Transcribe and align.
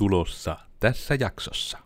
tulossa 0.00 0.56
tässä 0.78 1.16
jaksossa. 1.20 1.78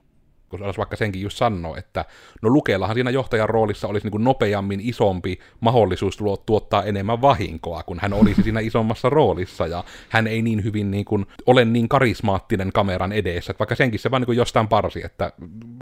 Kun 0.49 0.63
olisi 0.63 0.79
vaikka 0.79 0.97
senkin 0.97 1.23
just 1.23 1.37
sanoa, 1.37 1.77
että 1.77 2.05
no 2.43 2.51
Lukellahan 2.51 2.95
siinä 2.95 3.11
johtajan 3.11 3.49
roolissa 3.49 3.89
olisi 3.89 4.07
niin 4.07 4.13
kuin 4.13 4.25
nopeammin 4.25 4.81
isompi 4.81 5.39
mahdollisuus 5.61 6.19
tuottaa 6.47 6.83
enemmän 6.83 7.21
vahinkoa, 7.21 7.83
kun 7.83 7.99
hän 8.01 8.13
olisi 8.13 8.43
siinä 8.43 8.61
isommassa 8.61 9.11
roolissa, 9.11 9.67
ja 9.67 9.85
hän 10.09 10.27
ei 10.27 10.43
niin 10.43 10.65
hyvin 10.65 10.91
niin 10.91 11.05
kuin, 11.05 11.27
ole 11.47 11.65
niin 11.65 11.89
karismaattinen 11.89 12.73
kameran 12.73 13.13
edessä, 13.13 13.51
että 13.51 13.59
vaikka 13.59 13.75
senkin 13.75 14.01
se 14.01 14.11
vaan 14.11 14.23
niin 14.23 14.27
kuin 14.27 14.39
jostain 14.39 14.69
parsi, 14.69 15.05
että 15.05 15.33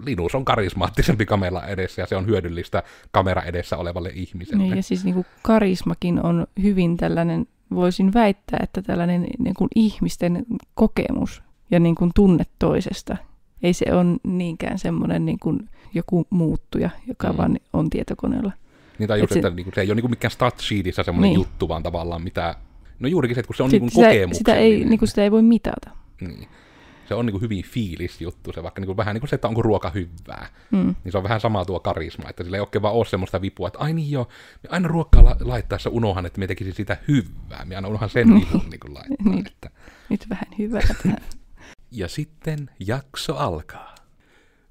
Linus 0.06 0.34
on 0.34 0.44
karismaattisempi 0.44 1.26
kamera 1.26 1.66
edessä, 1.66 2.02
ja 2.02 2.06
se 2.06 2.16
on 2.16 2.26
hyödyllistä 2.26 2.82
kamera 3.10 3.42
edessä 3.42 3.76
olevalle 3.76 4.10
ihmiselle. 4.14 4.62
Niin, 4.62 4.76
ja 4.76 4.82
siis 4.82 5.04
niin 5.04 5.14
kuin 5.14 5.26
karismakin 5.42 6.26
on 6.26 6.46
hyvin 6.62 6.96
tällainen, 6.96 7.46
voisin 7.74 8.14
väittää, 8.14 8.60
että 8.62 8.82
tällainen 8.82 9.26
niin 9.38 9.54
kuin 9.54 9.68
ihmisten 9.74 10.46
kokemus 10.74 11.42
ja 11.73 11.80
niin 11.80 11.95
kuin 11.95 12.11
tunne 12.14 12.45
toisesta. 12.59 13.16
Ei 13.62 13.72
se 13.72 13.84
ole 13.93 14.18
niinkään 14.22 14.79
semmoinen 14.79 15.26
niin 15.26 15.39
kuin 15.39 15.68
joku 15.94 16.26
muuttuja, 16.30 16.90
joka 17.07 17.32
mm. 17.32 17.36
vaan 17.36 17.58
on 17.72 17.90
tietokoneella. 17.90 18.53
Niin 18.99 19.08
tai 19.08 19.21
just, 19.21 19.32
se, 19.32 19.39
että 19.39 19.50
niin 19.50 19.64
kuin, 19.64 19.75
se 19.75 19.80
ei 19.80 19.89
ole 19.89 19.94
niin 19.94 20.03
kuin 20.03 20.11
mikään 20.11 20.30
stat 20.30 20.61
sheetissä 20.61 21.03
semmoinen 21.03 21.29
niin. 21.29 21.40
juttu, 21.40 21.68
vaan 21.68 21.82
tavallaan 21.82 22.22
mitä... 22.22 22.54
No 22.99 23.08
juurikin 23.08 23.35
se, 23.35 23.40
että 23.40 23.46
kun 23.46 23.57
se 23.57 23.63
on 23.63 23.71
niin 23.71 23.80
kuin 23.80 23.90
sitä, 23.90 24.35
sitä, 24.39 24.54
ei, 24.54 24.85
niin 24.85 24.99
kuin 24.99 25.08
sitä 25.08 25.22
ei 25.22 25.30
voi 25.30 25.43
mitata. 25.43 25.90
Niin. 26.21 26.49
Se 27.08 27.14
on 27.14 27.27
niin 27.27 27.32
kuin 27.32 27.43
hyvin 27.43 27.64
fiilisjuttu, 27.64 28.52
se 28.52 28.63
vaikka 28.63 28.80
niin 28.80 28.86
kuin 28.86 28.96
vähän 28.96 29.14
niin 29.14 29.21
kuin 29.21 29.29
se, 29.29 29.35
että 29.35 29.49
onko 29.49 29.63
ruoka 29.63 29.91
hyvää. 29.91 30.46
Mm. 30.71 30.94
Niin 31.04 31.13
se 31.13 31.18
on 31.18 31.25
vähän 31.25 31.41
sama 31.41 31.64
tuo 31.64 31.80
karisma, 31.80 32.30
että 32.30 32.44
sillä 32.44 32.56
ei 32.56 32.61
oikein 32.61 32.83
vaan 32.83 32.94
ole 32.94 33.05
semmoista 33.05 33.41
vipua, 33.41 33.66
että 33.66 33.78
ai 33.78 33.92
niin 33.92 34.11
joo, 34.11 34.28
aina 34.69 34.89
ruokkaa 34.89 35.25
la- 35.25 35.36
laittaessa 35.41 35.91
unohan, 35.91 36.27
että 36.27 36.41
me 36.41 36.47
tekisi 36.47 36.72
sitä 36.72 36.97
hyvää. 37.08 37.64
Me 37.64 37.77
aina 37.77 37.89
unohan 37.89 38.11
sen 38.11 38.28
niin. 38.28 38.41
vipun 38.41 38.70
niin 38.70 38.80
kuin 38.80 38.94
laittaa. 38.94 39.16
niin. 39.33 39.47
että... 39.47 39.70
Nyt 40.08 40.27
vähän 40.30 40.47
hyvää 40.58 40.83
tähän. 41.02 41.19
Ja 41.92 42.08
sitten 42.08 42.70
jakso 42.86 43.36
alkaa. 43.36 43.94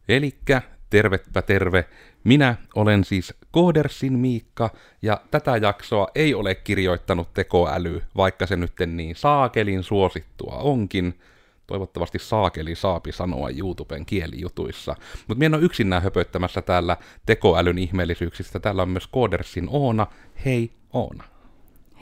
Elikkä 0.07 0.61
tervepä 0.89 1.41
terve. 1.41 1.85
Minä 2.23 2.55
olen 2.75 3.03
siis 3.03 3.33
Koodersin 3.51 4.19
Miikka, 4.19 4.69
ja 5.01 5.21
tätä 5.31 5.57
jaksoa 5.57 6.07
ei 6.15 6.33
ole 6.33 6.55
kirjoittanut 6.55 7.33
tekoäly, 7.33 8.03
vaikka 8.17 8.45
se 8.45 8.55
nyt 8.55 8.73
niin 8.85 9.15
saakelin 9.15 9.83
suosittua 9.83 10.55
onkin. 10.55 11.19
Toivottavasti 11.67 12.19
saakeli 12.19 12.75
saapi 12.75 13.11
sanoa 13.11 13.49
YouTuben 13.49 14.05
kielijutuissa. 14.05 14.95
Mutta 15.27 15.39
minä 15.39 15.45
en 15.45 15.53
ole 15.53 15.63
yksinään 15.63 16.03
höpöttämässä 16.03 16.61
täällä 16.61 16.97
tekoälyn 17.25 17.77
ihmeellisyyksistä. 17.77 18.59
Täällä 18.59 18.81
on 18.81 18.89
myös 18.89 19.07
Koodersin 19.07 19.67
Oona. 19.69 20.07
Hei 20.45 20.71
Oona. 20.93 21.23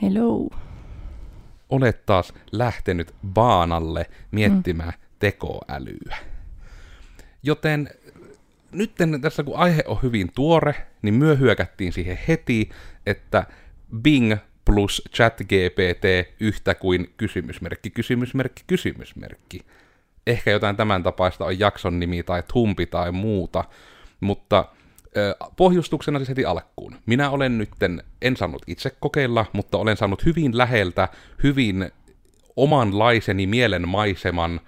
Hello. 0.02 0.48
Olet 1.68 2.06
taas 2.06 2.32
lähtenyt 2.52 3.14
baanalle 3.26 4.06
miettimään 4.30 4.92
mm 4.98 5.09
tekoälyä. 5.20 6.16
Joten 7.42 7.90
nyt 8.72 8.92
tässä 9.22 9.42
kun 9.42 9.56
aihe 9.56 9.82
on 9.86 9.98
hyvin 10.02 10.32
tuore, 10.34 10.74
niin 11.02 11.14
myö 11.14 11.36
hyökättiin 11.36 11.92
siihen 11.92 12.18
heti, 12.28 12.70
että 13.06 13.46
Bing 14.02 14.36
plus 14.64 15.02
ChatGPT 15.16 16.04
yhtä 16.40 16.74
kuin 16.74 17.14
kysymysmerkki, 17.16 17.90
kysymysmerkki, 17.90 18.62
kysymysmerkki. 18.66 19.60
Ehkä 20.26 20.50
jotain 20.50 20.76
tämän 20.76 21.02
tapaista 21.02 21.44
on 21.44 21.58
jakson 21.58 22.00
nimi 22.00 22.22
tai 22.22 22.42
tumpi 22.52 22.86
tai 22.86 23.12
muuta, 23.12 23.64
mutta 24.20 24.64
pohjustuksena 25.56 26.18
siis 26.18 26.28
heti 26.28 26.44
alkuun. 26.44 26.96
Minä 27.06 27.30
olen 27.30 27.58
nytten, 27.58 28.02
en 28.22 28.36
saanut 28.36 28.62
itse 28.66 28.90
kokeilla, 29.00 29.46
mutta 29.52 29.78
olen 29.78 29.96
saanut 29.96 30.24
hyvin 30.24 30.58
läheltä, 30.58 31.08
hyvin 31.42 31.90
omanlaiseni 32.56 33.46
mielenmaiseman 33.46 34.60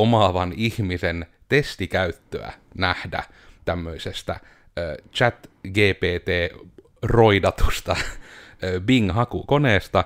omaavan 0.00 0.52
ihmisen 0.56 1.26
testikäyttöä 1.48 2.52
nähdä 2.74 3.22
tämmöisestä 3.64 4.40
chat 5.14 5.50
GPT-roidatusta 5.68 7.96
Bing-hakukoneesta, 8.80 10.04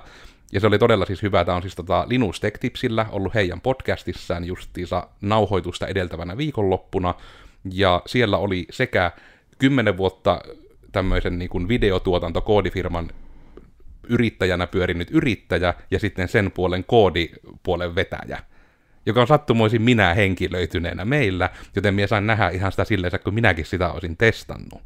ja 0.51 0.59
se 0.59 0.67
oli 0.67 0.79
todella 0.79 1.05
siis 1.05 1.21
hyvä. 1.21 1.45
Tämä 1.45 1.55
on 1.55 1.61
siis 1.61 1.75
tota 1.75 2.05
Linus 2.07 2.39
Tech 2.39 2.59
Tipsillä 2.59 3.05
ollut 3.09 3.33
heidän 3.33 3.61
podcastissaan 3.61 4.45
justiinsa 4.45 5.07
nauhoitusta 5.21 5.87
edeltävänä 5.87 6.37
viikonloppuna, 6.37 7.13
ja 7.71 8.01
siellä 8.05 8.37
oli 8.37 8.65
sekä 8.69 9.11
kymmenen 9.57 9.97
vuotta 9.97 10.41
tämmöisen 10.91 11.39
niin 11.39 11.49
kuin 11.49 11.67
videotuotantokoodifirman 11.67 13.11
yrittäjänä 14.09 14.67
pyörinyt 14.67 15.11
yrittäjä, 15.11 15.73
ja 15.91 15.99
sitten 15.99 16.27
sen 16.27 16.51
puolen 16.51 16.83
koodipuolen 16.83 17.95
vetäjä 17.95 18.39
joka 19.05 19.21
on 19.21 19.27
sattumoisin 19.27 19.81
minä 19.81 20.13
henkilöityneenä 20.13 21.05
meillä, 21.05 21.49
joten 21.75 21.93
minä 21.93 22.07
sain 22.07 22.27
nähdä 22.27 22.49
ihan 22.49 22.71
sitä 22.71 22.85
silleen, 22.85 23.19
kun 23.23 23.33
minäkin 23.33 23.65
sitä 23.65 23.91
olisin 23.91 24.17
testannut. 24.17 24.81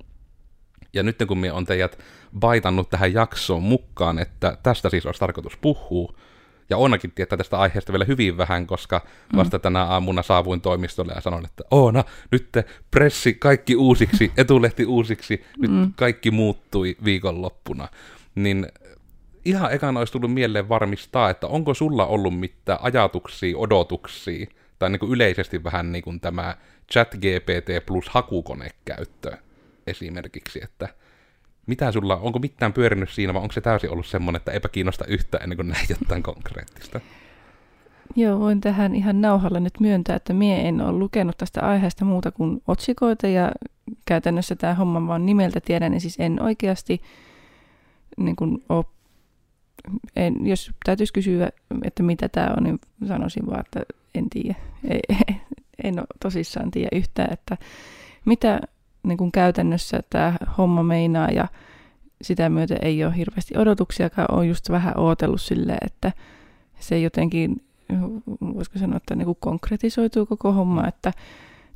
Ja 0.94 1.04
nyt 1.04 1.18
kun 1.28 1.38
minä 1.38 1.54
on 1.54 1.66
teidät 1.66 2.00
baitannut 2.40 2.90
tähän 2.90 3.14
jaksoon 3.14 3.64
mukaan, 3.64 4.20
että 4.20 4.58
tästä 4.64 4.90
siis 4.90 5.06
olisi 5.06 5.20
tarkoitus 5.20 5.58
puhua, 5.58 6.14
ja 6.70 6.78
onnakin 6.78 7.12
tietää 7.12 7.38
tästä 7.38 7.60
aiheesta 7.60 7.94
vielä 7.94 8.06
hyvin 8.06 8.38
vähän, 8.38 8.68
koska 8.68 9.02
mm. 9.34 9.38
vasta 9.38 9.60
tänä 9.60 9.84
aamuna 9.84 10.24
saavuin 10.24 10.62
toimistolle 10.62 11.14
ja 11.16 11.22
sanoin, 11.22 11.46
että 11.46 11.64
Oona, 11.72 12.04
nyt 12.32 12.50
te 12.52 12.66
pressi 12.92 13.34
kaikki 13.34 13.76
uusiksi, 13.76 14.32
etulehti 14.38 14.86
uusiksi, 14.86 15.46
nyt 15.58 15.72
mm. 15.72 15.94
kaikki 15.96 16.32
muuttui 16.32 16.98
viikonloppuna. 17.04 17.88
Niin 18.36 18.68
ihan 19.50 19.74
ekana 19.74 20.00
olisi 20.00 20.14
tullut 20.14 20.34
mieleen 20.34 20.70
varmistaa, 20.70 21.30
että 21.30 21.48
onko 21.48 21.74
sulla 21.74 22.06
ollut 22.06 22.40
mitään 22.40 22.80
ajatuksia, 22.82 23.58
odotuksia, 23.58 24.48
tai 24.80 24.90
niin 24.90 25.00
kuin 25.00 25.12
yleisesti 25.12 25.64
vähän 25.64 25.92
niin 25.92 26.04
kuin 26.04 26.20
tämä 26.20 26.56
chat 26.92 27.16
GPT 27.16 27.86
plus 27.86 28.10
hakukonekäyttö 28.10 29.38
esimerkiksi, 29.88 30.60
että 30.64 30.90
mitä 31.66 31.92
sulla, 31.92 32.18
onko 32.18 32.40
mitään 32.40 32.74
pyörinyt 32.74 33.10
siinä, 33.10 33.34
vai 33.34 33.42
onko 33.42 33.54
se 33.54 33.62
täysin 33.62 33.90
ollut 33.90 34.06
semmoinen, 34.06 34.38
että 34.40 34.52
eipä 34.52 34.70
kiinnosta 34.70 35.06
yhtään 35.06 35.44
ennen 35.44 35.56
kuin 35.56 35.68
näin 35.68 35.86
jotain 35.90 36.24
konkreettista? 36.24 37.00
Joo, 38.16 38.40
voin 38.40 38.62
tähän 38.62 38.96
ihan 38.96 39.22
nauhalla 39.22 39.60
nyt 39.60 39.80
myöntää, 39.80 40.16
että 40.16 40.34
mie 40.34 40.68
en 40.68 40.82
ole 40.82 40.92
lukenut 40.92 41.38
tästä 41.38 41.62
aiheesta 41.62 42.06
muuta 42.06 42.32
kuin 42.32 42.62
otsikoita, 42.68 43.28
ja 43.28 43.52
käytännössä 44.06 44.56
tämä 44.56 44.74
homma 44.74 45.08
vaan 45.08 45.26
nimeltä 45.26 45.62
tiedän, 45.62 45.92
niin 45.92 46.02
siis 46.02 46.16
en 46.20 46.42
oikeasti 46.42 47.02
niin 48.18 48.36
kuin 48.36 48.64
ole 48.70 48.86
en, 50.16 50.48
jos 50.48 50.72
täytyisi 50.86 51.14
kysyä, 51.14 51.50
että 51.84 52.04
mitä 52.04 52.30
tämä 52.30 52.54
on, 52.58 52.64
niin 52.64 52.80
sanoisin 53.08 53.46
vaan, 53.46 53.60
että 53.60 53.82
en 54.16 54.30
tiedä. 54.30 54.56
Ei, 54.90 55.00
en 55.84 56.00
ole 56.00 56.08
tosissaan 56.22 56.72
tiedä 56.72 56.90
yhtään, 56.92 57.34
että 57.34 57.58
mitä 58.26 58.60
niin 59.04 59.18
kuin 59.18 59.32
käytännössä 59.32 60.00
tämä 60.10 60.34
homma 60.58 60.84
meinaa 60.84 61.30
ja 61.32 61.48
sitä 62.22 62.50
myötä 62.50 62.76
ei 62.82 63.06
ole 63.06 63.18
hirveästi 63.18 63.58
odotuksiakaan. 63.58 64.36
on 64.38 64.48
just 64.48 64.70
vähän 64.70 64.98
ootellut 64.98 65.42
silleen, 65.42 65.86
että 65.86 66.12
se 66.80 67.00
jotenkin, 67.00 67.64
voisiko 68.42 68.80
sanoa, 68.80 68.98
että 68.98 69.16
niin 69.16 69.26
kuin 69.26 69.38
konkretisoituu 69.40 70.26
koko 70.26 70.52
homma, 70.54 70.88
että 70.88 71.14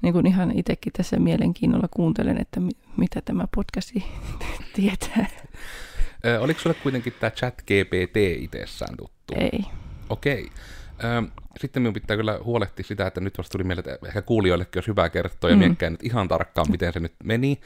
niin 0.02 0.14
kuin 0.14 0.28
ihan 0.28 0.52
itsekin 0.58 0.94
tässä 0.94 1.20
mielenkiinnolla 1.20 1.88
kuuntelen, 1.92 2.42
että 2.42 2.62
mitä 2.98 3.22
tämä 3.22 3.48
podcasti 3.56 4.04
tietää. 4.76 5.28
Ö, 6.26 6.40
oliko 6.40 6.60
sulle 6.60 6.76
kuitenkin 6.84 7.14
tämä 7.20 7.32
chat 7.32 7.62
GPT 7.62 8.18
itsessään 8.38 8.98
tuttu? 8.98 9.34
Ei. 9.38 9.66
Okei. 10.10 10.52
Okay. 11.00 11.28
sitten 11.60 11.82
minun 11.82 11.94
pitää 11.94 12.18
kyllä 12.18 12.40
huolehtia 12.44 12.86
sitä, 12.86 13.08
että 13.08 13.22
nyt 13.22 13.38
vasta 13.38 13.52
tuli 13.52 13.64
mieleen, 13.64 13.90
että 13.90 14.08
ehkä 14.08 14.22
kuulijoillekin 14.22 14.78
olisi 14.78 14.88
hyvä 14.88 15.10
kertoa 15.10 15.50
ja 15.50 15.56
mm. 15.56 15.60
miettiä 15.60 15.90
nyt 15.90 16.04
ihan 16.04 16.28
tarkkaan, 16.28 16.72
miten 16.72 16.94
se 16.94 17.00
nyt 17.00 17.14
meni. 17.24 17.60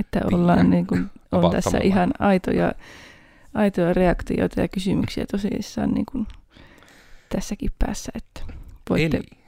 Että 0.00 0.20
ollaan 0.32 0.70
niin 0.70 0.86
kuin, 0.86 1.10
on 1.32 1.50
tässä 1.50 1.70
samalla. 1.70 1.86
ihan 1.86 2.10
aitoja, 2.18 2.72
aitoja 3.54 3.92
reaktioita 3.92 4.60
ja 4.60 4.68
kysymyksiä 4.68 5.26
tosissaan 5.30 5.90
niin 5.90 6.06
kuin 6.06 6.26
tässäkin 7.28 7.70
päässä, 7.78 8.12
että 8.14 8.54
voitte... 8.90 9.16
Eli, 9.16 9.42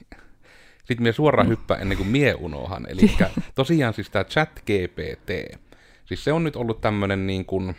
sitten 0.77 1.03
minä 1.03 1.11
suoraan 1.11 1.47
mm. 1.47 1.49
hyppään 1.49 1.81
ennen 1.81 1.97
kuin 1.97 2.09
mie 2.09 2.33
unohan. 2.33 2.85
Eli 2.89 3.01
tosiaan 3.55 3.93
siis 3.93 4.09
tämä 4.09 4.23
chat 4.23 4.49
GPT, 4.59 5.59
siis 6.05 6.23
se 6.23 6.33
on 6.33 6.43
nyt 6.43 6.55
ollut 6.55 6.81
tämmöinen 6.81 7.27
niin 7.27 7.45
kuin, 7.45 7.75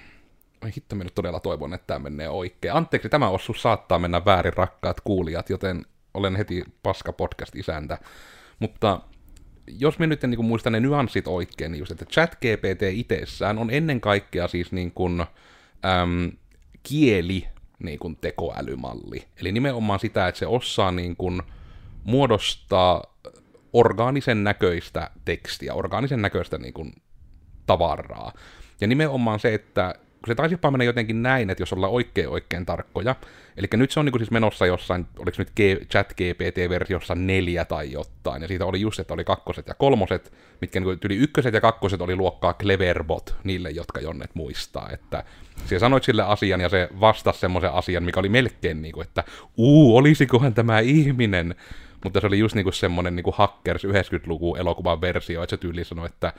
Ai 0.61 0.71
hitto, 0.77 0.97
minä 0.97 1.11
todella 1.15 1.41
toivon, 1.41 1.75
että 1.75 1.87
tämä 1.87 1.99
menee 1.99 2.29
oikein. 2.29 2.75
Anteeksi, 2.75 3.09
tämä 3.09 3.29
osuus 3.29 3.63
saattaa 3.63 3.99
mennä 3.99 4.25
väärin, 4.25 4.53
rakkaat 4.53 5.01
kuulijat, 5.01 5.51
joten 5.51 5.87
olen 6.15 6.37
heti 6.37 6.65
paska 6.83 7.13
podcast-isäntä. 7.13 7.99
Mutta 8.59 9.01
jos 9.67 9.99
minä 9.99 10.07
nyt 10.07 10.25
en 10.25 10.31
niin 10.31 10.37
kuin, 10.37 10.47
muistan 10.47 10.73
ne 10.73 10.81
nyanssit 10.81 11.29
oikein, 11.29 11.73
niin 11.73 11.79
just, 11.79 11.93
että 11.93 12.05
ChatGPT 12.05 12.83
itsessään 12.91 13.59
on 13.59 13.71
ennen 13.71 14.01
kaikkea 14.01 14.49
siis 14.49 14.73
niin 14.73 14.93
kuin, 14.93 15.21
äm, 15.21 16.33
kieli 16.83 17.49
niin 17.79 17.99
kuin 17.99 18.17
tekoälymalli. 18.17 19.29
Eli 19.41 19.53
nimenomaan 19.53 20.01
sitä, 20.01 20.29
että 20.29 20.39
se 20.39 20.47
osaa 20.47 20.93
niin 20.93 21.17
kuin, 21.17 21.43
muodostaa 22.05 23.17
orgaanisen 23.73 24.45
näköistä 24.45 25.11
tekstiä, 25.25 25.75
orgaanisen 25.75 26.23
näköistä 26.23 26.59
niin 26.59 26.75
kuin, 26.75 26.93
tavaraa. 27.67 28.33
Ja 28.81 28.87
nimenomaan 28.87 29.41
se, 29.41 29.55
että 29.55 29.95
kun 30.27 30.33
se 30.33 30.35
taisi 30.35 30.59
mennä 30.71 30.85
jotenkin 30.85 31.23
näin, 31.23 31.51
että 31.51 31.63
jos 31.63 31.73
ollaan 31.73 31.93
oikein 31.93 32.29
oikein 32.29 32.67
tarkkoja, 32.67 33.15
eli 33.57 33.67
nyt 33.73 33.91
se 33.91 34.01
on 34.01 34.07
niin 34.07 34.19
siis 34.19 34.31
menossa 34.31 34.67
jossain, 34.67 35.07
oliko 35.19 35.37
nyt 35.39 35.51
G- 35.51 35.87
chat 35.91 36.13
GPT-versiossa 36.13 37.15
neljä 37.15 37.65
tai 37.65 37.93
jotain, 37.93 38.43
ja 38.43 38.49
siitä 38.49 38.67
oli 38.67 38.81
just, 38.81 39.01
että 39.01 39.15
oli 39.15 39.25
kakkoset 39.25 39.67
ja 39.67 39.75
kolmoset, 39.75 40.33
mitkä 40.61 40.81
niin 40.81 40.99
yli 41.05 41.17
ykköset 41.17 41.55
ja 41.55 41.61
kakkoset 41.61 42.01
oli 42.01 42.17
luokkaa 42.17 42.55
Cleverbot 42.55 43.35
niille, 43.45 43.71
jotka 43.71 44.01
jonnet 44.01 44.31
muistaa, 44.35 44.91
että 44.93 45.25
siellä 45.67 45.81
sanoit 45.81 46.05
sille 46.05 46.23
asian 46.23 46.61
ja 46.61 46.69
se 46.69 46.89
vastasi 47.01 47.39
semmoisen 47.41 47.73
asian, 47.73 48.03
mikä 48.03 48.21
oli 48.21 48.29
melkein 48.29 48.83
niin 48.83 48.93
kuin, 48.93 49.07
että 49.07 49.25
uu, 49.57 49.97
olisikohan 49.97 50.55
tämä 50.55 50.81
ihminen, 50.81 51.55
mutta 52.05 52.21
se 52.21 52.27
oli 52.27 52.39
just 52.39 52.55
niinku 52.55 52.73
semmoinen 52.73 53.17
niinku 53.17 53.35
Hackers 53.37 53.85
90-luku 53.85 54.57
elokuvan 54.57 55.01
versio, 55.01 55.43
että 55.43 55.51
se 55.51 55.61
tyyli 55.61 55.85
sanoi, 55.85 56.07
että 56.07 56.33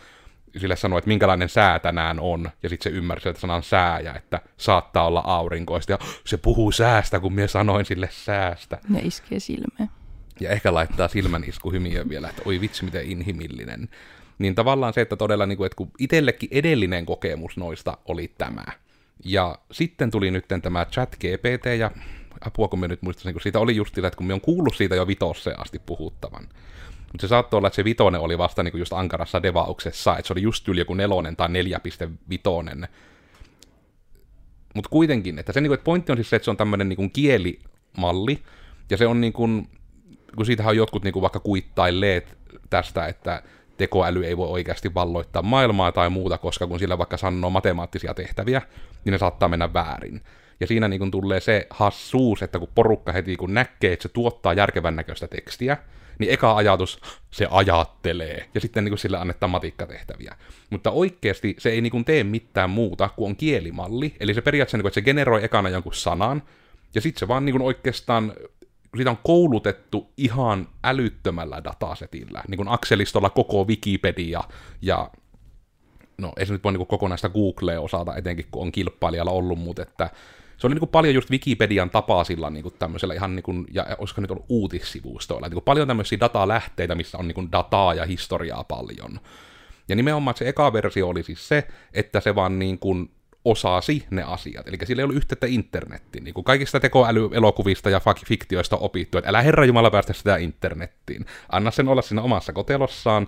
sille 0.60 0.76
sanoi, 0.76 0.98
että 0.98 1.08
minkälainen 1.08 1.50
sää 1.50 1.80
tänään 1.80 2.20
on, 2.20 2.50
ja 2.64 2.70
sitten 2.70 2.92
se 2.92 2.98
ymmärsi, 2.98 3.30
että 3.30 3.42
sanan 3.42 3.64
sää, 3.64 4.00
ja 4.00 4.16
että 4.16 4.42
saattaa 4.58 5.08
olla 5.08 5.24
aurinkoista, 5.26 5.92
ja 5.92 6.00
se 6.26 6.38
puhuu 6.38 6.72
säästä, 6.72 7.20
kun 7.20 7.34
minä 7.34 7.48
sanoin 7.48 7.86
sille 7.86 8.10
säästä. 8.12 8.78
Ja 8.94 9.00
iskee 9.04 9.40
silmään. 9.40 9.90
Ja 10.40 10.50
ehkä 10.50 10.74
laittaa 10.74 11.08
silmän 11.08 11.44
iskuhymiö 11.44 12.10
vielä, 12.10 12.30
että 12.30 12.42
oi 12.46 12.62
vitsi, 12.62 12.86
miten 12.86 13.06
inhimillinen. 13.06 13.90
Niin 14.40 14.56
tavallaan 14.56 14.94
se, 14.94 15.02
että 15.02 15.16
todella, 15.16 15.46
niin 15.46 15.58
kuin, 15.58 15.66
että 15.66 15.76
kun 15.76 15.92
itsellekin 16.00 16.50
edellinen 16.52 17.06
kokemus 17.06 17.58
noista 17.58 17.98
oli 18.06 18.34
tämä, 18.38 18.64
ja 19.26 19.60
sitten 19.72 20.12
tuli 20.12 20.32
nyt 20.32 20.46
tämä 20.62 20.86
chat 20.86 21.16
GPT, 21.16 21.66
ja 21.80 21.92
apua 22.42 22.68
kun 22.68 22.80
me 22.80 22.88
nyt 22.88 23.02
muistaisin, 23.02 23.34
kun 23.34 23.42
siitä 23.42 23.60
oli 23.60 23.76
just 23.76 23.96
sillä, 23.96 24.08
että 24.08 24.18
kun 24.18 24.28
me 24.28 24.34
on 24.34 24.42
kuullut 24.42 24.76
siitä 24.76 24.96
jo 24.96 25.08
vitosseen 25.08 25.60
asti 25.60 25.80
puhuttavan. 25.80 26.50
Mutta 27.12 27.22
se 27.22 27.28
saattoi 27.28 27.58
olla, 27.58 27.68
että 27.68 27.76
se 27.76 27.84
vitonen 27.84 28.22
oli 28.22 28.38
vasta 28.38 28.64
niin 28.64 28.72
kuin 28.72 28.80
just 28.80 28.94
ankarassa 28.94 29.44
devauksessa, 29.44 30.18
että 30.18 30.28
se 30.28 30.34
oli 30.34 30.42
just 30.42 30.68
yli 30.68 30.80
joku 30.80 30.94
nelonen 30.94 31.36
tai 31.36 31.48
4.5. 31.48 32.88
Mutta 34.74 34.90
kuitenkin, 34.90 35.40
että 35.40 35.54
se 35.54 35.62
niin 35.62 35.70
kuin, 35.70 35.76
että 35.76 35.86
pointti 35.86 36.12
on 36.12 36.18
siis 36.18 36.30
se, 36.30 36.36
että 36.36 36.44
se 36.44 36.52
on 36.52 36.58
tämmöinen 36.58 36.90
niin 36.90 37.12
kielimalli, 37.12 38.44
ja 38.90 38.98
se 38.98 39.08
on 39.08 39.22
niin 39.22 39.34
kuin, 39.34 39.70
kun 40.36 40.46
siitähän 40.46 40.70
on 40.70 40.78
jotkut 40.78 41.04
niin 41.04 41.14
kuin 41.14 41.22
vaikka 41.22 41.40
kuittailleet 41.40 42.38
tästä, 42.70 43.06
että 43.06 43.44
tekoäly 43.78 44.26
ei 44.26 44.38
voi 44.38 44.48
oikeasti 44.48 44.94
valloittaa 44.94 45.42
maailmaa 45.42 45.92
tai 45.92 46.10
muuta, 46.10 46.38
koska 46.38 46.68
kun 46.68 46.80
sillä 46.80 46.98
vaikka 46.98 47.18
sanoo 47.18 47.50
matemaattisia 47.50 48.14
tehtäviä, 48.14 48.62
niin 49.06 49.12
ne 49.12 49.18
saattaa 49.18 49.50
mennä 49.50 49.74
väärin. 49.74 50.22
Ja 50.60 50.68
siinä 50.68 50.88
niin 50.88 51.12
tulee 51.12 51.40
se 51.40 51.68
hassuus, 51.70 52.44
että 52.44 52.60
kun 52.60 52.70
porukka 52.76 53.12
heti 53.12 53.36
kun 53.36 53.54
näkee, 53.54 53.94
että 53.94 54.04
se 54.04 54.10
tuottaa 54.10 54.54
järkevän 54.54 54.96
näköistä 54.96 55.28
tekstiä, 55.28 55.78
niin 56.20 56.34
eka 56.34 56.56
ajatus, 56.56 57.00
se 57.32 57.48
ajattelee, 57.52 58.50
ja 58.54 58.62
sitten 58.62 58.84
niin 58.84 58.92
kuin 58.92 59.00
sille 59.00 59.18
annetaan 59.18 59.50
matikkatehtäviä. 59.50 60.36
Mutta 60.70 60.92
oikeasti 60.92 61.56
se 61.60 61.70
ei 61.70 61.82
niin 61.82 61.92
kuin 61.92 62.06
tee 62.06 62.24
mitään 62.24 62.70
muuta 62.70 63.10
kuin 63.10 63.30
on 63.30 63.36
kielimalli, 63.36 64.16
eli 64.20 64.34
se 64.34 64.42
periaatteessa, 64.42 64.78
niin 64.78 64.84
kuin, 64.84 64.90
että 64.90 65.00
se 65.00 65.06
generoi 65.06 65.44
ekana 65.44 65.70
jonkun 65.70 65.94
sanan, 65.94 66.44
ja 66.96 67.02
sitten 67.02 67.20
se 67.20 67.28
vaan 67.28 67.46
niin 67.46 67.54
kuin 67.54 67.62
oikeastaan 67.62 68.34
siitä 68.96 69.12
on 69.12 69.20
koulutettu 69.24 70.12
ihan 70.18 70.68
älyttömällä 70.84 71.64
datasetillä, 71.64 72.44
niin 72.48 72.58
kuin 72.58 72.68
Axelistolla 72.68 73.30
koko 73.30 73.64
Wikipedia 73.64 74.44
ja 74.82 75.10
no 76.18 76.34
ei 76.38 76.46
se 76.46 76.54
nyt 76.54 76.64
voi 76.64 76.74
niin 76.74 76.88
kokonaista 76.88 77.30
Googlea 77.30 77.82
osata, 77.82 78.16
etenkin 78.16 78.46
kun 78.52 78.62
on 78.62 78.72
kilpailijalla 78.72 79.32
ollut, 79.32 79.60
mutta 79.60 79.82
että 79.82 80.10
se 80.58 80.68
oli 80.68 80.76
niin 80.76 80.80
kuin 80.80 80.90
paljon 80.90 81.16
just 81.16 81.32
Wikipedian 81.32 81.90
tapaisilla 81.90 82.50
niin 82.50 82.64
kuin 82.64 82.76
tämmöisellä 82.80 83.14
ihan 83.14 83.36
niin 83.36 83.44
kuin, 83.44 83.68
ja 83.72 83.86
olisiko 83.98 84.22
nyt 84.22 84.32
ollut 84.32 84.46
uutissivustoilla, 84.50 85.48
niin 85.48 85.54
kuin 85.54 85.64
paljon 85.64 85.88
tämmöisiä 85.88 86.20
datalähteitä, 86.20 86.96
missä 86.96 87.18
on 87.18 87.28
niin 87.28 87.36
kuin 87.36 87.52
dataa 87.52 87.94
ja 87.94 88.06
historiaa 88.06 88.64
paljon. 88.64 89.20
Ja 89.90 89.96
nimenomaan 89.96 90.38
se 90.38 90.48
eka 90.48 90.74
versio 90.74 91.08
oli 91.08 91.24
siis 91.24 91.48
se, 91.48 91.68
että 91.94 92.20
se 92.20 92.36
vaan 92.36 92.60
niin 92.60 92.80
kuin 92.80 93.12
osasi 93.46 94.06
ne 94.10 94.24
asiat. 94.24 94.68
Eli 94.68 94.78
sillä 94.84 95.02
ei 95.02 95.04
ollut 95.04 95.16
yhteyttä 95.16 95.48
internettiin. 95.48 96.24
Niin 96.24 96.34
kuin 96.34 96.44
kaikista 96.44 96.80
tekoälyelokuvista 96.80 97.90
ja 97.90 98.02
fiktioista 98.28 98.78
opittu, 98.78 99.18
että 99.18 99.30
älä 99.30 99.42
herra 99.42 99.66
Jumala 99.66 99.92
päästä 99.92 100.14
sitä 100.14 100.38
internettiin. 100.38 101.26
Anna 101.50 101.72
sen 101.72 101.88
olla 101.88 102.02
siinä 102.02 102.22
omassa 102.22 102.54
kotelossaan. 102.54 103.28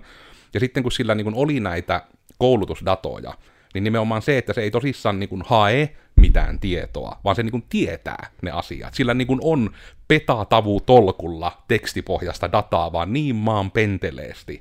Ja 0.54 0.60
sitten 0.60 0.82
kun 0.82 0.92
sillä 0.92 1.14
niin 1.14 1.24
kuin 1.24 1.36
oli 1.36 1.60
näitä 1.60 2.02
koulutusdatoja, 2.38 3.34
niin 3.74 3.84
nimenomaan 3.84 4.22
se, 4.22 4.38
että 4.38 4.52
se 4.52 4.60
ei 4.60 4.70
tosissaan 4.70 5.20
niin 5.20 5.28
kuin 5.28 5.42
hae 5.46 5.96
mitään 6.16 6.58
tietoa, 6.58 7.20
vaan 7.24 7.36
se 7.36 7.42
niin 7.42 7.50
kuin 7.50 7.66
tietää 7.68 8.30
ne 8.42 8.50
asiat. 8.50 8.94
Sillä 8.94 9.14
niin 9.14 9.26
kuin 9.26 9.40
on 9.42 9.70
petatavu 10.08 10.80
tolkulla 10.80 11.62
tekstipohjasta 11.68 12.52
dataa, 12.52 12.92
vaan 12.92 13.12
niin 13.12 13.36
maan 13.36 13.70
penteleesti. 13.70 14.60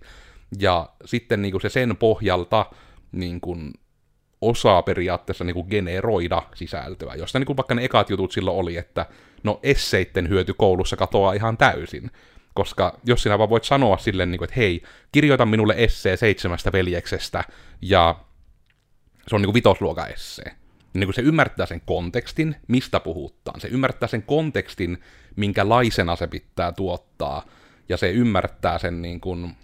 Ja 0.60 0.90
sitten 1.06 1.42
niin 1.42 1.52
kuin 1.52 1.62
se 1.62 1.70
sen 1.70 1.98
pohjalta 1.98 2.66
niin 3.12 3.42
kuin 3.42 3.74
osaa 4.42 4.84
periaatteessa 4.84 5.44
niin 5.44 5.54
kuin 5.54 5.68
generoida 5.70 6.42
sisältöä, 6.56 7.16
josta 7.16 7.40
niin 7.40 7.46
kuin 7.46 7.58
vaikka 7.58 7.76
ne 7.76 7.84
ekat 7.84 8.10
jutut 8.10 8.32
silloin 8.32 8.58
oli, 8.58 8.78
että 8.78 9.06
no 9.44 9.60
esseitten 9.64 10.30
hyöty 10.30 10.54
koulussa 10.54 10.98
katoaa 10.98 11.34
ihan 11.34 11.58
täysin. 11.58 12.12
Koska 12.54 13.00
jos 13.04 13.24
sinä 13.24 13.38
vaan 13.38 13.50
voit 13.50 13.64
sanoa 13.64 13.98
silleen, 13.98 14.32
niin 14.32 14.40
kuin, 14.40 14.46
että 14.46 14.60
hei, 14.60 14.84
kirjoita 15.12 15.46
minulle 15.46 15.74
essee 15.78 16.18
seitsemästä 16.18 16.72
veljeksestä, 16.72 17.44
ja 17.82 18.16
se 19.30 19.36
on 19.36 19.42
niin 19.42 19.48
kuin 19.48 19.54
vitosluokan 19.54 20.12
essee, 20.12 20.56
niin 20.94 21.08
kuin 21.08 21.14
se 21.14 21.22
ymmärtää 21.22 21.66
sen 21.66 21.82
kontekstin, 21.86 22.56
mistä 22.68 23.00
puhutaan. 23.00 23.62
Se 23.62 23.68
ymmärtää 23.68 24.10
sen 24.10 24.24
kontekstin, 24.24 24.98
minkälaisena 25.36 26.16
se 26.16 26.28
pitää 26.28 26.72
tuottaa, 26.72 27.46
ja 27.90 27.98
se 27.98 28.12
ymmärtää 28.12 28.80
sen 28.80 29.02
niin 29.02 29.22
kuin, 29.22 29.56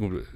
niin 0.00 0.10
kuin 0.10 0.26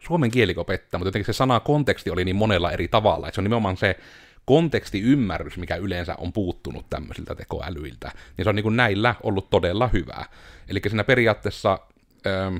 suomen 0.00 0.30
kieli 0.30 0.54
opettaa, 0.56 0.98
mutta 0.98 1.08
jotenkin 1.08 1.34
se 1.34 1.36
sana 1.36 1.60
konteksti 1.60 2.10
oli 2.10 2.24
niin 2.24 2.36
monella 2.36 2.72
eri 2.72 2.88
tavalla, 2.88 3.28
että 3.28 3.34
se 3.34 3.40
on 3.40 3.44
nimenomaan 3.44 3.76
se 3.76 3.98
kontekstiymmärrys, 4.44 5.56
mikä 5.56 5.76
yleensä 5.76 6.14
on 6.18 6.32
puuttunut 6.32 6.90
tämmöisiltä 6.90 7.34
tekoälyiltä, 7.34 8.12
niin 8.36 8.44
se 8.44 8.48
on 8.48 8.54
niin 8.54 8.62
kuin 8.62 8.76
näillä 8.76 9.14
ollut 9.22 9.50
todella 9.50 9.88
hyvää. 9.88 10.24
Eli 10.68 10.80
siinä 10.86 11.04
periaatteessa... 11.04 11.78
Öö, 12.26 12.50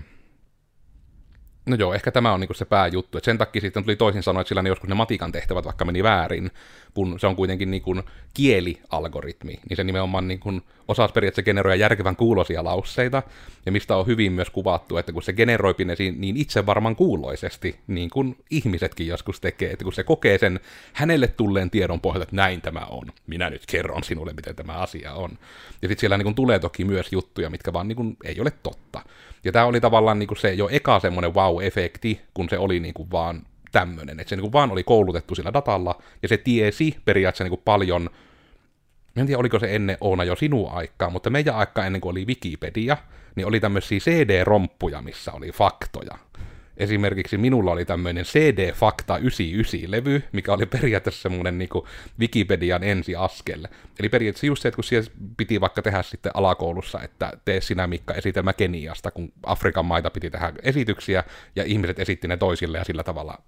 No 1.67 1.77
joo, 1.77 1.95
ehkä 1.95 2.11
tämä 2.11 2.33
on 2.33 2.41
niinku 2.41 2.55
se 2.55 2.65
pääjuttu. 2.65 3.19
Et 3.19 3.25
sen 3.25 3.39
takia 3.39 3.61
sitten 3.61 3.85
tuli 3.85 3.97
toisin 3.97 4.23
sanoen, 4.23 4.41
että 4.41 4.49
sillä 4.49 4.63
ne 4.63 4.69
joskus 4.69 4.89
ne 4.89 4.95
matikan 4.95 5.33
tehtävät 5.33 5.65
vaikka 5.65 5.85
meni 5.85 6.03
väärin, 6.03 6.51
kun 6.95 7.21
se 7.21 7.27
on 7.27 7.37
kuitenkin 7.37 7.71
niinku 7.71 7.95
kielialgoritmi, 8.35 9.61
niin 9.69 9.77
se 9.77 9.85
nimenomaan 9.85 10.29
niinku 10.29 10.61
osaa 10.89 11.09
periaatteessa 11.09 11.47
generoida 11.47 11.77
järkevän 11.77 12.17
kuulosia 12.17 12.65
lausseita, 12.65 13.23
ja 13.67 13.73
mistä 13.73 13.97
on 13.97 14.07
hyvin 14.07 14.33
myös 14.33 14.51
kuvattu, 14.51 14.97
että 14.97 15.13
kun 15.13 15.23
se 15.23 15.33
generoi 15.33 15.75
ne 15.85 15.95
niin 16.17 16.37
itse 16.37 16.67
varmaan 16.67 16.97
kuuloisesti, 16.97 17.77
niin 17.87 18.11
kuin 18.11 18.37
ihmisetkin 18.51 19.07
joskus 19.07 19.41
tekee, 19.41 19.71
että 19.71 19.85
kun 19.85 19.93
se 19.93 20.05
kokee 20.05 20.39
sen 20.39 20.61
hänelle 20.93 21.29
tulleen 21.29 21.71
tiedon 21.71 22.01
pohjalta, 22.01 22.23
että 22.23 22.37
näin 22.37 22.61
tämä 22.61 22.87
on, 22.91 23.07
minä 23.27 23.51
nyt 23.51 23.63
kerron 23.67 24.05
sinulle, 24.05 24.33
miten 24.33 24.57
tämä 24.57 24.73
asia 24.73 25.13
on. 25.13 25.31
Ja 25.83 25.89
sitten 25.89 26.01
siellä 26.01 26.19
niinku 26.19 26.35
tulee 26.35 26.59
toki 26.59 26.85
myös 26.85 27.13
juttuja, 27.13 27.51
mitkä 27.51 27.73
vaan 27.73 27.89
niinku 27.89 28.17
ei 28.25 28.41
ole 28.41 28.53
totta. 28.63 29.01
Ja 29.45 29.53
tämä 29.53 29.65
oli 29.65 29.81
tavallaan 29.81 30.19
niinku 30.19 30.35
se 30.35 30.53
jo 30.53 30.69
eka 30.73 31.01
semmoinen 31.01 31.35
wow-efekti, 31.55 32.21
kun 32.35 32.49
se 32.49 32.59
oli 32.59 32.81
niinku 32.81 33.11
vaan 33.11 33.43
tämmöinen, 33.73 34.21
että 34.21 34.29
se 34.29 34.37
niinku 34.37 34.53
vaan 34.53 34.71
oli 34.71 34.85
koulutettu 34.85 35.35
sillä 35.35 35.53
datalla, 35.53 36.03
ja 36.23 36.29
se 36.29 36.37
tiesi 36.37 36.97
periaatteessa 37.05 37.45
niinku 37.45 37.63
paljon, 37.65 38.11
en 39.17 39.27
tiedä 39.27 39.41
oliko 39.41 39.59
se 39.59 39.75
ennen 39.75 39.97
Oona 40.01 40.25
jo 40.25 40.37
sinun 40.37 40.71
aikaa, 40.71 41.11
mutta 41.11 41.31
meidän 41.31 41.55
aikaa 41.55 41.87
ennen 41.87 42.01
kuin 42.01 42.11
oli 42.11 42.25
Wikipedia, 42.25 42.97
niin 43.35 43.47
oli 43.47 43.61
tämmöisiä 43.61 43.99
CD-romppuja, 43.99 45.03
missä 45.03 45.33
oli 45.33 45.53
faktoja. 45.53 46.19
Esimerkiksi 46.77 47.39
minulla 47.39 47.71
oli 47.71 47.85
tämmöinen 47.85 48.25
CD 48.25 48.73
Fakta 48.73 49.19
99-levy, 49.19 50.23
mikä 50.33 50.53
oli 50.53 50.67
periaatteessa 50.67 51.23
semmoinen 51.23 51.59
niin 51.59 51.69
Wikipedian 52.21 52.85
ensiaskel. 52.85 53.67
Eli 54.01 54.09
periaatteessa 54.09 54.47
just 54.47 54.63
se, 54.63 54.69
että 54.69 54.77
kun 54.77 54.85
siellä 54.85 55.11
piti 55.37 55.61
vaikka 55.61 55.83
tehdä 55.83 56.03
sitten 56.03 56.33
alakoulussa, 56.35 57.03
että 57.03 57.33
tee 57.45 57.61
sinä 57.61 57.87
Mikka 57.87 58.15
esitelmä 58.15 58.53
Keniasta, 58.53 59.11
kun 59.11 59.33
Afrikan 59.43 59.85
maita 59.85 60.11
piti 60.11 60.31
tehdä 60.31 60.53
esityksiä, 60.63 61.25
ja 61.57 61.65
ihmiset 61.65 61.99
esitti 61.99 62.29
ne 62.29 62.37
toisille, 62.37 62.79
ja 62.79 62.85
sillä 62.85 63.03
tavalla 63.03 63.39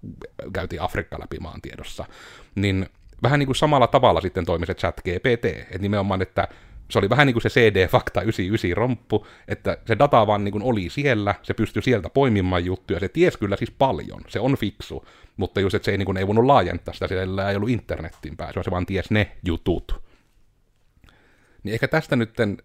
käytiin 0.53 0.81
Afrikka 0.81 1.19
läpi 1.19 1.37
maantiedossa. 1.39 2.05
Niin 2.55 2.89
vähän 3.23 3.39
niin 3.39 3.47
kuin 3.47 3.55
samalla 3.55 3.87
tavalla 3.87 4.21
sitten 4.21 4.45
toimi 4.45 4.65
se 4.65 4.73
chat 4.73 5.01
GPT, 5.01 5.45
että 5.45 5.77
nimenomaan, 5.79 6.21
että 6.21 6.47
se 6.89 6.99
oli 6.99 7.09
vähän 7.09 7.27
niin 7.27 7.33
kuin 7.33 7.41
se 7.43 7.49
CD-fakta 7.49 8.21
99 8.21 8.77
romppu, 8.77 9.27
että 9.47 9.77
se 9.85 9.99
data 9.99 10.27
vaan 10.27 10.43
niin 10.43 10.51
kuin 10.51 10.63
oli 10.63 10.89
siellä, 10.89 11.35
se 11.43 11.53
pystyi 11.53 11.81
sieltä 11.81 12.09
poimimaan 12.09 12.65
juttuja, 12.65 12.99
se 12.99 13.09
ties 13.09 13.37
kyllä 13.37 13.55
siis 13.55 13.71
paljon, 13.71 14.21
se 14.27 14.39
on 14.39 14.57
fiksu, 14.57 15.05
mutta 15.37 15.59
just, 15.59 15.75
että 15.75 15.85
se 15.85 15.91
ei, 15.91 15.97
niin 15.97 16.05
kuin, 16.05 16.17
ei 16.17 16.27
voinut 16.27 16.45
laajentaa 16.45 16.93
sitä, 16.93 17.07
sillä 17.07 17.49
ei 17.49 17.55
ollut 17.55 17.69
internettiin 17.69 18.37
pääsyä, 18.37 18.63
se 18.63 18.71
vaan 18.71 18.85
ties 18.85 19.11
ne 19.11 19.31
jutut. 19.45 20.01
Niin 21.63 21.73
ehkä 21.73 21.87
tästä 21.87 22.15
nytten, 22.15 22.57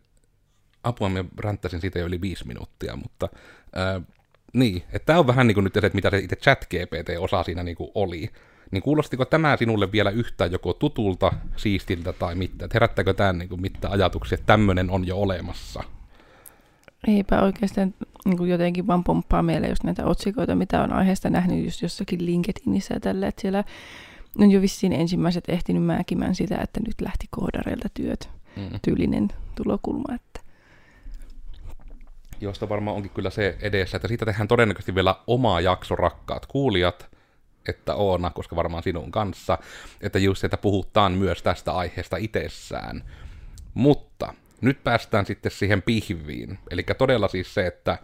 apua 0.85 1.09
mä 1.09 1.25
ränttäsin 1.39 1.81
siitä 1.81 1.99
jo 1.99 2.07
yli 2.07 2.21
viisi 2.21 2.47
minuuttia, 2.47 2.97
mutta 2.97 3.29
ää, 3.73 4.01
niin, 4.53 4.83
että 4.93 5.07
tämä 5.07 5.19
on 5.19 5.27
vähän 5.27 5.47
niin 5.47 5.55
kuin 5.55 5.65
nyt 5.65 5.75
se, 5.75 5.79
että 5.79 5.97
mitä 5.97 6.11
se 6.11 6.19
itse 6.19 6.37
chat 6.37 6.65
GPT 6.65 7.09
osa 7.19 7.43
siinä 7.43 7.63
niin 7.63 7.77
kuin 7.77 7.91
oli 7.95 8.31
niin 8.73 8.83
kuulostiko 8.83 9.25
tämä 9.25 9.57
sinulle 9.57 9.93
vielä 9.93 10.11
yhtään 10.11 10.53
joko 10.53 10.73
tutulta, 10.73 11.33
siistiltä 11.57 12.13
tai 12.13 12.35
mitä? 12.35 12.69
Herättääkö 12.75 13.15
tämä 13.15 13.33
niin 13.33 13.61
mitään 13.61 13.93
ajatuksia, 13.95 14.35
että 14.35 14.47
tämmöinen 14.47 14.91
on 14.91 15.07
jo 15.07 15.19
olemassa? 15.19 15.83
Eipä 17.07 17.43
oikeastaan 17.43 17.95
niin 18.25 18.39
kuin 18.39 18.51
jotenkin 18.51 18.87
vaan 18.87 19.05
pomppaa 19.05 19.43
mieleen 19.43 19.71
just 19.71 19.85
näitä 19.85 20.07
otsikoita, 20.07 20.55
mitä 20.55 20.83
on 20.83 20.93
aiheesta 20.93 21.31
nähnyt 21.31 21.65
just 21.65 21.83
jossakin 21.83 22.27
LinkedInissä 22.27 22.95
ja 22.95 23.01
tällä, 23.01 23.29
että 23.29 23.41
siellä 23.41 23.65
on 24.39 24.51
jo 24.51 24.61
vissiin 24.61 24.93
ensimmäiset 24.93 25.45
ehtinyt 25.49 25.85
määkimään 25.85 26.35
sitä, 26.35 26.59
että 26.59 26.81
nyt 26.87 27.01
lähti 27.01 27.27
koodareilta 27.31 27.89
työt. 27.95 28.31
Mm. 28.57 28.81
Tyylinen 28.83 29.29
tulokulma. 29.55 30.15
Että. 30.15 30.41
Josta 32.41 32.69
varmaan 32.69 32.97
onkin 32.97 33.13
kyllä 33.15 33.31
se 33.31 33.57
edessä, 33.61 33.97
että 33.97 34.09
siitä 34.09 34.25
tehdään 34.25 34.49
todennäköisesti 34.49 34.95
vielä 34.95 35.17
oma 35.27 35.61
jakso, 35.61 35.97
rakkaat 35.97 36.47
kuulijat, 36.47 37.11
että 37.69 37.95
Oona, 37.95 38.31
koska 38.31 38.57
varmaan 38.57 38.83
sinun 38.83 39.11
kanssa, 39.11 39.59
että 40.01 40.19
just 40.19 40.45
että 40.45 40.57
puhutaan 40.57 41.13
myös 41.13 41.43
tästä 41.43 41.73
aiheesta 41.73 42.17
itsessään. 42.17 43.05
Mutta 43.75 44.35
nyt 44.61 44.85
päästään 44.85 45.27
sitten 45.27 45.53
siihen 45.53 45.83
pihviin. 45.83 46.59
Eli 46.71 46.83
todella 46.99 47.29
siis 47.29 47.55
se, 47.55 47.67
että 47.67 47.99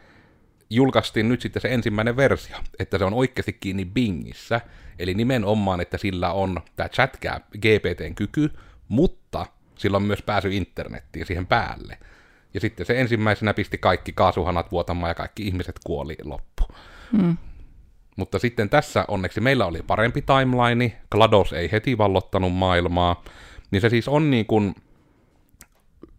julkaistiin 0.70 1.28
nyt 1.28 1.40
sitten 1.40 1.62
se 1.62 1.68
ensimmäinen 1.68 2.16
versio, 2.16 2.56
että 2.78 2.98
se 2.98 3.04
on 3.04 3.14
oikeasti 3.14 3.52
kiinni 3.52 3.84
Bingissä, 3.84 4.60
eli 4.98 5.14
nimenomaan, 5.14 5.80
että 5.80 5.98
sillä 5.98 6.32
on 6.32 6.60
tämä 6.76 6.88
chat 6.88 7.16
GPTn 7.58 8.14
kyky, 8.14 8.50
mutta 8.88 9.46
sillä 9.78 9.96
on 9.96 10.02
myös 10.02 10.22
pääsy 10.22 10.54
internettiin 10.54 11.26
siihen 11.26 11.46
päälle. 11.46 11.98
Ja 12.54 12.60
sitten 12.60 12.86
se 12.86 13.00
ensimmäisenä 13.00 13.54
pisti 13.54 13.78
kaikki 13.78 14.12
kaasuhanat 14.12 14.72
vuotamaan 14.72 15.10
ja 15.10 15.14
kaikki 15.14 15.46
ihmiset 15.46 15.76
kuoli 15.84 16.16
loppu. 16.24 16.64
Mm. 17.12 17.36
Mutta 18.18 18.38
sitten 18.38 18.68
tässä 18.68 19.04
onneksi 19.08 19.40
meillä 19.40 19.66
oli 19.66 19.82
parempi 19.87 20.22
timeline, 20.22 20.96
GLaDOS 21.10 21.52
ei 21.52 21.72
heti 21.72 21.98
vallottanut 21.98 22.54
maailmaa, 22.54 23.25
niin 23.70 23.80
se 23.80 23.88
siis 23.88 24.08
on 24.08 24.30
niin 24.30 24.46
kuin 24.46 24.75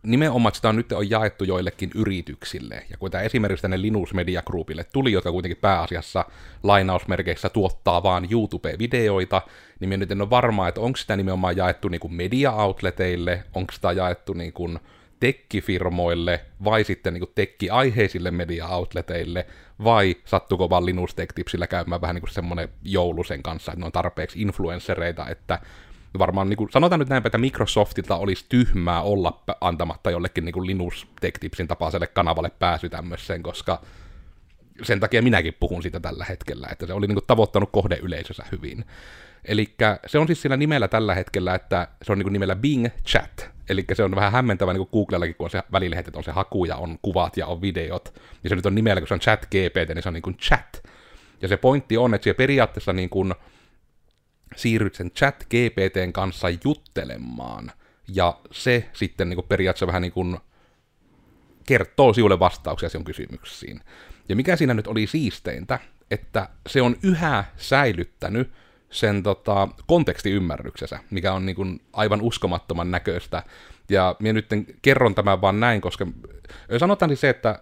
nimenomaan 0.03 0.55
sitä 0.55 0.69
on 0.69 0.75
nyt 0.75 0.91
on 0.91 1.09
jaettu 1.09 1.43
joillekin 1.43 1.91
yrityksille. 1.95 2.85
Ja 2.89 2.97
kun 2.97 3.11
tämä 3.11 3.23
esimerkiksi 3.23 3.61
tänne 3.61 3.81
Linus 3.81 4.13
Media 4.13 4.41
Groupille 4.41 4.83
tuli, 4.83 5.11
jotka 5.11 5.31
kuitenkin 5.31 5.57
pääasiassa 5.57 6.25
lainausmerkeissä 6.63 7.49
tuottaa 7.49 8.03
vaan 8.03 8.27
YouTube-videoita, 8.31 9.41
niin 9.79 9.89
minä 9.89 9.97
nyt 9.97 10.11
en 10.11 10.21
ole 10.21 10.29
varma, 10.29 10.67
että 10.67 10.81
onko 10.81 10.97
sitä 10.97 11.15
nimenomaan 11.15 11.57
jaettu 11.57 11.87
niin 11.87 12.01
kuin 12.01 12.13
media-outleteille, 12.13 13.43
onko 13.53 13.73
sitä 13.73 13.91
jaettu 13.91 14.33
niin 14.33 14.53
kuin 14.53 14.79
tekkifirmoille 15.19 16.45
vai 16.63 16.83
sitten 16.83 17.13
niin 17.13 17.31
tekki-aiheisille 17.35 18.31
media-outleteille, 18.31 19.45
vai 19.83 20.15
sattuko 20.25 20.69
vaan 20.69 20.85
Linus 20.85 21.15
Tech 21.15 21.33
Tipsillä 21.35 21.67
käymään 21.67 22.01
vähän 22.01 22.15
niin 22.15 22.21
kuin 22.21 22.33
semmoinen 22.33 22.69
joulusen 22.83 23.43
kanssa, 23.43 23.71
että 23.71 23.79
ne 23.79 23.85
on 23.85 23.91
tarpeeksi 23.91 24.41
influenssereita, 24.41 25.27
että 25.27 25.59
varmaan 26.19 26.49
niin 26.49 26.57
kuin, 26.57 26.71
sanotaan 26.71 26.99
nyt 26.99 27.09
näin, 27.09 27.23
että 27.25 27.37
Microsoftilta 27.37 28.17
olisi 28.17 28.45
tyhmää 28.49 29.01
olla 29.01 29.43
antamatta 29.61 30.11
jollekin 30.11 30.45
niin 30.45 30.53
kuin 30.53 30.67
Linus 30.67 31.07
Tech 31.21 31.39
Tipsin 31.39 31.67
tapaiselle 31.67 32.07
kanavalle 32.07 32.51
pääsy 32.59 32.89
tämmöiseen, 32.89 33.43
koska 33.43 33.81
sen 34.83 34.99
takia 34.99 35.21
minäkin 35.21 35.55
puhun 35.59 35.81
siitä 35.81 35.99
tällä 35.99 36.25
hetkellä, 36.29 36.67
että 36.71 36.85
se 36.85 36.93
oli 36.93 37.07
niin 37.07 37.15
kuin, 37.15 37.25
tavoittanut 37.27 37.69
kohdeyleisönsä 37.71 38.43
hyvin. 38.51 38.85
Eli 39.45 39.75
se 40.07 40.19
on 40.19 40.27
siis 40.27 40.41
sillä 40.41 40.57
nimellä 40.57 40.87
tällä 40.87 41.15
hetkellä, 41.15 41.55
että 41.55 41.87
se 42.01 42.11
on 42.11 42.17
niin 42.17 42.25
kuin 42.25 42.33
nimellä 42.33 42.55
Bing 42.55 42.87
Chat, 43.05 43.49
eli 43.69 43.85
se 43.93 44.03
on 44.03 44.15
vähän 44.15 44.31
hämmentävä 44.31 44.73
niin 44.73 44.87
kuin 44.87 44.89
Googlellakin, 44.91 45.35
kun 45.35 45.45
on 45.45 45.51
se 45.51 45.63
välillä, 45.71 45.99
että 45.99 46.11
on 46.15 46.23
se 46.23 46.31
haku 46.31 46.65
ja 46.65 46.75
on 46.75 46.99
kuvat 47.01 47.37
ja 47.37 47.47
on 47.47 47.61
videot, 47.61 48.21
ja 48.43 48.49
se 48.49 48.55
nyt 48.55 48.65
on 48.65 48.75
nimellä, 48.75 49.01
kun 49.01 49.07
se 49.07 49.13
on 49.13 49.19
chat 49.19 49.45
GPT, 49.45 49.89
niin 49.95 50.03
se 50.03 50.09
on 50.09 50.13
niin 50.13 50.21
kuin 50.21 50.37
chat. 50.37 50.83
Ja 51.41 51.47
se 51.47 51.57
pointti 51.57 51.97
on, 51.97 52.13
että 52.13 52.23
se 52.23 52.33
periaatteessa 52.33 52.93
niin 52.93 53.09
kuin, 53.09 53.33
siirryt 54.55 54.95
sen 54.95 55.11
chat 55.11 55.43
GPTn 55.43 56.13
kanssa 56.13 56.47
juttelemaan, 56.63 57.71
ja 58.07 58.39
se 58.51 58.89
sitten 58.93 59.29
niin 59.29 59.37
kuin 59.37 59.47
periaatteessa 59.47 59.87
vähän 59.87 60.01
niin 60.01 60.11
kuin 60.11 60.37
kertoo 61.67 62.13
sinulle 62.13 62.39
vastauksia 62.39 62.89
sinun 62.89 63.05
kysymyksiin. 63.05 63.81
Ja 64.29 64.35
mikä 64.35 64.55
siinä 64.55 64.73
nyt 64.73 64.87
oli 64.87 65.07
siisteintä, 65.07 65.79
että 66.11 66.49
se 66.67 66.81
on 66.81 66.95
yhä 67.03 67.43
säilyttänyt 67.57 68.51
sen 68.91 69.23
tota, 69.23 69.67
kontekstiymmärryksensä, 69.87 70.99
mikä 71.09 71.33
on 71.33 71.45
niin 71.45 71.55
kuin 71.55 71.81
aivan 71.93 72.21
uskomattoman 72.21 72.91
näköistä. 72.91 73.43
Ja 73.89 74.15
minä 74.19 74.33
nyt 74.33 74.47
kerron 74.81 75.15
tämän 75.15 75.41
vaan 75.41 75.59
näin, 75.59 75.81
koska 75.81 76.07
sanotaan 76.77 77.09
siis 77.09 77.21
se, 77.21 77.29
että 77.29 77.59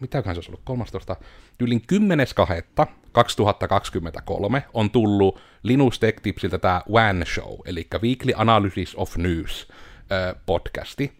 mitäköhän 0.00 0.34
se 0.34 0.38
olisi 0.38 0.50
ollut, 0.50 0.62
13, 0.64 1.16
tyylin 1.58 1.82
10.2.2023 1.92 4.62
on 4.74 4.90
tullut 4.90 5.40
Linus 5.62 5.98
Tech 5.98 6.22
Tipsiltä 6.22 6.58
tämä 6.58 6.82
WAN 6.90 7.24
Show, 7.34 7.54
eli 7.64 7.86
Weekly 8.02 8.32
Analysis 8.36 8.94
of 8.96 9.16
News 9.16 9.68
podcasti. 10.46 11.17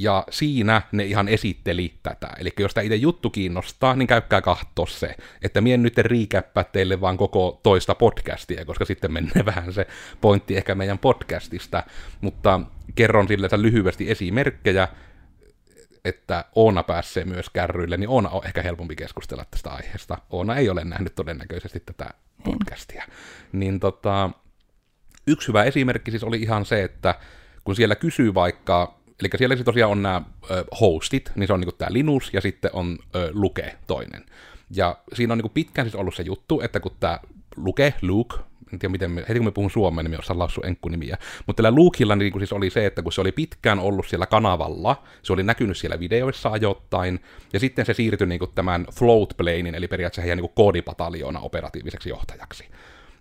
Ja 0.00 0.24
siinä 0.30 0.82
ne 0.92 1.04
ihan 1.04 1.28
esitteli 1.28 1.94
tätä. 2.02 2.28
Eli 2.38 2.52
jos 2.58 2.74
tämä 2.74 2.84
itse 2.84 2.96
juttu 2.96 3.30
kiinnostaa, 3.30 3.96
niin 3.96 4.06
käykää 4.06 4.40
katsoa 4.40 4.86
se. 4.86 5.16
Että 5.42 5.60
mien 5.60 5.82
nyt 5.82 5.98
riikäppä 5.98 6.64
teille 6.64 7.00
vaan 7.00 7.16
koko 7.16 7.60
toista 7.62 7.94
podcastia, 7.94 8.64
koska 8.64 8.84
sitten 8.84 9.12
menee 9.12 9.44
vähän 9.54 9.72
se 9.72 9.86
pointti 10.20 10.56
ehkä 10.56 10.74
meidän 10.74 10.98
podcastista. 10.98 11.82
Mutta 12.20 12.60
kerron 12.94 13.28
sille 13.28 13.48
lyhyesti 13.56 14.10
esimerkkejä, 14.10 14.88
että 16.04 16.44
Oona 16.54 16.82
pääsee 16.82 17.24
myös 17.24 17.50
kärryille, 17.50 17.96
niin 17.96 18.08
Oona 18.08 18.28
on 18.28 18.46
ehkä 18.46 18.62
helpompi 18.62 18.96
keskustella 18.96 19.44
tästä 19.50 19.70
aiheesta. 19.70 20.18
Oona 20.30 20.56
ei 20.56 20.68
ole 20.68 20.84
nähnyt 20.84 21.14
todennäköisesti 21.14 21.80
tätä 21.80 22.10
podcastia. 22.44 23.04
Niin 23.52 23.80
tota, 23.80 24.30
yksi 25.26 25.48
hyvä 25.48 25.64
esimerkki 25.64 26.10
siis 26.10 26.24
oli 26.24 26.42
ihan 26.42 26.64
se, 26.64 26.82
että 26.82 27.14
kun 27.64 27.76
siellä 27.76 27.94
kysyy 27.94 28.34
vaikka, 28.34 28.97
eli 29.20 29.28
siellä 29.36 29.56
tosiaan 29.56 29.92
on 29.92 30.02
nämä 30.02 30.22
hostit, 30.80 31.32
niin 31.34 31.46
se 31.46 31.52
on 31.52 31.60
niinku 31.60 31.76
tämä 31.78 31.92
Linus 31.92 32.30
ja 32.32 32.40
sitten 32.40 32.70
on 32.72 32.98
ö, 33.14 33.30
Luke 33.32 33.76
toinen. 33.86 34.24
Ja 34.70 34.96
siinä 35.12 35.32
on 35.32 35.38
niinku 35.38 35.48
pitkään 35.54 35.86
siis 35.88 35.94
ollut 35.94 36.14
se 36.14 36.22
juttu, 36.22 36.60
että 36.60 36.80
kun 36.80 36.96
tämä 37.00 37.18
Luke, 37.56 37.94
Luke, 38.02 38.36
en 38.72 38.78
tiedä 38.78 38.92
miten, 38.92 39.10
me, 39.10 39.24
heti 39.28 39.34
kun 39.34 39.44
me 39.44 39.50
puhun 39.50 39.70
suomea, 39.70 40.02
niin 40.02 40.10
me 40.10 40.18
osaan 40.18 40.38
lausua 40.38 40.64
enkkunimiä. 40.66 41.16
Mutta 41.46 41.62
tällä 41.62 41.76
Lukeilla 41.76 42.16
niin 42.16 42.32
siis 42.38 42.52
oli 42.52 42.70
se, 42.70 42.86
että 42.86 43.02
kun 43.02 43.12
se 43.12 43.20
oli 43.20 43.32
pitkään 43.32 43.78
ollut 43.78 44.06
siellä 44.08 44.26
kanavalla, 44.26 45.02
se 45.22 45.32
oli 45.32 45.42
näkynyt 45.42 45.76
siellä 45.76 46.00
videoissa 46.00 46.48
ajoittain, 46.48 47.20
ja 47.52 47.60
sitten 47.60 47.86
se 47.86 47.94
siirtyi 47.94 48.26
niin 48.26 48.40
tämän 48.54 48.86
float 48.92 49.34
planein, 49.36 49.74
eli 49.74 49.88
periaatteessa 49.88 50.22
heidän 50.22 50.38
niin 50.38 50.52
koodipataljoona 50.54 51.40
operatiiviseksi 51.40 52.08
johtajaksi. 52.08 52.68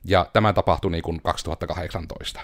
Ja 0.06 0.28
tämä 0.34 0.54
tapahtui 0.54 0.92
niin 0.92 1.04
kuin 1.04 1.22
2018. 1.22 2.40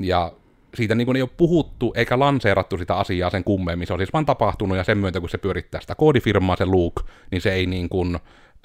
Ja 0.00 0.32
siitä 0.74 0.94
niin 0.94 1.06
kuin 1.06 1.16
ei 1.16 1.22
ole 1.22 1.30
puhuttu 1.36 1.92
eikä 1.96 2.18
lanseerattu 2.18 2.78
sitä 2.78 2.96
asiaa 2.96 3.30
sen 3.30 3.44
kummemmin. 3.44 3.86
Se 3.86 3.92
on 3.92 3.98
siis 3.98 4.12
vaan 4.12 4.26
tapahtunut 4.26 4.76
ja 4.76 4.84
sen 4.84 4.98
myötä, 4.98 5.20
kun 5.20 5.28
se 5.28 5.38
pyörittää 5.38 5.80
sitä 5.80 5.94
koodifirmaa, 5.94 6.56
se 6.56 6.66
Luke, 6.66 7.02
niin 7.30 7.40
se 7.40 7.52
ei 7.52 7.66
niin 7.66 7.88
kuin, 7.88 8.14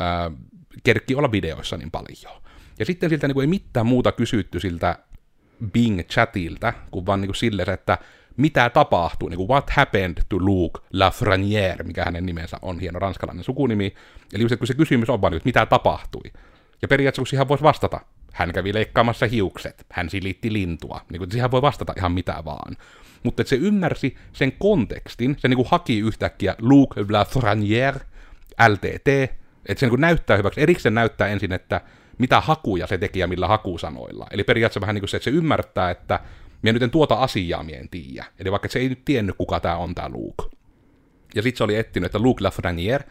äh, 0.01 0.31
kerkki 0.83 1.15
olla 1.15 1.31
videoissa 1.31 1.77
niin 1.77 1.91
paljon. 1.91 2.41
Ja 2.79 2.85
sitten 2.85 3.09
siltä 3.09 3.27
niin 3.27 3.33
kuin 3.33 3.43
ei 3.43 3.47
mitään 3.47 3.85
muuta 3.85 4.11
kysytty 4.11 4.59
siltä 4.59 4.99
Bing-chatilta, 5.65 6.73
kuin 6.91 7.05
vaan 7.05 7.21
niin 7.21 7.27
kuin 7.27 7.35
silleen, 7.35 7.69
että 7.69 7.97
mitä 8.37 8.69
tapahtuu, 8.69 9.29
niin 9.29 9.37
kuin 9.37 9.49
what 9.49 9.69
happened 9.69 10.17
to 10.29 10.37
Luke 10.39 10.79
Lafreniere, 10.93 11.83
mikä 11.83 12.05
hänen 12.05 12.25
nimensä 12.25 12.57
on, 12.61 12.79
hieno 12.79 12.99
ranskalainen 12.99 13.43
sukunimi. 13.43 13.93
Eli 14.33 14.43
just, 14.43 14.51
että 14.51 14.59
kun 14.59 14.67
se 14.67 14.73
kysymys 14.73 15.09
on 15.09 15.21
vaan, 15.21 15.33
että 15.33 15.47
mitä 15.47 15.65
tapahtui. 15.65 16.31
Ja 16.81 16.87
periaatteessa 16.87 17.21
kun 17.21 17.27
siihen 17.27 17.47
voisi 17.47 17.63
vastata, 17.63 18.01
hän 18.33 18.53
kävi 18.53 18.73
leikkaamassa 18.73 19.25
hiukset, 19.27 19.85
hän 19.91 20.09
silitti 20.09 20.53
lintua, 20.53 21.01
niin 21.11 21.19
kuin 21.19 21.31
siihen 21.31 21.51
voi 21.51 21.61
vastata 21.61 21.93
ihan 21.97 22.11
mitä 22.11 22.43
vaan. 22.45 22.77
Mutta 23.23 23.43
se 23.43 23.55
ymmärsi 23.55 24.15
sen 24.33 24.51
kontekstin, 24.51 25.35
se 25.39 25.47
niin 25.47 25.57
kuin 25.57 25.67
haki 25.71 25.99
yhtäkkiä 25.99 26.55
Luke 26.61 27.05
Lafreniere, 27.09 27.99
LTT, 28.69 29.07
että 29.65 29.79
se 29.79 29.85
niin 29.85 29.89
kuin 29.89 30.01
näyttää 30.01 30.37
hyväksi, 30.37 30.61
erikseen 30.61 30.95
näyttää 30.95 31.27
ensin, 31.27 31.51
että 31.51 31.81
mitä 32.17 32.41
hakuja 32.41 32.87
se 32.87 32.97
teki 32.97 33.19
ja 33.19 33.27
millä 33.27 33.47
hakusanoilla. 33.47 34.27
Eli 34.31 34.43
periaatteessa 34.43 34.81
vähän 34.81 34.93
niin 34.95 35.01
kuin 35.01 35.09
se, 35.09 35.17
että 35.17 35.23
se 35.23 35.29
ymmärtää, 35.29 35.91
että 35.91 36.19
minä 36.61 36.73
nyt 36.73 36.83
en 36.83 36.91
tuota 36.91 37.15
asiaa, 37.15 37.63
minä 37.63 37.77
en 37.77 37.89
tiedä. 37.89 38.25
Eli 38.39 38.51
vaikka 38.51 38.67
se 38.67 38.79
ei 38.79 38.89
nyt 38.89 39.05
tiennyt, 39.05 39.35
kuka 39.37 39.59
tämä 39.59 39.77
on 39.77 39.95
tämä 39.95 40.09
Luke. 40.09 40.43
Ja 41.35 41.41
sitten 41.41 41.57
se 41.57 41.63
oli 41.63 41.75
etsinyt, 41.75 42.05
että 42.05 42.19
Luke 42.19 42.43
Lafreniere, 42.43 43.05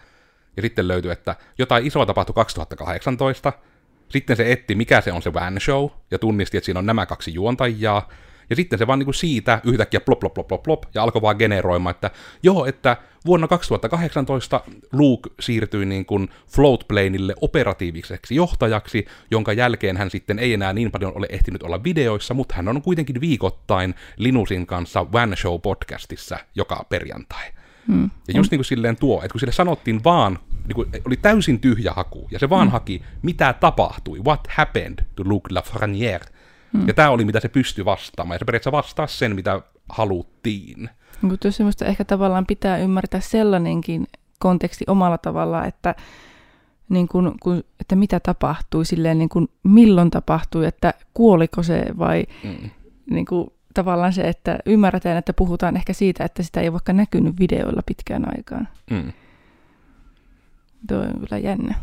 ja 0.57 0.63
sitten 0.63 0.89
löytyi, 0.89 1.11
että 1.11 1.37
jotain 1.59 1.87
isoa 1.87 2.07
tapahtui 2.07 2.35
2018, 2.35 3.53
sitten 4.09 4.37
se 4.37 4.53
etti, 4.53 4.75
mikä 4.75 5.01
se 5.01 5.13
on 5.13 5.23
se 5.23 5.33
Van 5.33 5.61
Show, 5.61 5.89
ja 6.11 6.19
tunnisti, 6.19 6.57
että 6.57 6.65
siinä 6.65 6.79
on 6.79 6.87
nämä 6.87 7.07
kaksi 7.07 7.35
juontajaa, 7.35 8.09
ja 8.51 8.57
sitten 8.57 8.79
se 8.79 8.87
vaan 8.87 8.99
niin 8.99 9.07
kuin 9.07 9.15
siitä 9.15 9.61
yhtäkkiä 9.65 10.01
plop, 10.01 10.21
plop, 10.21 10.35
plop, 10.35 10.49
plop, 10.49 10.63
plop, 10.63 10.83
ja 10.95 11.03
alkoi 11.03 11.23
vaan 11.23 11.37
generoimaan, 11.39 11.95
että 11.95 12.11
joo, 12.43 12.67
että 12.67 12.97
vuonna 13.27 13.49
2018 13.49 14.61
Luke 14.93 15.31
siirtyi 15.41 15.87
niin 15.87 16.07
kuin 16.07 16.29
Floatplaneille 16.47 17.35
operatiiviseksi 17.41 18.35
johtajaksi, 18.35 19.07
jonka 19.31 19.53
jälkeen 19.53 19.97
hän 19.97 20.11
sitten 20.11 20.39
ei 20.39 20.53
enää 20.53 20.73
niin 20.73 20.91
paljon 20.91 21.13
ole 21.17 21.27
ehtinyt 21.31 21.63
olla 21.63 21.85
videoissa, 21.85 22.35
mutta 22.35 22.55
hän 22.55 22.69
on 22.69 22.83
kuitenkin 22.83 23.21
viikoittain 23.21 23.95
Linusin 24.17 24.67
kanssa 24.67 25.07
One 25.13 25.37
Show 25.37 25.61
podcastissa 25.61 26.39
joka 26.55 26.87
perjantai. 26.89 27.45
Hmm. 27.87 28.11
Ja 28.29 28.35
just 28.37 28.51
niin 28.51 28.59
kuin 28.59 28.65
silleen 28.65 28.97
tuo, 28.97 29.19
että 29.19 29.33
kun 29.33 29.41
sille 29.41 29.53
sanottiin 29.53 30.05
vaan, 30.05 30.39
niin 30.69 30.75
kuin, 30.75 30.89
oli 31.07 31.17
täysin 31.17 31.61
tyhjä 31.61 31.93
haku, 31.93 32.29
ja 32.31 32.39
se 32.39 32.51
vaan 32.51 32.67
hmm. 32.67 32.73
haki, 32.73 33.03
mitä 33.23 33.53
tapahtui, 33.53 34.21
what 34.21 34.49
happened 34.51 35.05
to 35.17 35.23
Luke 35.27 35.55
Lafreniere, 35.55 36.27
Hmm. 36.73 36.89
Ja 36.89 36.95
tämä 36.95 37.11
oli, 37.11 37.25
mitä 37.25 37.41
se 37.41 37.49
pystyi 37.49 37.85
vastaamaan. 37.85 38.35
Ja 38.35 38.39
se 38.39 38.45
periaatteessa 38.45 38.73
vastasi 38.73 39.19
sen, 39.19 39.35
mitä 39.35 39.63
haluttiin. 39.89 40.91
Mutta 41.21 41.51
semmoista 41.51 41.85
ehkä 41.85 42.05
tavallaan 42.05 42.47
pitää 42.47 42.79
ymmärtää 42.79 43.21
sellainenkin 43.21 44.07
konteksti 44.39 44.85
omalla 44.87 45.19
tavalla, 45.19 45.65
että 45.65 45.95
niin 46.89 47.09
kuin, 47.09 47.33
kun, 47.43 47.65
että 47.81 47.97
mitä 47.97 48.21
tapahtui, 48.21 48.85
silleen 48.85 49.19
niin 49.19 49.29
kuin, 49.29 49.49
milloin 49.63 50.11
tapahtui, 50.11 50.67
että 50.67 50.95
kuoliko 51.15 51.63
se 51.63 51.85
vai 51.99 52.27
mm. 52.45 52.71
niin 53.11 53.27
kuin, 53.27 53.51
tavallaan 53.75 54.13
se, 54.13 54.23
että 54.23 54.59
ymmärretään, 54.67 55.17
että 55.17 55.33
puhutaan 55.33 55.77
ehkä 55.77 55.93
siitä, 55.93 56.25
että 56.25 56.43
sitä 56.43 56.61
ei 56.61 56.73
vaikka 56.73 56.93
näkynyt 56.93 57.41
videoilla 57.41 57.83
pitkään 57.87 58.37
aikaan. 58.37 58.69
Mm. 58.91 59.13
Tuo 60.89 60.99
on 60.99 61.21
kyllä 61.21 61.39
jännä. 61.39 61.75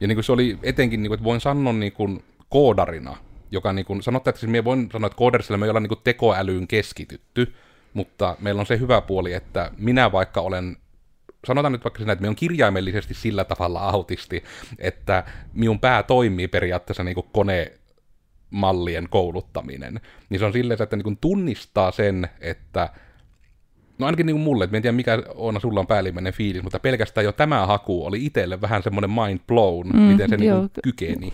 Ja 0.00 0.08
niin 0.08 0.16
kuin 0.16 0.24
se 0.24 0.32
oli 0.32 0.58
etenkin, 0.62 1.02
niin 1.02 1.10
kuin, 1.10 1.16
että 1.16 1.24
voin 1.24 1.40
sanoa 1.40 1.72
niin 1.72 1.92
kuin 1.92 2.24
koodarina, 2.48 3.16
joka 3.50 3.72
niin 3.72 3.84
kuin, 3.84 4.02
sanotaan, 4.02 4.30
että 4.30 4.40
siis 4.40 4.50
minä 4.50 4.64
voin 4.64 4.88
sanoa, 4.92 5.06
että 5.06 5.16
koodarisella 5.16 5.58
me 5.58 5.66
ei 5.66 5.70
olla 5.70 5.80
niin 5.80 5.88
kuin 5.88 6.00
tekoälyyn 6.04 6.68
keskitytty, 6.68 7.54
mutta 7.94 8.36
meillä 8.40 8.60
on 8.60 8.66
se 8.66 8.78
hyvä 8.78 9.00
puoli, 9.00 9.32
että 9.32 9.70
minä 9.78 10.12
vaikka 10.12 10.40
olen 10.40 10.76
sanotaan 11.46 11.72
nyt 11.72 11.84
vaikka 11.84 11.98
siinä, 11.98 12.12
että 12.12 12.22
me 12.22 12.28
on 12.28 12.36
kirjaimellisesti 12.36 13.14
sillä 13.14 13.44
tavalla 13.44 13.80
autisti, 13.80 14.44
että 14.78 15.24
minun 15.54 15.80
pää 15.80 16.02
toimii 16.02 16.48
periaatteessa 16.48 17.04
niin 17.04 17.14
kuin 17.14 17.26
kone 17.32 17.72
mallien 18.50 19.08
kouluttaminen, 19.10 20.00
niin 20.28 20.38
se 20.38 20.44
on 20.44 20.52
silleen, 20.52 20.82
että 20.82 20.96
niin 20.96 21.04
kuin 21.04 21.18
tunnistaa 21.20 21.90
sen, 21.90 22.28
että 22.40 22.88
No 23.98 24.06
ainakin 24.06 24.26
niin 24.26 24.34
kuin 24.34 24.42
mulle, 24.42 24.64
että 24.64 24.76
en 24.76 24.82
tiedä 24.82 24.96
mikä 24.96 25.22
on 25.34 25.60
sulla 25.60 25.80
on 25.80 25.86
päällimmäinen 25.86 26.32
fiilis, 26.32 26.62
mutta 26.62 26.78
pelkästään 26.78 27.24
jo 27.24 27.32
tämä 27.32 27.66
haku 27.66 28.06
oli 28.06 28.24
itselle 28.24 28.60
vähän 28.60 28.82
semmoinen 28.82 29.10
mind 29.10 29.40
blown, 29.46 29.88
mm, 29.88 30.00
miten 30.00 30.28
se 30.28 30.36
niin 30.36 30.52
kuin 30.54 30.70
kykeni. 30.82 31.32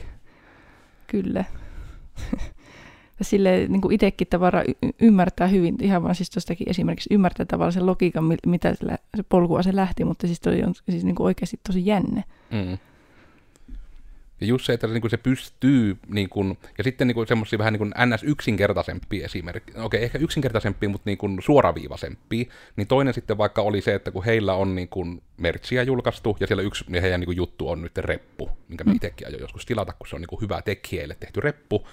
Kyllä. 1.07 1.45
sille 3.23 3.67
niin 3.69 3.81
kuin 3.81 3.95
itsekin 3.95 4.27
tavara 4.31 4.63
y- 4.63 4.93
ymmärtää 5.01 5.47
hyvin, 5.47 5.77
ihan 5.83 6.03
vaan 6.03 6.15
siis 6.15 6.31
tuostakin 6.31 6.71
esimerkiksi 6.71 7.15
ymmärtää 7.15 7.47
tavallaan 7.47 7.73
sen 7.73 7.87
logiikan, 7.87 8.25
mitä 8.47 8.75
se 9.17 9.23
polkua 9.29 9.63
se 9.63 9.77
lähti, 9.77 10.05
mutta 10.05 10.27
siis 10.27 10.41
toi 10.41 10.63
on 10.63 10.75
siis 10.91 11.05
niin 11.05 11.15
kuin 11.15 11.25
oikeasti 11.25 11.61
tosi 11.67 11.87
jänne. 11.87 12.25
Mm. 12.51 12.79
Ja 14.41 14.47
just 14.47 14.65
se, 14.67 14.73
että 14.73 14.87
niin 14.87 15.01
kuin 15.01 15.11
se 15.11 15.17
pystyy, 15.17 15.97
niin 16.09 16.29
kuin, 16.29 16.59
ja 16.79 16.85
sitten 16.85 17.07
niin 17.07 17.27
semmoisia 17.27 17.59
vähän 17.59 17.73
niin 17.73 17.79
kuin 17.79 17.91
NS-yksinkertaisempia 17.91 19.25
esimerkki, 19.25 19.73
okei, 19.73 19.83
okay, 19.85 20.01
ehkä 20.01 20.19
yksinkertaisempia, 20.19 20.89
mutta 20.89 21.11
niin 21.11 21.19
kuin 21.19 21.39
suoraviivaisempia, 21.43 22.45
niin 22.77 22.87
toinen 22.87 23.15
sitten 23.15 23.39
vaikka 23.39 23.63
oli 23.63 23.81
se, 23.81 23.95
että 23.95 24.11
kun 24.11 24.25
heillä 24.25 24.55
on 24.55 24.75
niin 24.75 24.89
kuin 24.89 25.23
mertsiä 25.37 25.83
julkaistu, 25.83 26.37
ja 26.41 26.47
siellä 26.47 26.63
yksi 26.63 26.85
ja 26.89 27.01
heidän 27.01 27.21
niin 27.21 27.27
kuin 27.27 27.37
juttu 27.37 27.69
on 27.69 27.83
nyt 27.83 27.99
reppu, 27.99 28.51
minkä 28.69 28.85
me 28.85 28.91
mm. 28.91 28.97
itsekin 28.97 29.27
ajoin 29.27 29.43
joskus 29.43 29.67
tilata, 29.67 29.93
kun 29.99 30.09
se 30.09 30.17
on 30.17 30.21
niin 30.21 30.29
kuin 30.29 30.41
hyvä 30.41 30.63
tekijälle 30.63 31.17
tehty 31.21 31.41
reppu, 31.41 31.87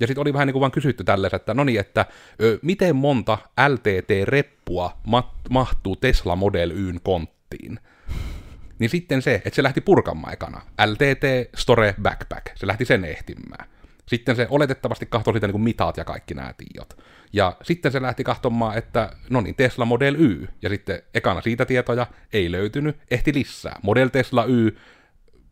ja 0.00 0.06
sitten 0.06 0.22
oli 0.22 0.32
vähän 0.32 0.46
niin 0.46 0.52
kuin 0.52 0.60
vaan 0.60 0.72
kysytty 0.72 1.04
tällaisen, 1.04 1.36
että 1.36 1.54
no 1.54 1.64
niin, 1.64 1.80
että 1.80 2.06
ö, 2.42 2.58
miten 2.62 2.96
monta 2.96 3.38
LTT-reppua 3.68 4.90
mat- 5.06 5.50
mahtuu 5.50 5.96
Tesla 5.96 6.36
Model 6.36 6.70
Yn 6.70 7.00
konttiin? 7.02 7.80
Niin 8.80 8.90
sitten 8.90 9.22
se, 9.22 9.34
että 9.34 9.56
se 9.56 9.62
lähti 9.62 9.80
purkamaan 9.80 10.32
ekana. 10.32 10.60
LTT 10.86 11.54
Store 11.56 11.94
Backpack. 12.02 12.46
Se 12.56 12.66
lähti 12.66 12.84
sen 12.84 13.04
ehtimään. 13.04 13.68
Sitten 14.06 14.36
se 14.36 14.46
oletettavasti 14.50 15.06
katsoi 15.06 15.34
sitä 15.34 15.46
niin 15.46 15.52
kuin 15.52 15.62
mitat 15.62 15.96
ja 15.96 16.04
kaikki 16.04 16.34
nämä 16.34 16.54
tiot. 16.56 16.98
Ja 17.32 17.56
sitten 17.62 17.92
se 17.92 18.02
lähti 18.02 18.24
katsomaan, 18.24 18.78
että 18.78 19.12
no 19.30 19.40
niin, 19.40 19.54
Tesla 19.54 19.84
Model 19.84 20.14
Y. 20.18 20.48
Ja 20.62 20.68
sitten 20.68 21.02
ekana 21.14 21.40
siitä 21.40 21.64
tietoja 21.64 22.06
ei 22.32 22.52
löytynyt, 22.52 22.96
ehti 23.10 23.34
lisää. 23.34 23.78
Model 23.82 24.08
Tesla 24.08 24.44
Y, 24.44 24.76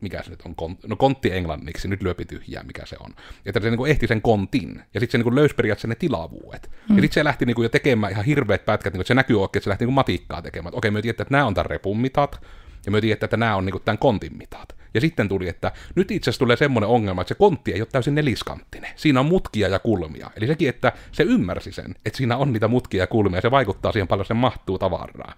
mikä 0.00 0.22
se 0.22 0.30
nyt 0.30 0.40
on, 0.60 0.76
no 0.86 0.96
kontti 0.96 1.32
englanniksi, 1.32 1.88
nyt 1.88 2.02
lyöpi 2.02 2.24
tyhjää, 2.24 2.62
mikä 2.62 2.86
se 2.86 2.96
on. 3.00 3.14
Että 3.46 3.60
se 3.60 3.70
niin 3.70 3.78
kuin 3.78 3.90
ehti 3.90 4.06
sen 4.06 4.22
kontin, 4.22 4.82
ja 4.94 5.00
sitten 5.00 5.12
se 5.12 5.18
niin 5.18 5.24
kuin 5.24 5.34
löysi 5.34 5.54
periaatteessa 5.54 5.88
ne 5.88 5.94
tilavuudet. 5.94 6.70
Mm. 6.88 6.96
Ja 6.96 7.02
sitten 7.02 7.14
se 7.14 7.24
lähti 7.24 7.46
niin 7.46 7.54
kuin 7.54 7.64
jo 7.64 7.68
tekemään 7.68 8.12
ihan 8.12 8.24
hirveät 8.24 8.64
pätkät, 8.64 8.92
niin 8.92 8.98
kuin, 8.98 9.02
että 9.02 9.08
se 9.08 9.14
näkyy 9.14 9.42
oikein, 9.42 9.60
että 9.60 9.64
se 9.64 9.70
lähti 9.70 9.84
niin 9.84 9.88
kuin 9.88 9.94
matikkaa 9.94 10.42
tekemään. 10.42 10.74
Okei, 10.74 10.90
me 10.90 11.02
tiedetään, 11.02 11.24
että 11.24 11.34
nämä 11.34 11.46
on 11.46 11.54
tämän 11.54 11.70
repun 11.70 12.00
mitat, 12.00 12.40
ja 12.86 12.92
me 12.92 13.00
tiedetään, 13.00 13.26
että 13.26 13.36
nämä 13.36 13.56
on 13.56 13.64
niinku 13.64 13.78
tämän 13.78 13.98
kontin 13.98 14.36
mitat. 14.36 14.76
Ja 14.94 15.00
sitten 15.00 15.28
tuli, 15.28 15.48
että 15.48 15.72
nyt 15.94 16.10
itse 16.10 16.30
asiassa 16.30 16.38
tulee 16.38 16.56
semmoinen 16.56 16.88
ongelma, 16.88 17.20
että 17.20 17.28
se 17.28 17.38
kontti 17.38 17.72
ei 17.72 17.80
ole 17.80 17.88
täysin 17.92 18.14
neliskanttinen. 18.14 18.90
Siinä 18.96 19.20
on 19.20 19.26
mutkia 19.26 19.68
ja 19.68 19.78
kulmia. 19.78 20.30
Eli 20.36 20.46
sekin, 20.46 20.68
että 20.68 20.92
se 21.12 21.22
ymmärsi 21.22 21.72
sen, 21.72 21.94
että 22.06 22.16
siinä 22.16 22.36
on 22.36 22.52
niitä 22.52 22.68
mutkia 22.68 23.02
ja 23.02 23.06
kulmia, 23.06 23.38
ja 23.38 23.42
se 23.42 23.50
vaikuttaa 23.50 23.92
siihen 23.92 24.08
paljon, 24.08 24.26
se 24.26 24.34
mahtuu 24.34 24.78
tavaraa. 24.78 25.34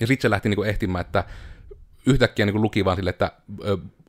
Ja 0.00 0.06
sitten 0.06 0.22
se 0.22 0.30
lähti 0.30 0.48
niinku 0.48 0.62
ehtimään, 0.62 1.00
että 1.00 1.24
yhtäkkiä 2.06 2.46
niinku 2.46 2.62
luki 2.62 2.84
vaan 2.84 2.96
sille, 2.96 3.10
että 3.10 3.32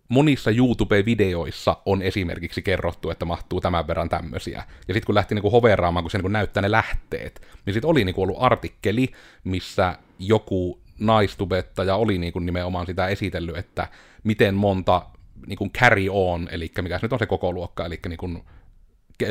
monissa 0.09 0.51
YouTube-videoissa 0.51 1.77
on 1.85 2.01
esimerkiksi 2.01 2.61
kerrottu, 2.61 3.09
että 3.09 3.25
mahtuu 3.25 3.61
tämän 3.61 3.87
verran 3.87 4.09
tämmöisiä. 4.09 4.63
Ja 4.87 4.93
sitten 4.93 5.05
kun 5.05 5.15
lähti 5.15 5.35
niinku 5.35 5.49
hoveraamaan, 5.49 6.03
kun 6.03 6.11
se 6.11 6.17
niinku 6.17 6.27
näyttää 6.27 6.61
ne 6.61 6.71
lähteet, 6.71 7.47
niin 7.65 7.73
sitten 7.73 7.89
oli 7.89 8.05
niinku 8.05 8.21
ollut 8.21 8.37
artikkeli, 8.39 9.11
missä 9.43 9.97
joku 10.19 10.82
naistubettaja 10.99 11.95
oli 11.95 12.17
niin 12.17 12.33
kuin 12.33 12.45
nimenomaan 12.45 12.85
sitä 12.85 13.07
esitellyt, 13.07 13.57
että 13.57 13.87
miten 14.23 14.55
monta 14.55 15.05
niin 15.47 15.57
kuin 15.57 15.71
carry 15.71 16.07
on, 16.09 16.49
eli 16.51 16.71
mikä 16.81 16.99
se 16.99 17.05
nyt 17.05 17.13
on 17.13 17.19
se 17.19 17.25
koko 17.25 17.53
luokka, 17.53 17.85
eli 17.85 17.99
niin 18.07 18.17
kuin 18.17 18.43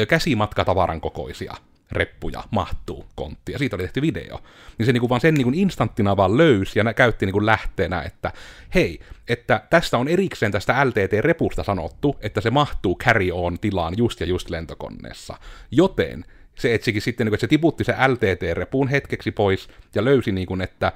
käsimatkatavaran 0.09 1.01
kokoisia 1.01 1.55
reppuja 1.93 2.45
mahtuu 2.51 3.07
konttiin, 3.15 3.55
ja 3.55 3.59
siitä 3.59 3.77
oli 3.77 3.83
tehty 3.83 4.03
video. 4.03 4.41
Niin 4.79 4.87
se 4.87 4.93
niin 4.93 5.01
kuin 5.01 5.11
vaan 5.11 5.21
sen 5.21 5.35
niin 5.35 5.45
kuin 5.45 5.55
instanttina 5.55 6.17
vaan 6.17 6.37
löysi 6.37 6.79
ja 6.79 6.95
käytti 6.95 7.27
niin 7.27 7.33
kuin 7.33 7.47
lähteenä, 7.47 8.03
että 8.03 8.33
hei, 8.75 9.01
että 9.29 9.63
tästä 9.71 9.99
on 9.99 10.09
erikseen 10.09 10.53
tästä 10.53 10.85
LTT-repusta 10.85 11.65
sanottu, 11.65 12.17
että 12.21 12.41
se 12.41 12.51
mahtuu 12.51 12.99
carry 12.99 13.31
on 13.33 13.59
tilaan 13.59 13.95
just 13.97 14.21
ja 14.21 14.27
just 14.27 14.51
lentokoneessa. 14.51 15.37
Joten 15.71 16.25
se 16.55 16.75
etsikin 16.75 17.03
sitten, 17.03 17.27
niin 17.27 17.35
että 17.35 17.41
se 17.41 17.49
tiputti 17.49 17.85
se 17.85 17.93
LTT-repun 17.93 18.89
hetkeksi 18.89 19.31
pois 19.31 19.69
ja 19.95 20.05
löysi, 20.05 20.33
niin 20.33 20.47
kuin, 20.47 20.61
että 20.61 20.93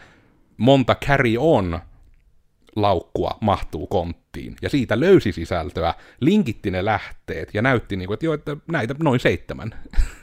monta 0.56 0.94
carry 0.94 1.34
on 1.38 1.80
laukkua 2.76 3.38
mahtuu 3.40 3.86
konttiin, 3.86 4.56
ja 4.62 4.68
siitä 4.68 5.00
löysi 5.00 5.32
sisältöä, 5.32 5.94
linkitti 6.20 6.70
ne 6.70 6.84
lähteet, 6.84 7.54
ja 7.54 7.62
näytti, 7.62 7.96
niin 7.96 8.06
kuin, 8.06 8.14
että 8.14 8.26
joo, 8.26 8.34
että 8.34 8.56
näitä 8.68 8.94
noin 9.02 9.20
seitsemän. 9.20 9.74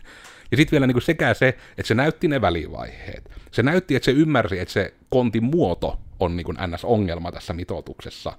ja 0.52 0.58
sitten 0.58 0.72
vielä 0.72 0.88
niin 0.88 0.96
kuin 0.96 1.04
sekä 1.04 1.34
se, 1.34 1.48
että 1.48 1.88
se 1.88 1.94
näytti 1.94 2.28
ne 2.28 2.42
välivaiheet. 2.42 3.32
Se 3.52 3.64
näytti, 3.64 3.96
että 3.96 4.06
se 4.06 4.12
ymmärsi, 4.12 4.60
että 4.60 4.74
se 4.74 4.94
kontin 5.10 5.44
muoto 5.44 6.00
on 6.20 6.38
niin 6.38 6.46
kuin 6.46 6.58
ns-ongelma 6.68 7.32
tässä 7.32 7.54
mitoituksessa. 7.54 8.38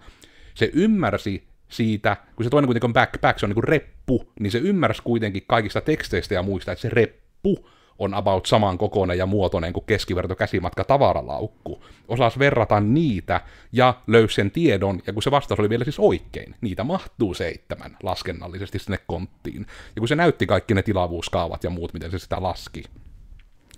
Se 0.54 0.70
ymmärsi 0.72 1.44
siitä, 1.68 2.16
kun 2.36 2.44
se 2.44 2.50
toinen 2.50 2.66
kuitenkin 2.66 2.88
on 2.88 2.92
backpack, 2.92 3.38
se 3.38 3.46
on 3.46 3.50
niin 3.50 3.54
kuin 3.54 3.64
reppu, 3.64 4.32
niin 4.40 4.50
se 4.50 4.58
ymmärsi 4.58 5.02
kuitenkin 5.02 5.42
kaikista 5.48 5.80
teksteistä 5.80 6.34
ja 6.34 6.42
muista, 6.42 6.72
että 6.72 6.82
se 6.82 6.88
reppu 6.88 7.68
on 7.98 8.14
about 8.14 8.46
saman 8.46 8.78
kokoinen 8.78 9.18
ja 9.18 9.26
muotoinen 9.26 9.72
kuin 9.72 9.84
keskiverto 9.86 10.36
käsimatka 10.36 10.84
tavaralaukku. 10.84 11.84
Osas 12.08 12.38
verrata 12.38 12.80
niitä 12.80 13.40
ja 13.72 13.94
löysi 14.06 14.34
sen 14.34 14.50
tiedon, 14.50 15.02
ja 15.06 15.12
kun 15.12 15.22
se 15.22 15.30
vastaus 15.30 15.60
oli 15.60 15.68
vielä 15.70 15.84
siis 15.84 15.98
oikein, 15.98 16.54
niitä 16.60 16.84
mahtuu 16.84 17.34
seitsemän 17.34 17.96
laskennallisesti 18.02 18.78
sinne 18.78 18.98
konttiin. 19.06 19.66
Ja 19.96 20.00
kun 20.00 20.08
se 20.08 20.16
näytti 20.16 20.46
kaikki 20.46 20.74
ne 20.74 20.82
tilavuuskaavat 20.82 21.64
ja 21.64 21.70
muut, 21.70 21.94
miten 21.94 22.10
se 22.10 22.18
sitä 22.18 22.42
laski. 22.42 22.82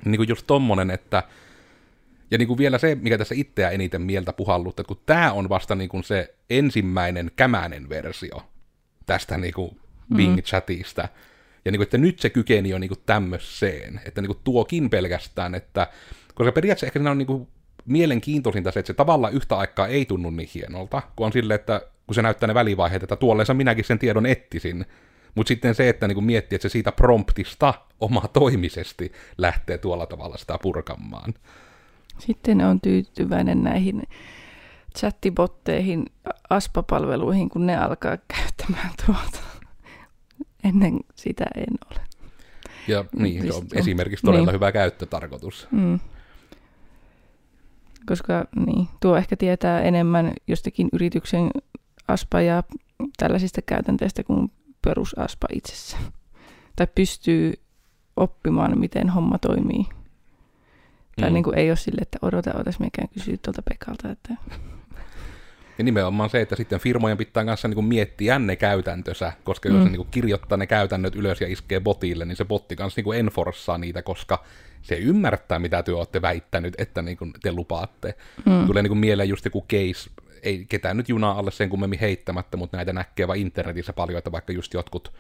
Niin 0.05 0.17
kuin 0.17 0.29
just 0.29 0.47
tommonen, 0.47 0.91
että 0.91 1.23
ja 2.31 2.39
niin 2.39 2.49
kuin 2.49 2.59
vielä 2.59 2.79
se, 2.79 2.95
mikä 2.95 3.19
tässä 3.19 3.35
itseä 3.39 3.71
eniten 3.71 4.03
mieltä 4.03 4.33
puhallut, 4.33 4.81
että 4.81 4.89
kun 4.89 5.03
tämä 5.07 5.33
on 5.33 5.49
vasta 5.49 5.75
niin 5.75 5.89
kuin 5.89 6.05
se 6.05 6.35
ensimmäinen 6.51 7.31
kämänen 7.37 7.89
versio 7.89 8.43
tästä 9.07 9.39
niin 9.39 9.55
kuin 9.55 9.81
Bing-chatista, 10.15 11.03
mm 11.03 11.36
ja 11.67 11.73
niin 11.73 11.79
kuin, 11.79 11.85
että 11.87 11.99
nyt 11.99 12.19
se 12.19 12.31
kykeni 12.31 12.69
jo 12.69 12.79
niin 12.79 12.89
kuin 12.89 13.01
tämmöiseen, 13.07 14.01
että 14.05 14.21
niin 14.21 14.27
kuin 14.27 14.39
tuokin 14.45 14.91
pelkästään, 14.91 15.55
että 15.55 15.87
koska 16.35 16.53
periaatteessa 16.53 16.87
ehkä 16.87 16.99
siinä 16.99 17.11
on 17.11 17.19
niin 17.19 17.27
kuin 17.27 17.49
mielenkiintoisinta 17.87 18.71
se, 18.71 18.81
että 18.81 18.87
se 18.87 18.95
tavallaan 18.95 19.33
yhtä 19.33 19.57
aikaa 19.57 19.87
ei 19.87 20.05
tunnu 20.05 20.31
niin 20.31 20.49
hienolta, 20.55 21.03
kun 21.17 21.27
on 21.27 21.33
silleen, 21.33 21.61
että 21.61 21.81
kun 22.07 22.15
se 22.15 22.23
näyttää 22.23 22.47
ne 22.47 22.55
välivaiheet, 22.55 23.03
että 23.03 23.17
tuolleensa 23.17 23.55
minäkin 23.55 23.85
sen 23.85 23.99
tiedon 23.99 24.27
ettisin, 24.27 24.87
mutta 25.35 25.49
sitten 25.49 25.75
se, 25.75 25.89
että 25.89 26.09
niin 26.09 26.25
miettii, 26.25 26.57
että 26.57 26.69
se 26.69 26.73
siitä 26.73 26.93
promptista 26.93 27.75
oma 28.01 28.23
toimisesti 28.33 29.13
lähtee 29.39 29.79
tuolla 29.79 30.07
tavalla 30.07 30.37
sitä 30.37 30.59
purkamaan. 30.63 31.35
Sitten 32.19 32.61
on 32.61 32.81
tyytyväinen 32.81 33.65
näihin 33.65 34.03
chattibotteihin, 34.99 36.07
ASPA-palveluihin, 36.51 37.49
kun 37.49 37.67
ne 37.67 37.77
alkaa 37.77 38.19
käyttämään 38.29 38.91
tuota 39.07 39.46
ennen 40.69 41.01
sitä 41.15 41.45
en 41.57 41.79
ole. 41.91 42.01
Ja 42.89 43.05
niin, 43.17 43.43
siis, 43.43 43.57
on 43.57 43.67
esimerkiksi 43.75 44.27
todella 44.27 44.47
niin. 44.47 44.55
hyvä 44.55 44.73
käyttötarkoitus. 44.73 45.69
Mm. 45.71 46.01
Koska 48.07 48.45
niin, 48.67 48.89
tuo 49.01 49.17
ehkä 49.17 49.37
tietää 49.37 49.81
enemmän 49.81 50.33
jostakin 50.47 50.89
yrityksen 50.93 51.51
aspa 52.09 52.41
ja 52.41 52.63
tällaisista 53.17 53.63
käytänteistä 53.63 54.25
kuin 54.25 54.53
perusaspa 54.85 55.47
itsessä. 55.53 55.97
Tai 56.77 56.87
pystyy 56.95 57.53
oppimaan, 58.17 58.81
miten 58.81 59.11
homma 59.11 59.39
toimii. 59.39 59.87
Tai 61.21 61.31
mm. 61.31 61.35
niin 61.35 61.45
kuin 61.45 61.59
ei 61.59 61.71
ole 61.71 61.77
sille, 61.77 62.01
että 62.03 62.19
odota, 62.23 62.51
otas 62.59 62.81
mikään 62.81 63.09
kysyä 63.09 63.37
tuolta 63.45 63.63
Pekalta, 63.63 64.11
että 64.11 64.37
ja 65.79 65.85
nimenomaan 65.85 66.31
se, 66.31 66.41
että 66.41 66.57
sitten 66.57 66.81
firmojen 66.81 67.17
pitää 67.17 67.45
kanssa 67.45 67.69
niin 67.69 67.85
miettiä 67.85 68.39
ne 68.39 68.57
käytäntönsä, 68.57 69.33
koska 69.45 69.69
mm. 69.69 69.75
jos 69.75 69.85
se 69.85 69.91
niin 69.91 70.07
kirjoittaa 70.11 70.59
ne 70.59 70.67
käytännöt 70.67 71.17
ylös 71.17 71.41
ja 71.41 71.49
iskee 71.49 71.81
botille, 71.81 72.25
niin 72.25 72.37
se 72.37 72.45
botti 72.45 72.77
kanssa 72.77 73.01
niin 73.01 73.19
enforssaa 73.19 73.79
niitä, 73.79 74.03
koska 74.03 74.45
se 74.83 74.95
ymmärtää, 74.95 75.59
mitä 75.59 75.83
te 75.83 75.93
olette 75.93 76.23
väittänyt, 76.23 76.75
että 76.79 77.03
niin 77.03 77.17
kuin 77.17 77.33
te 77.43 77.53
lupaatte. 77.53 78.15
Mm. 78.47 78.67
Tulee 78.67 78.83
niin 78.83 78.91
kuin 78.91 78.99
mieleen 78.99 79.29
just 79.29 79.45
joku 79.45 79.67
case, 79.73 80.11
ei 80.43 80.67
ketään 80.69 80.97
nyt 80.97 81.09
junaa 81.09 81.39
alle 81.39 81.51
sen 81.51 81.69
kummemmin 81.69 81.99
heittämättä, 81.99 82.57
mutta 82.57 82.77
näitä 82.77 82.93
näkee 82.93 83.29
vaan 83.29 83.39
internetissä 83.39 83.93
paljon, 83.93 84.19
että 84.19 84.33
vaikka 84.33 84.53
just 84.53 84.75
jotkut 84.75 85.13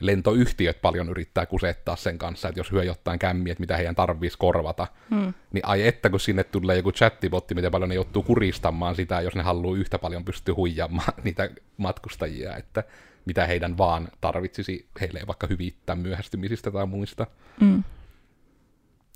lentoyhtiöt 0.00 0.82
paljon 0.82 1.08
yrittää 1.08 1.46
kusettaa 1.46 1.96
sen 1.96 2.18
kanssa, 2.18 2.48
että 2.48 2.60
jos 2.60 2.72
hyö 2.72 2.84
jotain 2.84 3.18
kämmiä, 3.18 3.52
että 3.52 3.62
mitä 3.62 3.76
heidän 3.76 3.94
tarvitsisi 3.94 4.38
korvata, 4.38 4.86
hmm. 5.10 5.34
niin 5.52 5.66
ai 5.66 5.86
että 5.86 6.10
kun 6.10 6.20
sinne 6.20 6.44
tulee 6.44 6.76
joku 6.76 6.92
chattibotti, 6.92 7.54
miten 7.54 7.70
paljon 7.70 7.88
ne 7.88 7.94
joutuu 7.94 8.22
kuristamaan 8.22 8.96
sitä, 8.96 9.20
jos 9.20 9.34
ne 9.34 9.42
haluaa 9.42 9.76
yhtä 9.76 9.98
paljon 9.98 10.24
pystyä 10.24 10.54
huijaamaan 10.54 11.12
niitä 11.24 11.50
matkustajia, 11.76 12.56
että 12.56 12.84
mitä 13.24 13.46
heidän 13.46 13.78
vaan 13.78 14.08
tarvitsisi 14.20 14.88
heille 15.00 15.20
vaikka 15.26 15.46
hyvittää 15.46 15.96
myöhästymisistä 15.96 16.70
tai 16.70 16.86
muista. 16.86 17.26
Hmm. 17.60 17.84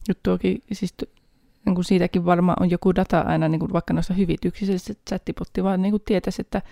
Juttuakin, 0.09 0.63
siis 0.73 0.95
niin 1.69 1.75
kuin 1.75 1.85
siitäkin 1.85 2.25
varmaan 2.25 2.63
on 2.63 2.71
joku 2.71 2.95
data 2.95 3.21
aina 3.21 3.49
niin 3.49 3.61
kuin 3.61 3.73
vaikka 3.73 3.95
noissa 3.95 4.15
hyvityksissä, 4.15 4.79
se 4.79 4.95
chattipotti 5.09 5.65
vaan 5.65 5.83
niin 5.83 5.93
kuin 5.93 6.03
tietäisi, 6.05 6.41
että 6.41 6.63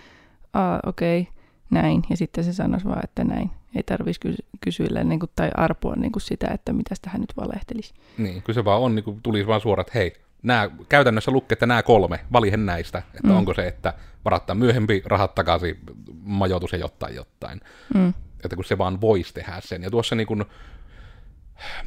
okei, 0.85 1.21
okay, 1.21 1.33
näin, 1.69 2.03
ja 2.09 2.17
sitten 2.17 2.43
se 2.43 2.53
sanoisi 2.53 2.85
vaan, 2.85 3.03
että 3.03 3.23
näin. 3.23 3.51
Ei 3.75 3.83
tarvitsisi 3.83 4.19
kysy- 4.19 4.45
kysyä 4.61 5.03
niin 5.03 5.19
kuin, 5.19 5.29
tai 5.35 5.49
arpoa 5.55 5.95
niin 5.95 6.11
kuin 6.11 6.21
sitä, 6.21 6.47
että 6.53 6.73
mitä 6.73 6.95
tähän 7.01 7.21
nyt 7.21 7.33
valehtelisi. 7.37 7.93
Niin, 8.17 8.41
kyllä 8.41 8.55
se 8.55 8.65
vaan 8.65 8.81
on, 8.81 8.95
niin 8.95 9.03
kuin 9.03 9.21
tulisi 9.23 9.47
vaan 9.47 9.61
suorat, 9.61 9.93
hei, 9.93 10.13
nämä, 10.43 10.69
käytännössä 10.89 11.31
lukee, 11.31 11.53
että 11.53 11.65
nämä 11.65 11.83
kolme, 11.83 12.19
valihen 12.33 12.65
näistä, 12.65 12.97
että 12.97 13.27
mm. 13.27 13.37
onko 13.37 13.53
se, 13.53 13.67
että 13.67 13.93
varattaa 14.25 14.55
myöhempi, 14.55 15.01
rahat 15.05 15.35
takaisin, 15.35 15.79
majoitus 16.23 16.71
ja 16.71 16.77
jotain 16.77 17.15
jotain. 17.15 17.61
Mm. 17.93 18.13
Että 18.43 18.55
kun 18.55 18.65
se 18.65 18.77
vaan 18.77 19.01
voisi 19.01 19.33
tehdä 19.33 19.53
sen. 19.59 19.83
Ja 19.83 19.89
tuossa 19.89 20.15
niin 20.15 20.27
kuin, 20.27 20.45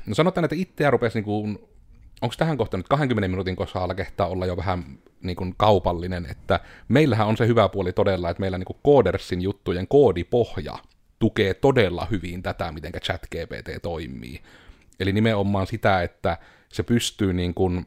no 0.06 0.14
sanotaan, 0.14 0.44
että 0.44 0.56
itseä 0.56 0.90
rupesi 0.90 1.18
niin 1.18 1.24
kuin, 1.24 1.58
onko 2.22 2.34
tähän 2.38 2.56
kohtaan 2.56 2.78
nyt 2.78 2.88
20 2.88 3.28
minuutin 3.28 3.56
kohdalla 3.56 3.94
kehtaa 3.94 4.26
olla 4.26 4.46
jo 4.46 4.56
vähän 4.56 4.98
niin 5.22 5.36
kuin 5.36 5.54
kaupallinen, 5.56 6.26
että 6.30 6.60
meillähän 6.88 7.26
on 7.26 7.36
se 7.36 7.46
hyvä 7.46 7.68
puoli 7.68 7.92
todella, 7.92 8.30
että 8.30 8.40
meillä 8.40 8.58
niin 8.58 8.66
kuin 8.66 8.78
Codersin 8.84 9.42
juttujen 9.42 9.88
koodipohja 9.88 10.78
tukee 11.18 11.54
todella 11.54 12.06
hyvin 12.10 12.42
tätä, 12.42 12.72
miten 12.72 12.92
ChatGPT 12.92 13.82
toimii. 13.82 14.42
Eli 15.00 15.12
nimenomaan 15.12 15.66
sitä, 15.66 16.02
että 16.02 16.38
se 16.68 16.82
pystyy 16.82 17.32
niin 17.32 17.54
kuin 17.54 17.86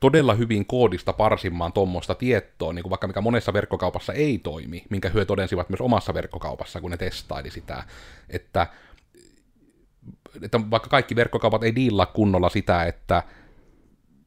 todella 0.00 0.34
hyvin 0.34 0.66
koodista 0.66 1.12
parsimaan 1.12 1.72
tuommoista 1.72 2.14
tietoa, 2.14 2.72
niin 2.72 2.82
kuin 2.82 2.90
vaikka 2.90 3.06
mikä 3.06 3.20
monessa 3.20 3.52
verkkokaupassa 3.52 4.12
ei 4.12 4.38
toimi, 4.38 4.84
minkä 4.90 5.08
hyö 5.08 5.24
todensivat 5.24 5.68
myös 5.68 5.80
omassa 5.80 6.14
verkkokaupassa, 6.14 6.80
kun 6.80 6.90
ne 6.90 6.96
testaili 6.96 7.50
sitä, 7.50 7.84
että, 8.28 8.66
että 10.42 10.60
vaikka 10.70 10.88
kaikki 10.88 11.16
verkkokaupat 11.16 11.62
ei 11.62 11.74
diilla 11.74 12.06
kunnolla 12.06 12.48
sitä, 12.48 12.84
että 12.84 13.22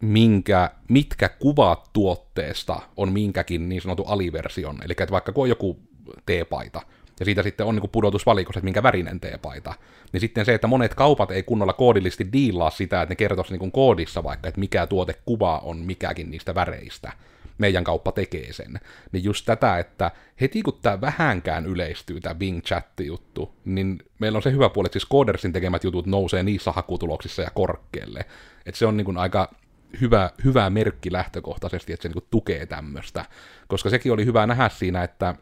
minkä, 0.01 0.71
mitkä 0.89 1.29
kuvat 1.29 1.89
tuotteesta 1.93 2.79
on 2.97 3.11
minkäkin 3.11 3.69
niin 3.69 3.81
sanotun 3.81 4.07
aliversion. 4.07 4.77
Eli 4.85 4.91
että 4.91 5.11
vaikka 5.11 5.31
kun 5.31 5.43
on 5.43 5.49
joku 5.49 5.79
teepaita, 6.25 6.81
ja 7.19 7.25
siitä 7.25 7.43
sitten 7.43 7.65
on 7.65 7.75
niin 7.75 7.89
pudotusvalikossa, 7.89 8.59
että 8.59 8.65
minkä 8.65 8.83
värinen 8.83 9.19
teepaita, 9.19 9.73
niin 10.13 10.21
sitten 10.21 10.45
se, 10.45 10.53
että 10.53 10.67
monet 10.67 10.95
kaupat 10.95 11.31
ei 11.31 11.43
kunnolla 11.43 11.73
koodillisesti 11.73 12.29
diilaa 12.33 12.69
sitä, 12.69 13.01
että 13.01 13.11
ne 13.11 13.15
kertoisi 13.15 13.57
niin 13.57 13.71
koodissa 13.71 14.23
vaikka, 14.23 14.47
että 14.47 14.59
mikä 14.59 14.87
tuotekuva 14.87 15.57
on 15.57 15.77
mikäkin 15.77 16.31
niistä 16.31 16.55
väreistä. 16.55 17.11
Meidän 17.57 17.83
kauppa 17.83 18.11
tekee 18.11 18.53
sen. 18.53 18.79
Niin 19.11 19.23
just 19.23 19.45
tätä, 19.45 19.77
että 19.77 20.11
heti 20.41 20.61
kun 20.61 20.79
tämä 20.81 21.01
vähänkään 21.01 21.65
yleistyy, 21.65 22.21
tämä 22.21 22.35
Bing 22.35 22.61
Chat-juttu, 22.61 23.55
niin 23.65 23.99
meillä 24.19 24.35
on 24.35 24.41
se 24.43 24.51
hyvä 24.51 24.69
puoli, 24.69 24.85
että 24.85 24.99
siis 24.99 25.09
Codersin 25.09 25.53
tekemät 25.53 25.83
jutut 25.83 26.05
nousee 26.05 26.43
niissä 26.43 26.71
hakutuloksissa 26.71 27.41
ja 27.41 27.51
korkealle. 27.53 28.25
Että 28.65 28.79
se 28.79 28.85
on 28.85 28.97
niin 28.97 29.05
kuin 29.05 29.17
aika 29.17 29.55
hyvä, 30.01 30.29
hyvä 30.43 30.69
merkki 30.69 31.11
lähtökohtaisesti, 31.11 31.93
että 31.93 32.01
se 32.03 32.09
niin 32.09 32.27
tukee 32.29 32.65
tämmöistä. 32.65 33.25
Koska 33.67 33.89
sekin 33.89 34.11
oli 34.11 34.25
hyvä 34.25 34.47
nähdä 34.47 34.69
siinä, 34.69 35.03
että 35.03 35.35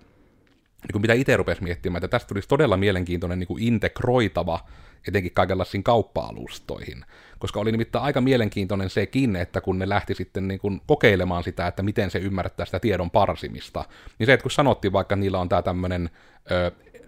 niin 0.81 0.91
kuin 0.91 1.01
mitä 1.01 1.13
itse 1.13 1.37
rupesi 1.37 1.63
miettimään, 1.63 1.97
että 2.03 2.07
tästä 2.07 2.27
tulisi 2.27 2.47
todella 2.47 2.77
mielenkiintoinen 2.77 3.39
niin 3.39 3.47
kuin 3.47 3.63
integroitava 3.63 4.59
etenkin 5.07 5.31
kaikenlaisiin 5.33 5.83
kauppa-alustoihin. 5.83 7.05
Koska 7.39 7.59
oli 7.59 7.71
nimittäin 7.71 8.05
aika 8.05 8.21
mielenkiintoinen 8.21 8.89
sekin, 8.89 9.35
että 9.35 9.61
kun 9.61 9.79
ne 9.79 9.89
lähti 9.89 10.15
sitten 10.15 10.47
niin 10.47 10.59
kuin 10.59 10.81
kokeilemaan 10.87 11.43
sitä, 11.43 11.67
että 11.67 11.83
miten 11.83 12.11
se 12.11 12.19
ymmärtää 12.19 12.65
sitä 12.65 12.79
tiedon 12.79 13.11
parsimista, 13.11 13.85
niin 14.19 14.25
se, 14.25 14.33
että 14.33 14.41
kun 14.41 14.51
sanottiin 14.51 14.93
vaikka, 14.93 15.15
niillä 15.15 15.39
on 15.39 15.49
tämä 15.49 15.61
tämmöinen 15.61 16.09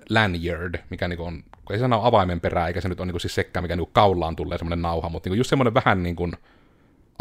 lanyard, 0.10 0.76
mikä 0.90 1.08
niin 1.08 1.20
on, 1.20 1.44
ei 1.72 1.80
sano 1.80 2.02
avaimen 2.04 2.40
perää, 2.40 2.68
eikä 2.68 2.82
se 2.82 2.90
nyt 2.90 3.00
ole 3.00 3.06
niin 3.06 3.14
kuin 3.14 3.22
siis 3.22 3.36
sekään, 3.36 3.64
mikä 3.64 3.76
niin 3.76 3.90
kaulaan 3.94 4.36
tulee 4.36 4.58
semmoinen 4.58 4.82
nauha, 4.82 5.10
mutta 5.10 5.28
niin 5.28 5.32
kuin 5.32 5.38
just 5.38 5.50
semmoinen 5.50 5.74
vähän 5.74 6.04
niin 6.04 6.16
kuin 6.16 6.32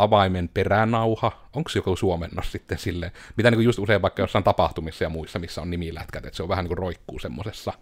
avaimen 0.02 0.48
peränauha, 0.48 1.32
onko 1.52 1.68
se 1.68 1.78
joku 1.78 1.96
suomennos 1.96 2.52
sitten 2.52 2.78
sille, 2.78 3.12
mitä 3.36 3.50
niin 3.50 3.58
kuin 3.58 3.64
just 3.64 3.78
usein 3.78 4.02
vaikka 4.02 4.22
jossain 4.22 4.44
tapahtumissa 4.44 5.04
ja 5.04 5.08
muissa, 5.08 5.38
missä 5.38 5.62
on 5.62 5.70
nimilätkät, 5.70 6.26
että 6.26 6.36
se 6.36 6.42
on 6.42 6.48
vähän 6.48 6.64
niin 6.64 6.68
kuin 6.68 6.78
roikkuu 6.78 7.18
semmoisessa 7.18 7.72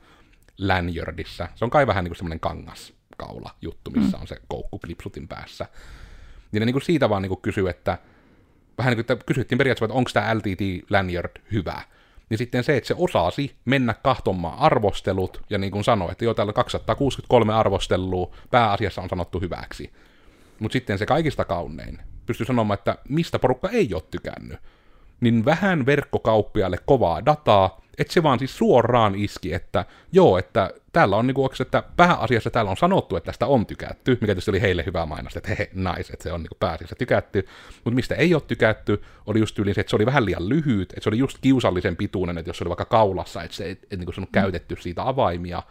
lanyardissa. 0.59 1.48
Se 1.54 1.64
on 1.64 1.70
kai 1.70 1.87
vähän 1.87 2.04
niin 2.04 2.11
kuin 2.11 2.16
semmoinen 2.16 2.40
kangaskaula 2.40 3.50
juttu, 3.62 3.90
missä 3.90 4.16
mm. 4.16 4.20
on 4.20 4.28
se 4.28 4.37
koukku 4.48 4.78
klipsutin 4.78 5.28
päässä. 5.28 5.66
Niin 6.52 6.61
ne 6.61 6.66
niin 6.66 6.74
kuin 6.74 6.83
siitä 6.83 7.09
vaan 7.09 7.22
niin 7.22 7.30
kuin 7.30 7.40
kysyy, 7.42 7.68
että 7.68 7.98
vähän 8.78 8.90
niin 8.90 9.04
kuin, 9.04 9.12
että 9.12 9.24
kysyttiin 9.26 9.59
periaatteessa, 9.59 9.85
että 9.85 9.98
onko 9.98 10.11
tämä 10.12 10.35
LTT 10.35 10.90
lanyard 10.90 11.42
hyvä. 11.52 11.83
Niin 12.30 12.38
sitten 12.38 12.64
se, 12.64 12.76
että 12.76 12.88
se 12.88 12.94
osasi 12.98 13.56
mennä 13.64 13.94
kahtomaan 13.94 14.59
arvostelut 14.59 15.42
ja 15.50 15.59
niin 15.59 15.72
kuin 15.72 15.85
sanoi, 15.85 16.12
että 16.12 16.24
jo 16.24 16.35
täällä 16.35 16.52
263 16.52 17.54
arvostelua 17.54 18.35
pääasiassa 18.50 19.02
on 19.02 19.09
sanottu 19.09 19.40
hyväksi. 19.40 19.92
Mutta 20.59 20.72
sitten 20.72 20.98
se 20.98 21.06
kaikista 21.06 21.44
kaunein 21.44 21.98
pystyy 22.31 22.47
sanomaan, 22.47 22.79
että 22.79 22.99
mistä 23.09 23.38
porukka 23.38 23.69
ei 23.69 23.95
ole 23.95 24.03
tykännyt. 24.11 24.59
Niin 25.21 25.45
vähän 25.45 25.87
verkkokauppiaille 25.87 26.77
kovaa 26.87 27.27
dataa, 27.27 27.81
että 27.99 28.12
se 28.12 28.23
vaan 28.23 28.38
siis 28.38 28.59
suoraan 28.59 29.14
iski, 29.14 29.53
että 29.53 29.85
joo, 30.12 30.38
että 30.38 30.71
täällä 30.93 31.16
on 31.16 31.27
niinku, 31.27 31.51
että 31.61 31.83
pääasiassa 31.97 32.51
täällä 32.51 32.71
on 32.71 32.77
sanottu, 32.77 33.16
että 33.16 33.27
tästä 33.27 33.47
on 33.47 33.66
tykätty, 33.66 34.11
mikä 34.11 34.27
tietysti 34.27 34.51
oli 34.51 34.61
heille 34.61 34.85
hyvä 34.87 35.07
mainos, 35.07 35.37
että 35.37 35.55
he, 35.59 35.71
nice, 35.75 36.12
että 36.12 36.23
se 36.23 36.33
on 36.33 36.43
niinku 36.43 36.57
pääasiassa 36.61 36.97
tykätty, 36.97 37.47
mutta 37.85 37.95
mistä 37.95 38.14
ei 38.14 38.35
ole 38.35 38.43
tykätty, 38.47 39.03
oli 39.27 39.38
just 39.38 39.59
yli 39.59 39.75
se, 39.75 39.81
että 39.81 39.90
se 39.90 39.97
oli 39.97 40.07
vähän 40.07 40.25
liian 40.25 40.49
lyhyt, 40.49 40.93
että 40.93 41.03
se 41.03 41.09
oli 41.09 41.19
just 41.19 41.38
kiusallisen 41.40 41.97
pituinen, 41.97 42.38
että 42.38 42.49
jos 42.49 42.59
se 42.59 42.64
oli 42.64 42.69
vaikka 42.69 42.85
kaulassa, 42.85 43.43
että 43.43 43.57
se 43.57 43.64
ei 43.64 43.71
et, 43.71 43.99
niinku 43.99 44.12
käytetty 44.33 44.77
siitä 44.81 45.09
avaimia, 45.09 45.62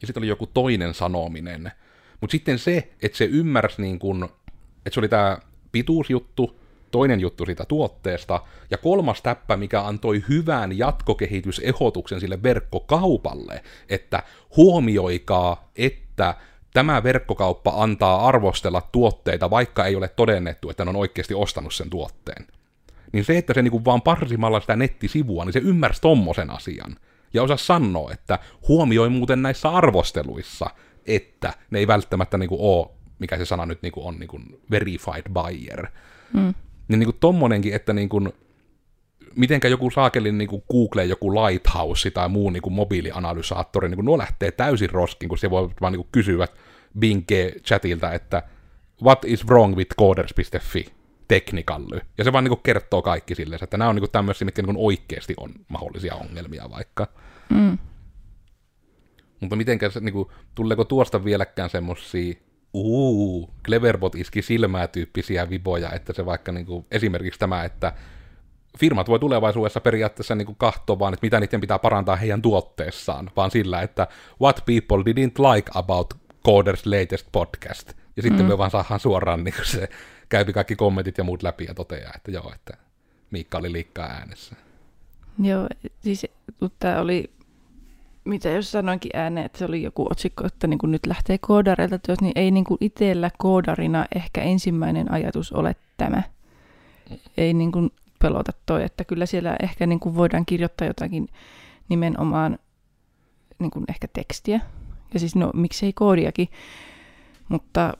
ja 0.00 0.06
sitten 0.06 0.20
oli 0.20 0.28
joku 0.28 0.46
toinen 0.46 0.94
sanominen, 0.94 1.72
mutta 2.20 2.32
sitten 2.32 2.58
se, 2.58 2.92
että 3.02 3.18
se 3.18 3.24
ymmärsi 3.24 3.82
niin 3.82 3.98
kun, 3.98 4.28
että 4.86 4.94
se 4.94 5.00
oli 5.00 5.08
tämä 5.08 5.38
pituusjuttu, 5.72 6.60
toinen 6.90 7.20
juttu 7.20 7.46
siitä 7.46 7.64
tuotteesta, 7.64 8.40
ja 8.70 8.78
kolmas 8.78 9.22
täppä, 9.22 9.56
mikä 9.56 9.82
antoi 9.82 10.24
hyvän 10.28 10.78
jatkokehitysehdotuksen 10.78 12.20
sille 12.20 12.42
verkkokaupalle, 12.42 13.62
että 13.88 14.22
huomioikaa, 14.56 15.68
että 15.76 16.34
tämä 16.74 17.02
verkkokauppa 17.02 17.72
antaa 17.76 18.28
arvostella 18.28 18.82
tuotteita, 18.92 19.50
vaikka 19.50 19.84
ei 19.84 19.96
ole 19.96 20.08
todennettu, 20.08 20.70
että 20.70 20.84
ne 20.84 20.88
on 20.88 20.96
oikeasti 20.96 21.34
ostanut 21.34 21.74
sen 21.74 21.90
tuotteen. 21.90 22.46
Niin 23.12 23.24
se, 23.24 23.38
että 23.38 23.54
se 23.54 23.62
niinku 23.62 23.84
vaan 23.84 24.02
parsimalla 24.02 24.60
sitä 24.60 24.76
nettisivua, 24.76 25.44
niin 25.44 25.52
se 25.52 25.58
ymmärsi 25.58 26.00
tommosen 26.00 26.50
asian. 26.50 26.96
Ja 27.34 27.42
osaa 27.42 27.56
sanoa, 27.56 28.12
että 28.12 28.38
huomioi 28.68 29.08
muuten 29.08 29.42
näissä 29.42 29.68
arvosteluissa, 29.68 30.70
että 31.06 31.52
ne 31.70 31.78
ei 31.78 31.86
välttämättä 31.86 32.38
niin 32.38 32.48
kuin 32.48 32.60
ole, 32.60 32.90
mikä 33.24 33.38
se 33.38 33.44
sana 33.44 33.66
nyt 33.66 33.82
niin 33.82 33.92
kuin 33.92 34.06
on, 34.06 34.18
niin 34.18 34.28
kuin 34.28 34.60
verified 34.70 35.24
buyer. 35.32 35.86
Mm. 36.32 36.54
Niin, 36.88 36.98
niin 36.98 37.06
kuin 37.06 37.16
tommonenkin, 37.20 37.74
että 37.74 37.92
niin 37.92 38.08
kuin, 38.08 38.32
mitenkä 39.36 39.68
joku 39.68 39.90
saakelin 39.90 40.38
niin 40.38 40.48
kuin 40.48 40.62
Google, 40.70 41.04
joku 41.04 41.34
Lighthouse 41.34 42.10
tai 42.10 42.28
muu 42.28 42.50
niin 42.50 42.62
kuin 42.62 42.72
mobiilianalysaattori, 42.72 43.88
niin 43.88 43.96
kuin 43.96 44.06
nuo 44.06 44.18
lähtee 44.18 44.50
täysin 44.50 44.90
roskin, 44.90 45.28
kun 45.28 45.38
se 45.38 45.50
voi 45.50 45.70
vaan 45.80 45.92
niin 45.92 46.00
kuin 46.00 46.08
kysyä 46.12 46.48
Bing-chatilta, 46.98 48.14
että 48.14 48.42
what 49.02 49.24
is 49.24 49.46
wrong 49.46 49.76
with 49.76 49.96
coders.fi 49.96 50.86
teknikally. 51.28 52.00
Ja 52.18 52.24
se 52.24 52.32
vaan 52.32 52.44
niin 52.44 52.50
kuin 52.50 52.62
kertoo 52.62 53.02
kaikki 53.02 53.34
silleen, 53.34 53.64
että 53.64 53.76
nämä 53.76 53.90
on 53.90 53.96
niin 53.96 54.10
tämmöisiä, 54.10 54.44
mitkä 54.44 54.62
niin 54.62 54.76
oikeasti 54.76 55.34
on 55.36 55.54
mahdollisia 55.68 56.14
ongelmia 56.14 56.70
vaikka. 56.70 57.06
Mm. 57.48 57.78
Mutta 59.40 59.56
mitenkäs, 59.56 59.96
niin 60.00 60.12
kuin, 60.12 60.28
tuleeko 60.54 60.84
tuosta 60.84 61.24
vieläkään 61.24 61.70
semmosia 61.70 62.34
uu, 62.74 63.50
Cleverbot 63.64 64.14
iski 64.14 64.42
silmää 64.42 64.88
tyyppisiä 64.88 65.50
viboja, 65.50 65.92
että 65.92 66.12
se 66.12 66.26
vaikka 66.26 66.52
niin 66.52 66.66
kuin, 66.66 66.86
esimerkiksi 66.90 67.40
tämä, 67.40 67.64
että 67.64 67.92
firmat 68.78 69.08
voi 69.08 69.18
tulevaisuudessa 69.18 69.80
periaatteessa 69.80 70.34
niin 70.34 70.56
katsoa 70.56 70.98
vaan, 70.98 71.14
että 71.14 71.26
mitä 71.26 71.40
niiden 71.40 71.60
pitää 71.60 71.78
parantaa 71.78 72.16
heidän 72.16 72.42
tuotteessaan, 72.42 73.30
vaan 73.36 73.50
sillä, 73.50 73.82
että 73.82 74.06
what 74.40 74.62
people 74.66 75.02
didn't 75.02 75.54
like 75.54 75.70
about 75.74 76.14
Coders 76.46 76.86
latest 76.86 77.26
podcast. 77.32 77.92
Ja 78.16 78.22
sitten 78.22 78.42
mm. 78.42 78.48
me 78.48 78.58
vaan 78.58 78.70
saadaan 78.70 79.00
suoraan 79.00 79.44
niin 79.44 79.54
se 79.62 79.88
käypi 80.28 80.52
kaikki 80.52 80.76
kommentit 80.76 81.18
ja 81.18 81.24
muut 81.24 81.42
läpi 81.42 81.64
ja 81.64 81.74
toteaa, 81.74 82.12
että 82.16 82.30
joo, 82.30 82.52
että 82.54 82.76
Miikka 83.30 83.58
oli 83.58 83.72
liikkaa 83.72 84.06
äänessä. 84.06 84.56
Joo, 85.42 85.68
siis 86.00 86.26
tämä 86.78 87.00
oli 87.00 87.30
mitä 88.24 88.48
jos 88.48 88.72
sanoinkin 88.72 89.10
ääneen, 89.14 89.46
että 89.46 89.58
se 89.58 89.64
oli 89.64 89.82
joku 89.82 90.06
otsikko, 90.10 90.46
että 90.46 90.66
niin 90.66 90.78
kuin 90.78 90.90
nyt 90.90 91.06
lähtee 91.06 91.38
koodareilta 91.38 91.98
työt, 91.98 92.20
niin 92.20 92.32
ei 92.34 92.50
niin 92.50 92.64
kuin 92.64 92.78
itsellä 92.80 93.30
koodarina 93.38 94.06
ehkä 94.16 94.42
ensimmäinen 94.42 95.12
ajatus 95.12 95.52
ole 95.52 95.76
tämä. 95.96 96.22
Ei 97.36 97.54
niin 97.54 97.72
kuin 97.72 97.90
pelota 98.18 98.52
toi, 98.66 98.84
että 98.84 99.04
kyllä 99.04 99.26
siellä 99.26 99.56
ehkä 99.62 99.86
niin 99.86 100.00
kuin 100.00 100.16
voidaan 100.16 100.46
kirjoittaa 100.46 100.86
jotakin 100.86 101.28
nimenomaan 101.88 102.58
niin 103.58 103.70
kuin 103.70 103.84
ehkä 103.88 104.08
tekstiä, 104.12 104.60
ja 105.14 105.20
siis 105.20 105.36
no 105.36 105.50
miksei 105.54 105.92
koodiakin, 105.92 106.48
mutta 107.48 107.94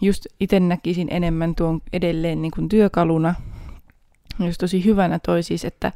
just 0.00 0.26
itse 0.40 0.60
näkisin 0.60 1.08
enemmän 1.10 1.54
tuon 1.54 1.80
edelleen 1.92 2.42
niin 2.42 2.52
kuin 2.54 2.68
työkaluna, 2.68 3.34
just 4.38 4.58
tosi 4.58 4.84
hyvänä 4.84 5.18
toi 5.18 5.42
siis, 5.42 5.64
että 5.64 5.92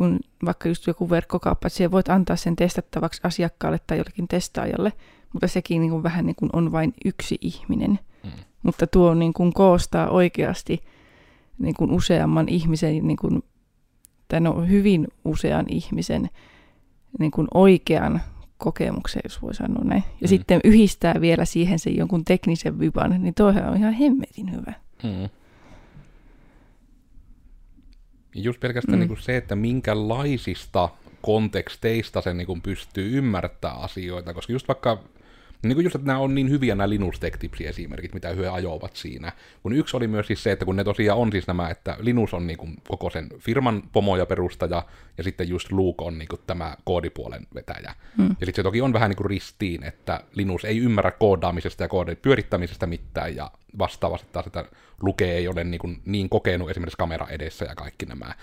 kun 0.00 0.20
vaikka 0.44 0.68
just 0.68 0.86
joku 0.86 1.10
verkkokauppa, 1.10 1.66
että 1.66 1.76
siellä 1.76 1.92
voit 1.92 2.08
antaa 2.08 2.36
sen 2.36 2.56
testattavaksi 2.56 3.20
asiakkaalle 3.24 3.78
tai 3.86 3.98
jollekin 3.98 4.28
testaajalle, 4.28 4.92
mutta 5.32 5.48
sekin 5.48 5.80
niin 5.80 5.90
kuin 5.90 6.02
vähän 6.02 6.26
niin 6.26 6.36
kuin 6.36 6.50
on 6.52 6.72
vain 6.72 6.94
yksi 7.04 7.38
ihminen. 7.40 7.98
Mm. 8.24 8.30
Mutta 8.62 8.86
tuo 8.86 9.14
niin 9.14 9.32
kuin 9.32 9.52
koostaa 9.52 10.10
oikeasti 10.10 10.80
niin 11.58 11.74
kuin 11.74 11.90
useamman 11.90 12.48
ihmisen, 12.48 13.06
niin 13.06 13.16
kuin, 13.16 13.42
tai 14.28 14.40
no 14.40 14.60
hyvin 14.60 15.08
usean 15.24 15.66
ihmisen 15.68 16.30
niin 17.18 17.30
kuin 17.30 17.48
oikean 17.54 18.20
kokemuksen, 18.58 19.20
jos 19.24 19.42
voi 19.42 19.54
sanoa 19.54 19.84
näin. 19.84 20.04
Ja 20.20 20.26
mm. 20.26 20.28
sitten 20.28 20.60
yhdistää 20.64 21.14
vielä 21.20 21.44
siihen 21.44 21.78
sen 21.78 21.96
jonkun 21.96 22.24
teknisen 22.24 22.78
viban, 22.78 23.22
niin 23.22 23.34
toihan 23.34 23.68
on 23.68 23.76
ihan 23.76 23.92
hemmetin 23.92 24.52
hyvä. 24.52 24.72
Mm. 25.02 25.28
Just 28.34 28.60
pelkästään 28.60 28.98
mm. 28.98 29.00
niin 29.00 29.08
kuin 29.08 29.22
se, 29.22 29.36
että 29.36 29.56
minkälaisista 29.56 30.88
konteksteista 31.22 32.20
se 32.20 32.34
niin 32.34 32.46
kuin 32.46 32.62
pystyy 32.62 33.18
ymmärtämään 33.18 33.80
asioita, 33.80 34.34
koska 34.34 34.52
just 34.52 34.68
vaikka 34.68 35.02
niin 35.62 35.74
kuin 35.74 35.84
just, 35.84 35.94
että 35.94 36.06
nämä 36.06 36.18
on 36.18 36.34
niin 36.34 36.50
hyviä 36.50 36.74
nämä 36.74 36.88
Linus 36.88 37.20
Tech 37.20 37.38
Tipsin 37.38 37.68
esimerkit, 37.68 38.14
mitä 38.14 38.28
he 38.28 38.48
ajoivat 38.48 38.96
siinä. 38.96 39.32
Kun 39.62 39.72
yksi 39.72 39.96
oli 39.96 40.08
myös 40.08 40.26
siis 40.26 40.42
se, 40.42 40.52
että 40.52 40.64
kun 40.64 40.76
ne 40.76 40.84
tosiaan 40.84 41.18
on 41.18 41.32
siis 41.32 41.46
nämä, 41.46 41.70
että 41.70 41.96
Linus 41.98 42.34
on 42.34 42.46
niin 42.46 42.56
kuin 42.56 42.76
koko 42.88 43.10
sen 43.10 43.28
firman 43.38 43.82
pomo 43.92 44.16
ja 44.16 44.26
perustaja, 44.26 44.82
ja 45.18 45.24
sitten 45.24 45.48
just 45.48 45.72
Luke 45.72 46.04
on 46.04 46.18
niin 46.18 46.28
kuin 46.28 46.40
tämä 46.46 46.76
koodipuolen 46.84 47.46
vetäjä. 47.54 47.94
Hmm. 48.16 48.36
Ja 48.40 48.46
sitten 48.46 48.54
se 48.54 48.62
toki 48.62 48.80
on 48.80 48.92
vähän 48.92 49.10
niin 49.10 49.16
kuin 49.16 49.30
ristiin, 49.30 49.82
että 49.82 50.20
Linus 50.34 50.64
ei 50.64 50.78
ymmärrä 50.78 51.10
koodaamisesta 51.10 51.84
ja 51.84 51.88
koodin 51.88 52.16
pyörittämisestä 52.16 52.86
mitään, 52.86 53.36
ja 53.36 53.50
vastaavasti 53.78 54.28
taas, 54.32 54.46
että 54.46 54.64
Luke 55.02 55.32
ei 55.32 55.48
ole 55.48 55.64
niin, 55.64 55.78
kuin 55.78 56.02
niin 56.04 56.28
kokenut 56.28 56.70
esimerkiksi 56.70 56.98
kamera 56.98 57.26
edessä 57.28 57.64
ja 57.64 57.74
kaikki 57.74 58.06
nämä. 58.06 58.34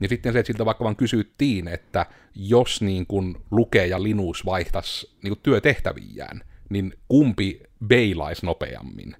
Ja 0.00 0.08
sitten 0.08 0.32
se, 0.32 0.38
että 0.38 0.46
siltä 0.46 0.64
vaikka 0.64 0.84
vaan 0.84 0.96
kysyttiin, 0.96 1.68
että 1.68 2.06
jos 2.34 2.82
niin 2.82 3.06
kuin 3.06 3.36
Luke 3.50 3.86
ja 3.86 4.02
Linus 4.02 4.46
vaihtaisi 4.46 5.10
niin 5.22 5.30
kuin 5.30 5.40
työtehtäviään, 5.42 6.42
niin 6.68 6.94
kumpi 7.08 7.60
beilaisi 7.86 8.46
nopeammin. 8.46 9.16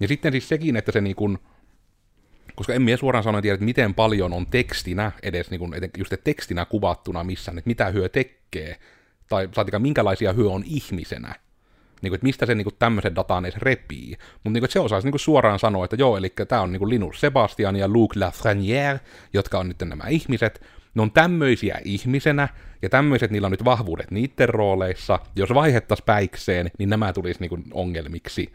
Ja 0.00 0.08
sitten 0.08 0.32
siis 0.32 0.48
sekin, 0.48 0.76
että 0.76 0.92
se 0.92 1.00
niin 1.00 1.16
kuin, 1.16 1.38
koska 2.54 2.74
en 2.74 2.82
minä 2.82 2.96
suoraan 2.96 3.24
sanoen 3.24 3.42
tiedä, 3.42 3.54
että 3.54 3.64
miten 3.64 3.94
paljon 3.94 4.32
on 4.32 4.46
tekstinä 4.46 5.12
edes, 5.22 5.50
niin 5.50 5.58
kuin, 5.58 5.74
just 5.98 6.12
tekstinä 6.24 6.64
kuvattuna 6.64 7.24
missään, 7.24 7.58
että 7.58 7.68
mitä 7.68 7.88
hyö 7.88 8.08
tekee, 8.08 8.78
tai 9.28 9.48
saatikaan 9.52 9.82
minkälaisia 9.82 10.32
hyö 10.32 10.48
on 10.48 10.62
ihmisenä, 10.66 11.34
niin 12.02 12.10
kuin, 12.10 12.14
että 12.14 12.26
mistä 12.26 12.46
se 12.46 12.54
niin 12.54 12.64
kuin, 12.64 12.76
tämmöisen 12.78 13.14
datan 13.14 13.44
edes 13.44 13.58
repii. 13.58 14.16
Mutta 14.34 14.50
niin 14.50 14.60
kuin, 14.60 14.70
se 14.70 14.80
osaisi 14.80 15.06
niin 15.06 15.12
kuin, 15.12 15.20
suoraan 15.20 15.58
sanoa, 15.58 15.84
että 15.84 15.96
joo, 15.98 16.16
eli 16.16 16.32
tämä 16.48 16.60
on 16.60 16.72
niin 16.72 16.78
kuin 16.78 16.90
Linus 16.90 17.20
Sebastian 17.20 17.76
ja 17.76 17.88
Luc 17.88 18.16
Lafrenière, 18.16 18.98
jotka 19.32 19.58
on 19.58 19.68
nyt 19.68 19.82
nämä 19.84 20.04
ihmiset, 20.08 20.62
ne 20.94 21.02
on 21.02 21.12
tämmöisiä 21.12 21.80
ihmisenä, 21.84 22.48
ja 22.82 22.88
tämmöiset 22.88 23.30
niillä 23.30 23.46
on 23.46 23.50
nyt 23.50 23.64
vahvuudet 23.64 24.10
niiden 24.10 24.48
rooleissa. 24.48 25.18
Jos 25.36 25.54
vaihettaisiin 25.54 26.06
päikseen, 26.06 26.70
niin 26.78 26.88
nämä 26.88 27.12
tulisi 27.12 27.40
niin 27.40 27.64
ongelmiksi. 27.72 28.52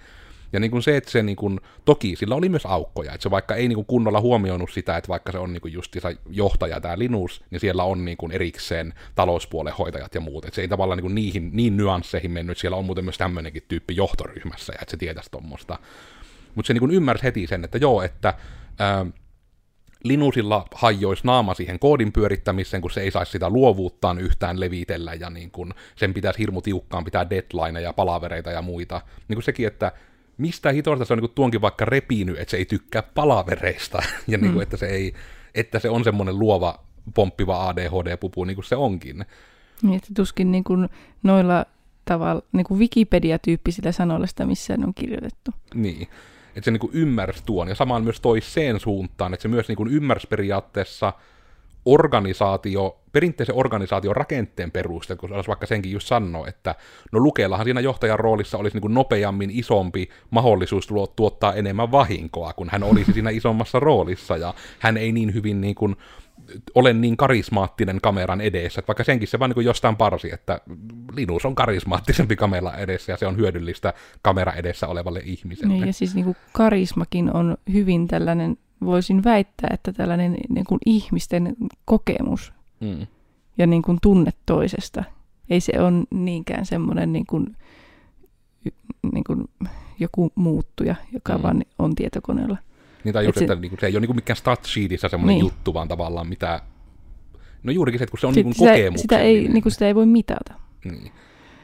Ja 0.53 0.59
niin 0.59 0.71
kuin 0.71 0.83
se, 0.83 0.97
että 0.97 1.11
se 1.11 1.23
niin 1.23 1.35
kuin, 1.35 1.59
toki 1.85 2.15
sillä 2.15 2.35
oli 2.35 2.49
myös 2.49 2.65
aukkoja, 2.65 3.13
että 3.13 3.23
se 3.23 3.31
vaikka 3.31 3.55
ei 3.55 3.67
niin 3.67 3.75
kuin 3.75 3.85
kunnolla 3.85 4.21
huomioinut 4.21 4.71
sitä, 4.71 4.97
että 4.97 5.07
vaikka 5.07 5.31
se 5.31 5.37
on 5.37 5.53
niin 5.53 5.61
kuin 5.61 5.73
justiinsa 5.73 6.11
johtaja 6.29 6.81
tämä 6.81 6.99
Linus, 6.99 7.43
niin 7.51 7.59
siellä 7.59 7.83
on 7.83 8.05
niin 8.05 8.17
kuin 8.17 8.31
erikseen 8.31 8.93
talouspuolen 9.15 9.73
hoitajat 9.73 10.15
ja 10.15 10.21
muut, 10.21 10.45
että 10.45 10.55
se 10.55 10.61
ei 10.61 10.67
tavallaan 10.67 10.97
niin, 10.97 11.03
kuin 11.03 11.15
niihin, 11.15 11.49
niin 11.53 11.77
nyansseihin 11.77 12.31
mennyt, 12.31 12.57
siellä 12.57 12.77
on 12.77 12.85
muuten 12.85 13.03
myös 13.03 13.17
tämmöinenkin 13.17 13.63
tyyppi 13.67 13.95
johtoryhmässä, 13.95 14.73
ja 14.73 14.79
että 14.81 14.91
se 14.91 14.97
tietäisi 14.97 15.31
tuommoista. 15.31 15.79
Mutta 16.55 16.67
se 16.67 16.73
niin 16.73 16.79
kuin 16.79 16.91
ymmärsi 16.91 17.23
heti 17.23 17.47
sen, 17.47 17.63
että 17.63 17.77
joo, 17.77 18.01
että 18.01 18.33
ää, 18.79 19.05
Linusilla 20.05 20.65
hajoisi 20.75 21.21
naama 21.25 21.53
siihen 21.53 21.79
koodin 21.79 22.11
pyörittämiseen, 22.11 22.81
kun 22.81 22.91
se 22.91 23.01
ei 23.01 23.11
saisi 23.11 23.31
sitä 23.31 23.49
luovuuttaan 23.49 24.19
yhtään 24.19 24.59
levitellä, 24.59 25.13
ja 25.13 25.29
niin 25.29 25.51
kun 25.51 25.73
sen 25.95 26.13
pitäisi 26.13 26.39
hirmu 26.39 26.61
tiukkaan 26.61 27.03
pitää 27.03 27.29
deadlineja 27.29 27.87
ja 27.89 27.93
palavereita 27.93 28.51
ja 28.51 28.61
muita. 28.61 29.01
Niin 29.27 29.35
kuin 29.35 29.43
sekin, 29.43 29.67
että 29.67 29.91
mistä 30.37 30.71
hitoista 30.71 31.05
se 31.05 31.13
on 31.13 31.17
niin 31.17 31.27
kuin 31.29 31.35
tuonkin 31.35 31.61
vaikka 31.61 31.85
repinyt, 31.85 32.39
että 32.39 32.51
se 32.51 32.57
ei 32.57 32.65
tykkää 32.65 33.03
palavereista, 33.03 34.03
ja 34.27 34.37
niin 34.37 34.51
kuin, 34.51 34.59
mm. 34.59 34.61
että, 34.61 34.77
se 34.77 34.85
ei, 34.85 35.13
että 35.55 35.79
se 35.79 35.89
on 35.89 36.03
semmoinen 36.03 36.39
luova, 36.39 36.79
pomppiva 37.15 37.69
ADHD-pupu, 37.69 38.45
niin 38.45 38.55
kuin 38.55 38.65
se 38.65 38.75
onkin. 38.75 39.25
Niin, 39.81 39.95
että 39.95 40.09
tuskin 40.15 40.51
niin 40.51 40.63
kuin 40.63 40.89
noilla 41.23 41.65
tavalla, 42.05 42.41
niin 42.51 42.65
kuin 42.65 42.79
Wikipedia-tyyppisillä 42.79 43.91
sanoilla 43.91 44.27
sitä 44.27 44.45
missään 44.45 44.85
on 44.85 44.93
kirjoitettu. 44.93 45.51
Niin 45.73 46.07
että 46.55 46.65
se 46.65 46.71
niin 46.71 46.79
kuin 46.79 46.93
ymmärsi 46.93 47.43
tuon, 47.45 47.67
ja 47.67 47.75
samaan 47.75 48.03
myös 48.03 48.21
toiseen 48.21 48.79
suuntaan, 48.79 49.33
että 49.33 49.41
se 49.41 49.47
myös 49.47 49.67
niin 49.67 49.75
kuin 49.75 49.91
ymmärsi 49.93 50.27
periaatteessa 50.27 51.13
organisaatio, 51.85 52.99
perinteisen 53.11 53.55
organisaation 53.55 54.15
rakenteen 54.15 54.71
peruste, 54.71 55.15
kun 55.15 55.33
olisi 55.33 55.47
vaikka 55.47 55.65
senkin 55.65 55.91
just 55.91 56.07
sanoa, 56.07 56.47
että 56.47 56.75
no 57.11 57.19
Lukeellahan 57.19 57.65
siinä 57.65 57.81
johtajan 57.81 58.19
roolissa 58.19 58.57
olisi 58.57 58.75
niin 58.75 58.81
kuin 58.81 58.93
nopeammin 58.93 59.51
isompi 59.53 60.09
mahdollisuus 60.29 60.87
tuottaa 61.15 61.53
enemmän 61.53 61.91
vahinkoa, 61.91 62.53
kun 62.53 62.69
hän 62.71 62.83
olisi 62.83 63.13
siinä 63.13 63.29
isommassa 63.29 63.79
roolissa, 63.79 64.37
ja 64.37 64.53
hän 64.79 64.97
ei 64.97 65.11
niin 65.11 65.33
hyvin 65.33 65.61
niin 65.61 65.75
kuin, 65.75 65.95
ole 66.75 66.93
niin 66.93 67.17
karismaattinen 67.17 68.01
kameran 68.01 68.41
edessä, 68.41 68.79
että 68.79 68.87
vaikka 68.87 69.03
senkin 69.03 69.27
se 69.27 69.39
vaan 69.39 69.53
niin 69.55 69.65
jostain 69.65 69.95
parsi, 69.95 70.33
että 70.33 70.61
Linus 71.15 71.45
on 71.45 71.55
karismaattisempi 71.55 72.35
kamera 72.35 72.73
edessä 72.73 73.11
ja 73.11 73.17
se 73.17 73.27
on 73.27 73.37
hyödyllistä 73.37 73.93
kamera 74.21 74.53
edessä 74.53 74.87
olevalle 74.87 75.21
ihmiselle. 75.25 75.73
Niin, 75.73 75.87
ja 75.87 75.93
siis 75.93 76.15
niin 76.15 76.25
kuin 76.25 76.37
karismakin 76.51 77.33
on 77.33 77.57
hyvin 77.73 78.07
tällainen, 78.07 78.57
voisin 78.85 79.23
väittää, 79.23 79.69
että 79.73 79.93
tällainen 79.93 80.37
niin 80.49 80.65
kuin 80.65 80.79
ihmisten 80.85 81.55
kokemus 81.85 82.53
mm. 82.79 83.07
ja 83.57 83.67
niin 83.67 83.81
kuin 83.81 83.97
tunne 84.01 84.31
toisesta. 84.45 85.03
Ei 85.49 85.59
se 85.59 85.73
ole 85.79 85.93
niinkään 86.11 86.65
semmoinen 86.65 87.13
niin 87.13 87.25
kuin, 87.25 87.55
niin 89.13 89.23
kuin 89.23 89.43
joku 89.99 90.31
muuttuja, 90.35 90.95
joka 91.13 91.37
mm. 91.37 91.43
vaan 91.43 91.61
on 91.79 91.95
tietokoneella. 91.95 92.57
Niin 93.05 93.13
tai 93.13 93.25
just, 93.25 93.37
Et 93.37 93.39
se, 93.39 93.53
että 93.53 93.61
niinku, 93.61 93.77
se 93.79 93.87
ei 93.87 93.93
ole 93.93 93.99
niinku 93.99 94.13
mikään 94.13 94.37
statsheetissä 94.37 95.09
semmoinen 95.09 95.33
niin. 95.33 95.45
juttu, 95.45 95.73
vaan 95.73 95.87
tavallaan 95.87 96.27
mitä... 96.27 96.61
No 97.63 97.71
juurikin 97.71 97.99
se, 97.99 98.03
että 98.03 98.11
kun 98.11 98.19
se 98.19 98.27
on 98.27 98.33
niinku 98.33 98.53
sitä, 98.53 98.73
sitä, 98.95 99.19
ei, 99.19 99.47
niinku, 99.47 99.69
sitä 99.69 99.87
ei 99.87 99.95
voi 99.95 100.05
mitata. 100.05 100.53
Niin. 100.85 101.11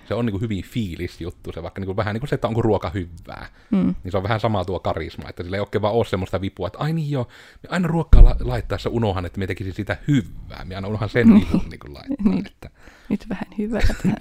Se 0.07 0.13
on 0.13 0.25
niinku 0.25 0.39
hyvin 0.39 0.63
fiilis 0.63 1.21
juttu, 1.21 1.51
se 1.51 1.63
vaikka 1.63 1.81
niinku, 1.81 1.95
vähän 1.95 2.13
niin 2.13 2.19
kuin 2.19 2.29
se, 2.29 2.35
että 2.35 2.47
onko 2.47 2.61
ruoka 2.61 2.89
hyvää. 2.89 3.47
Mm. 3.71 3.95
Niin 4.03 4.11
se 4.11 4.17
on 4.17 4.23
vähän 4.23 4.39
sama 4.39 4.65
tuo 4.65 4.79
karisma, 4.79 5.29
että 5.29 5.43
sillä 5.43 5.57
ei 5.57 5.61
oikein 5.61 5.81
vaan 5.81 5.93
ole 5.93 6.05
semmoista 6.05 6.41
vipua, 6.41 6.67
että 6.67 6.79
ai 6.79 6.93
niin 6.93 7.11
joo, 7.11 7.27
aina 7.69 7.87
ruokkaa 7.87 8.23
la- 8.23 8.35
laittaessa 8.39 8.89
unohan, 8.89 9.25
että 9.25 9.39
me 9.39 9.47
tekisi 9.47 9.71
sitä 9.71 9.97
hyvää. 10.07 10.65
Me 10.65 10.75
aina 10.75 10.87
unohan 10.87 11.09
sen 11.09 11.27
niin. 11.27 11.41
vipun 11.41 11.69
niin 11.69 11.93
laittaa. 11.93 12.25
niin. 12.33 12.47
että... 12.47 12.69
Nyt 13.09 13.29
vähän 13.29 13.47
hyvää 13.57 13.81
tähän. 14.03 14.17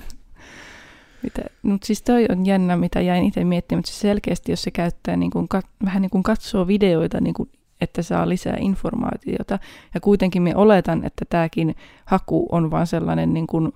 Mitä, 1.23 1.43
mutta 1.63 1.87
siis 1.87 2.03
toi 2.03 2.27
on 2.31 2.47
jännä, 2.47 2.77
mitä 2.77 3.01
jäin 3.01 3.25
itse 3.25 3.45
miettimään, 3.45 3.79
mutta 3.79 3.89
siis 3.89 4.01
selkeästi, 4.01 4.53
jos 4.53 4.63
se 4.63 4.71
käyttää 4.71 5.17
niin 5.17 5.31
kuin, 5.31 5.49
vähän 5.85 6.03
niin 6.03 6.11
kuin 6.11 6.23
katsoo 6.23 6.67
videoita, 6.67 7.21
niin 7.21 7.35
kuin, 7.35 7.49
että 7.81 8.03
saa 8.03 8.29
lisää 8.29 8.57
informaatiota, 8.61 9.59
ja 9.95 10.01
kuitenkin 10.01 10.43
me 10.43 10.57
oletan, 10.57 11.05
että 11.05 11.25
tämäkin 11.29 11.75
haku 12.05 12.49
on 12.53 12.71
vaan 12.71 12.87
sellainen 12.87 13.35
niin 13.35 13.47
kuin, 13.47 13.73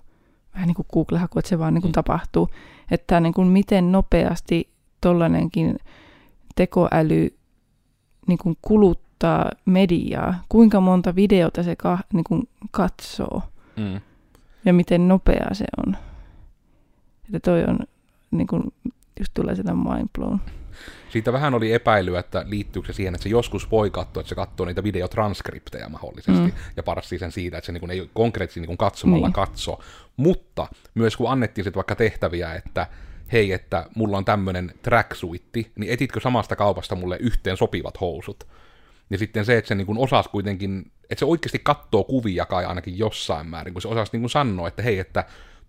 vähän 0.55 0.67
niin 0.67 0.75
kuin 0.75 0.87
Google-haku, 0.93 1.39
että 1.39 1.49
se 1.49 1.59
vaan 1.59 1.75
niin 1.75 1.83
kuin 1.83 1.91
mm. 1.91 1.95
tapahtuu, 1.95 2.49
että 2.91 3.21
niin 3.21 3.35
kuin 3.35 3.49
miten 3.49 3.93
nopeasti 3.93 4.69
tollainenkin 5.01 5.79
tekoäly 6.57 7.37
niin 8.27 8.39
kuin 8.39 8.57
kuluttaa 8.63 9.51
mediaa, 9.65 10.35
kuinka 10.49 10.81
monta 10.81 11.15
videota 11.15 11.63
se 11.63 11.77
ka, 11.77 11.99
niin 12.13 12.25
kuin 12.25 12.49
katsoo, 12.71 13.43
mm. 13.77 14.01
ja 14.65 14.73
miten 14.73 15.09
nopeaa 15.09 15.55
se 15.55 15.65
on. 15.87 15.97
Että 17.35 17.51
toi 17.51 17.65
on, 17.65 17.79
niin 18.31 18.47
kuin, 18.47 18.63
just 19.21 19.35
tulee 19.35 19.55
sitä 19.55 19.75
mind 19.75 20.09
blown. 20.19 20.39
Siitä 21.09 21.33
vähän 21.33 21.55
oli 21.55 21.73
epäilyä, 21.73 22.21
että 22.21 22.45
liittyykö 22.47 22.87
se 22.87 22.93
siihen, 22.93 23.15
että 23.15 23.23
se 23.23 23.29
joskus 23.29 23.71
voi 23.71 23.91
katsoa, 23.91 24.21
että 24.21 24.29
se 24.29 24.35
katsoo 24.35 24.67
niitä 24.67 24.83
videotranskripteja 24.83 25.89
mahdollisesti, 25.89 26.47
mm. 26.47 26.53
ja 26.77 26.83
parasti 26.83 27.19
sen 27.19 27.33
siitä, 27.33 27.59
että 27.59 27.67
se 27.67 27.73
niin 27.73 27.91
ei 27.91 28.11
konkreettisesti 28.15 28.67
niin 28.67 28.79
katsomalla 28.79 29.27
niin. 29.27 29.33
katso. 29.33 29.79
Mutta 30.17 30.67
myös 30.95 31.17
kun 31.17 31.31
annettiin 31.31 31.65
sitten 31.65 31.79
vaikka 31.79 31.95
tehtäviä, 31.95 32.55
että 32.55 32.87
hei, 33.33 33.53
että 33.53 33.87
mulla 33.95 34.17
on 34.17 34.25
tämmöinen 34.25 34.73
tracksuitti, 34.83 35.73
niin 35.77 35.93
etitkö 35.93 36.21
samasta 36.21 36.57
kaupasta 36.57 36.95
mulle 36.95 37.17
yhteen 37.21 37.57
sopivat 37.57 38.01
housut? 38.01 38.47
Ja 39.11 39.19
sitten 39.19 39.45
se, 39.45 39.59
että 39.59 39.69
se 39.69 39.75
niin 39.75 39.99
osasi 39.99 40.29
kuitenkin, 40.29 40.91
että 41.11 41.19
se 41.19 41.25
oikeasti 41.25 41.59
katsoo 41.59 42.05
kuvia 42.05 42.47
kai 42.47 42.65
ainakin 42.65 42.99
jossain 42.99 43.47
määrin, 43.47 43.75
kun 43.75 43.83
se 43.83 43.89
osasi 43.89 44.19
niin 44.19 44.31
sanoa, 44.31 44.69
että 44.69 44.83
hei, 44.83 44.99
että 44.99 45.25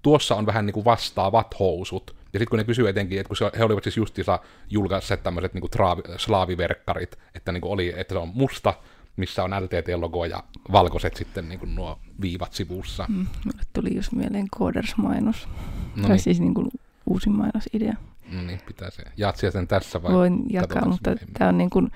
tuossa 0.06 0.36
on 0.36 0.46
vähän 0.46 0.66
niin 0.66 0.74
kuin 0.74 0.86
vastaavat 0.86 1.60
housut. 1.60 2.16
Ja 2.34 2.40
sitten 2.40 2.50
kun 2.50 2.58
ne 2.58 2.64
kysyy 2.64 2.90
etenkin, 2.90 3.20
että 3.20 3.28
kun 3.28 3.52
he 3.58 3.64
olivat 3.64 3.84
siis 3.84 3.98
justiinsa 3.98 4.40
julkaisseet 4.70 5.24
tämmöiset 5.24 5.54
niin 5.54 5.72
traavi, 5.72 6.02
slaaviverkkarit, 6.18 7.18
että, 7.36 7.52
niin 7.52 7.62
kuin 7.62 7.72
oli, 7.72 7.94
että 7.98 8.14
se 8.14 8.20
on 8.20 8.32
musta 8.34 8.74
missä 9.18 9.44
on 9.44 9.52
LTT-logo 9.52 10.26
ja 10.26 10.44
valkoiset 10.72 11.16
sitten 11.16 11.50
niin 11.50 11.60
kuin 11.60 11.76
nuo 11.76 12.00
viivat 12.22 12.54
sivussa. 12.54 13.06
Mm, 13.08 13.28
tuli 13.74 13.96
just 13.96 14.12
mieleen 14.12 14.48
Coders-mainos. 14.56 15.48
No 15.96 16.02
tai 16.02 16.10
niin. 16.10 16.20
siis 16.20 16.40
niin 16.40 16.54
kuin 16.54 16.68
uusin 17.06 17.34
mainosidea. 17.34 17.94
No 18.32 18.42
niin, 18.42 18.60
pitää 18.68 18.90
se. 18.90 19.04
Jatsia 19.18 19.52
sen 19.52 19.68
tässä 19.68 20.04
vai? 20.04 20.14
Voin 20.14 20.44
jakaa, 20.50 20.86
mutta 20.86 21.16
tämä 21.38 21.50
on 21.50 21.58
niin 21.58 21.70
kuin 21.70 21.92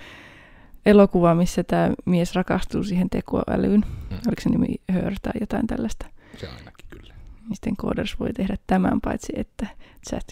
elokuva, 0.86 1.36
missä 1.36 1.64
tämä 1.64 1.90
mies 2.06 2.36
rakastuu 2.36 2.84
siihen 2.84 3.10
tekoälyyn. 3.10 3.82
Mm. 4.10 4.18
Oliko 4.28 4.42
se 4.42 4.50
nimi 4.50 4.76
Her 4.94 5.14
tai 5.22 5.34
jotain 5.40 5.68
tällaista? 5.68 6.06
Se 6.38 6.48
ainakin 6.48 6.79
kyllä. 7.50 7.50
Niin 7.50 7.56
sitten 7.56 7.78
Coders 7.78 8.20
voi 8.20 8.34
tehdä 8.34 8.56
tämän 8.68 9.02
paitsi, 9.02 9.34
että 9.36 9.68
chat 10.10 10.28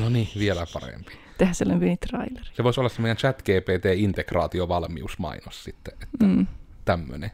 No 0.00 0.08
niin, 0.08 0.28
vielä 0.38 0.66
parempi. 0.72 1.12
Tehdä 1.38 1.52
sellainen 1.52 1.80
pieni 1.80 1.96
traileri. 1.96 2.46
Se 2.54 2.64
voisi 2.64 2.80
olla 2.80 2.88
se 2.88 3.02
meidän 3.02 3.16
chat 3.16 3.42
GPT-integraatiovalmiusmainos 3.42 5.64
sitten, 5.64 5.94
että 6.02 6.26
mm. 6.26 6.46
tämmöinen. 6.84 7.30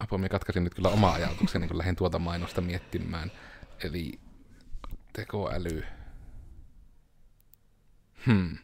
Apua, 0.00 0.18
minä 0.18 0.28
katkaisin 0.28 0.64
nyt 0.64 0.74
kyllä 0.74 0.88
oma 0.88 1.12
ajatukseni, 1.12 1.68
kun 1.68 1.78
lähdin 1.78 1.96
tuota 1.96 2.18
mainosta 2.18 2.60
miettimään. 2.60 3.32
Eli 3.84 4.20
tekoäly. 5.12 5.84
Hmm. 8.26 8.58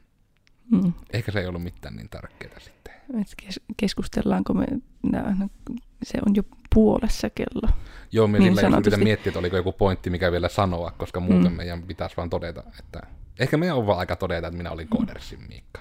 Mm. 0.71 0.93
Ehkä 1.13 1.33
se 1.33 1.41
ei 1.41 1.47
ollut 1.47 1.63
mitään 1.63 1.97
niin 1.97 2.09
tärkeää 2.09 2.61
sitten. 2.61 2.95
Kes- 3.37 3.61
keskustellaanko 3.77 4.55
me, 4.55 4.67
no, 5.03 5.49
se 6.03 6.19
on 6.27 6.35
jo 6.35 6.43
puolessa 6.75 7.31
kello. 7.31 7.69
Joo, 8.13 8.27
me 8.27 8.39
niin 8.39 8.57
sillä 8.57 8.81
pitää 8.85 8.99
miettiä, 8.99 9.31
että 9.31 9.39
oliko 9.39 9.57
joku 9.57 9.73
pointti, 9.73 10.11
mikä 10.11 10.33
vielä 10.33 10.49
sanoa, 10.49 10.93
koska 10.99 11.21
muuten 11.21 11.53
mm. 11.53 11.57
meidän 11.57 11.83
pitäisi 11.83 12.17
vaan 12.17 12.31
todeta, 12.31 12.63
että 12.79 13.01
ehkä 13.41 13.57
meidän 13.57 13.77
on 13.77 13.87
vaan 13.87 13.99
aika 13.99 14.17
todeta, 14.17 14.47
että 14.47 14.57
minä 14.57 14.71
olin 14.71 14.89
Koodersin 14.89 15.41
Miikka. 15.49 15.81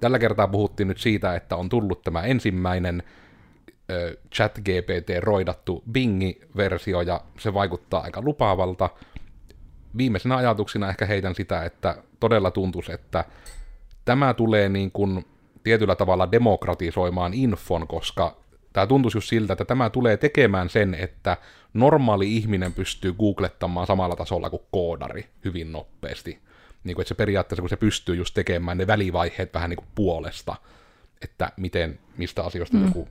Tällä 0.00 0.18
kertaa 0.18 0.48
puhuttiin 0.48 0.88
nyt 0.88 0.98
siitä, 0.98 1.36
että 1.36 1.56
on 1.56 1.68
tullut 1.68 2.02
tämä 2.02 2.22
ensimmäinen 2.22 3.02
ö, 3.90 4.16
chat-GPT-roidattu 4.34 5.82
Bingi-versio, 5.92 7.00
ja 7.00 7.20
se 7.38 7.54
vaikuttaa 7.54 8.02
aika 8.02 8.22
lupaavalta. 8.22 8.90
Viimeisenä 9.96 10.36
ajatuksina 10.36 10.88
ehkä 10.88 11.06
heitän 11.06 11.34
sitä, 11.34 11.64
että 11.64 11.96
todella 12.20 12.50
tuntuisi, 12.50 12.92
että 12.92 13.24
tämä 14.04 14.34
tulee 14.34 14.68
niin 14.68 14.92
kuin 14.92 15.24
tietyllä 15.64 15.96
tavalla 15.96 16.32
demokratisoimaan 16.32 17.34
infon, 17.34 17.86
koska 17.88 18.41
tämä 18.72 18.86
tuntuisi 18.86 19.16
just 19.16 19.28
siltä, 19.28 19.52
että 19.52 19.64
tämä 19.64 19.90
tulee 19.90 20.16
tekemään 20.16 20.68
sen, 20.68 20.94
että 20.94 21.36
normaali 21.74 22.36
ihminen 22.36 22.72
pystyy 22.72 23.12
googlettamaan 23.12 23.86
samalla 23.86 24.16
tasolla 24.16 24.50
kuin 24.50 24.62
koodari 24.70 25.28
hyvin 25.44 25.72
nopeasti. 25.72 26.38
Niin 26.84 26.94
kuin, 26.94 27.02
että 27.02 27.08
se 27.08 27.14
periaatteessa, 27.14 27.62
kun 27.62 27.68
se 27.68 27.76
pystyy 27.76 28.14
just 28.14 28.34
tekemään 28.34 28.78
ne 28.78 28.86
välivaiheet 28.86 29.54
vähän 29.54 29.70
niin 29.70 29.76
kuin 29.76 29.88
puolesta, 29.94 30.56
että 31.22 31.52
miten, 31.56 31.98
mistä 32.16 32.44
asioista 32.44 32.76
mm. 32.76 32.84
joku 32.84 33.08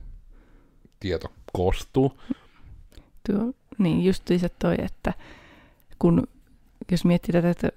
tieto 1.00 1.32
koostuu. 1.52 2.20
Tuo, 3.30 3.52
niin, 3.78 4.14
se 4.14 4.48
toi, 4.48 4.74
että 4.78 5.12
kun 5.98 6.28
jos 6.90 7.04
miettii 7.04 7.32
tätä, 7.32 7.50
että 7.50 7.68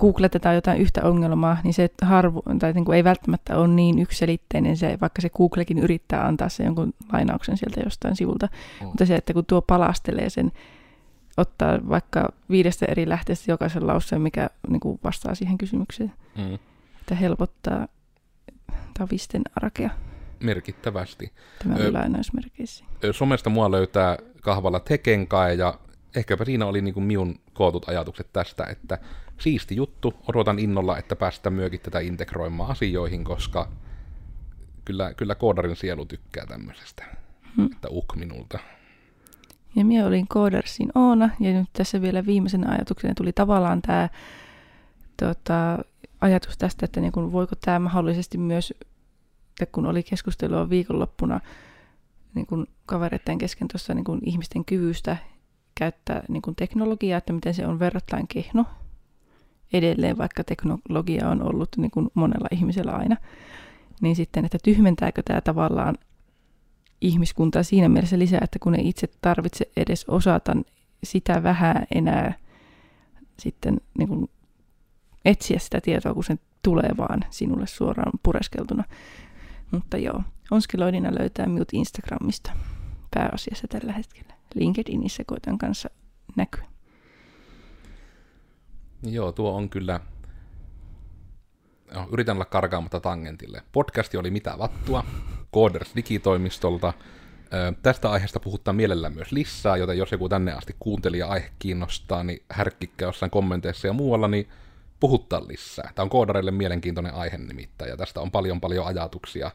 googletetaan 0.00 0.54
jotain 0.54 0.80
yhtä 0.80 1.02
ongelmaa, 1.04 1.56
niin 1.64 1.74
se 1.74 1.90
harvo, 2.02 2.42
tai 2.58 2.72
niin 2.72 2.84
kuin 2.84 2.96
ei 2.96 3.04
välttämättä 3.04 3.56
ole 3.56 3.68
niin 3.68 3.98
ykselitteinen 3.98 4.76
se, 4.76 4.98
vaikka 5.00 5.22
se 5.22 5.28
Googlekin 5.28 5.78
yrittää 5.78 6.26
antaa 6.26 6.48
sen 6.48 6.66
jonkun 6.66 6.94
lainauksen 7.12 7.56
sieltä 7.56 7.80
jostain 7.80 8.16
sivulta. 8.16 8.48
Mm. 8.80 8.86
Mutta 8.86 9.06
se, 9.06 9.14
että 9.14 9.32
kun 9.32 9.46
tuo 9.46 9.62
palastelee 9.62 10.30
sen, 10.30 10.52
ottaa 11.36 11.78
vaikka 11.88 12.32
viidestä 12.50 12.86
eri 12.88 13.08
lähteestä 13.08 13.50
jokaisen 13.50 13.86
lauseen, 13.86 14.22
mikä 14.22 14.50
niin 14.68 14.80
kuin 14.80 15.00
vastaa 15.04 15.34
siihen 15.34 15.58
kysymykseen, 15.58 16.12
mm. 16.36 16.54
että 17.00 17.14
helpottaa 17.14 17.88
tavisten 18.98 19.42
arkea. 19.62 19.90
Merkittävästi. 20.40 21.32
Tämä 21.62 21.74
oli 21.74 21.92
lainausmerkeissä. 21.92 22.84
Somesta 23.12 23.50
mua 23.50 23.70
löytää 23.70 24.18
kahvalla 24.42 24.80
Tekenkae 24.80 25.54
ja 25.54 25.74
ehkäpä 26.16 26.44
siinä 26.44 26.66
oli 26.66 26.80
niin 26.80 26.94
kuin 26.94 27.04
minun 27.04 27.40
kootut 27.52 27.88
ajatukset 27.88 28.32
tästä, 28.32 28.64
että 28.64 28.98
siisti 29.38 29.76
juttu, 29.76 30.14
odotan 30.28 30.58
innolla, 30.58 30.98
että 30.98 31.16
päästään 31.16 31.52
myökin 31.52 31.80
tätä 31.80 32.00
integroimaan 32.00 32.70
asioihin, 32.70 33.24
koska 33.24 33.68
kyllä, 34.84 35.14
kyllä 35.14 35.34
koodarin 35.34 35.76
sielu 35.76 36.06
tykkää 36.06 36.46
tämmöisestä, 36.46 37.04
hmm. 37.56 37.66
että 37.72 37.88
uk 37.90 38.16
minulta. 38.16 38.58
Ja 39.76 39.84
minä 39.84 40.06
olin 40.06 40.28
koodarsin 40.28 40.88
Oona, 40.94 41.30
ja 41.40 41.52
nyt 41.52 41.68
tässä 41.72 42.02
vielä 42.02 42.26
viimeisenä 42.26 42.72
ajatuksena 42.72 43.14
tuli 43.14 43.32
tavallaan 43.32 43.82
tämä 43.82 44.08
tota, 45.16 45.78
ajatus 46.20 46.58
tästä, 46.58 46.84
että 46.84 47.00
niin 47.00 47.12
kun, 47.12 47.32
voiko 47.32 47.54
tämä 47.64 47.78
mahdollisesti 47.78 48.38
myös, 48.38 48.74
että 49.62 49.72
kun 49.72 49.86
oli 49.86 50.02
keskustelua 50.02 50.70
viikonloppuna 50.70 51.40
niin 52.34 52.46
kun 52.46 52.66
kavereiden 52.86 53.38
kesken 53.38 53.68
tuossa 53.68 53.94
niin 53.94 54.04
kun 54.04 54.20
ihmisten 54.22 54.64
kyvystä 54.64 55.16
käyttää 55.74 56.22
niin 56.28 56.42
kun 56.42 56.56
teknologiaa, 56.56 57.18
että 57.18 57.32
miten 57.32 57.54
se 57.54 57.66
on 57.66 57.78
verrattain 57.78 58.28
kehno 58.28 58.64
edelleen, 59.72 60.18
vaikka 60.18 60.44
teknologia 60.44 61.28
on 61.28 61.42
ollut 61.42 61.68
niin 61.76 61.90
kuin 61.90 62.08
monella 62.14 62.48
ihmisellä 62.52 62.92
aina, 62.92 63.16
niin 64.00 64.16
sitten, 64.16 64.44
että 64.44 64.58
tyhmentääkö 64.62 65.22
tämä 65.24 65.40
tavallaan 65.40 65.94
ihmiskuntaa 67.00 67.62
siinä 67.62 67.88
mielessä 67.88 68.18
lisää, 68.18 68.40
että 68.42 68.58
kun 68.58 68.74
ei 68.74 68.88
itse 68.88 69.08
tarvitse 69.20 69.70
edes 69.76 70.04
osata 70.08 70.56
sitä 71.04 71.42
vähän 71.42 71.86
enää 71.94 72.34
sitten 73.38 73.80
niin 73.98 74.08
kuin 74.08 74.30
etsiä 75.24 75.58
sitä 75.58 75.80
tietoa, 75.80 76.14
kun 76.14 76.24
se 76.24 76.38
tulee 76.62 76.90
vaan 76.96 77.24
sinulle 77.30 77.66
suoraan 77.66 78.12
pureskeltuna. 78.22 78.84
Mutta 79.70 79.96
joo, 79.96 80.22
Onskiloidina 80.50 81.14
löytää 81.18 81.46
minut 81.46 81.68
Instagramista 81.72 82.52
pääasiassa 83.10 83.68
tällä 83.68 83.92
hetkellä. 83.92 84.34
LinkedInissä 84.54 85.22
koitan 85.26 85.58
kanssa 85.58 85.90
näkyä. 86.36 86.64
Joo, 89.02 89.32
tuo 89.32 89.52
on 89.52 89.70
kyllä... 89.70 90.00
No, 91.94 92.08
yritän 92.12 92.36
olla 92.36 92.44
karkaamatta 92.44 93.00
tangentille. 93.00 93.62
Podcasti 93.72 94.16
oli 94.16 94.30
mitä 94.30 94.54
vattua, 94.58 95.04
Coders 95.54 95.96
digitoimistolta. 95.96 96.92
Ö, 97.52 97.72
tästä 97.82 98.10
aiheesta 98.10 98.40
puhutaan 98.40 98.76
mielellään 98.76 99.14
myös 99.14 99.32
lisää, 99.32 99.76
joten 99.76 99.98
jos 99.98 100.12
joku 100.12 100.28
tänne 100.28 100.52
asti 100.52 100.76
kuunteli 100.78 101.18
ja 101.18 101.28
aihe 101.28 101.50
kiinnostaa, 101.58 102.24
niin 102.24 102.42
härkkikkä 102.50 103.04
jossain 103.04 103.30
kommenteissa 103.30 103.86
ja 103.86 103.92
muualla, 103.92 104.28
niin 104.28 104.48
puhuttaa 105.00 105.48
lisää. 105.48 105.90
Tämä 105.94 106.04
on 106.04 106.10
koodareille 106.10 106.50
mielenkiintoinen 106.50 107.14
aihe 107.14 107.38
nimittäin, 107.38 107.88
ja 107.88 107.96
tästä 107.96 108.20
on 108.20 108.30
paljon 108.30 108.60
paljon 108.60 108.86
ajatuksia 108.86 109.50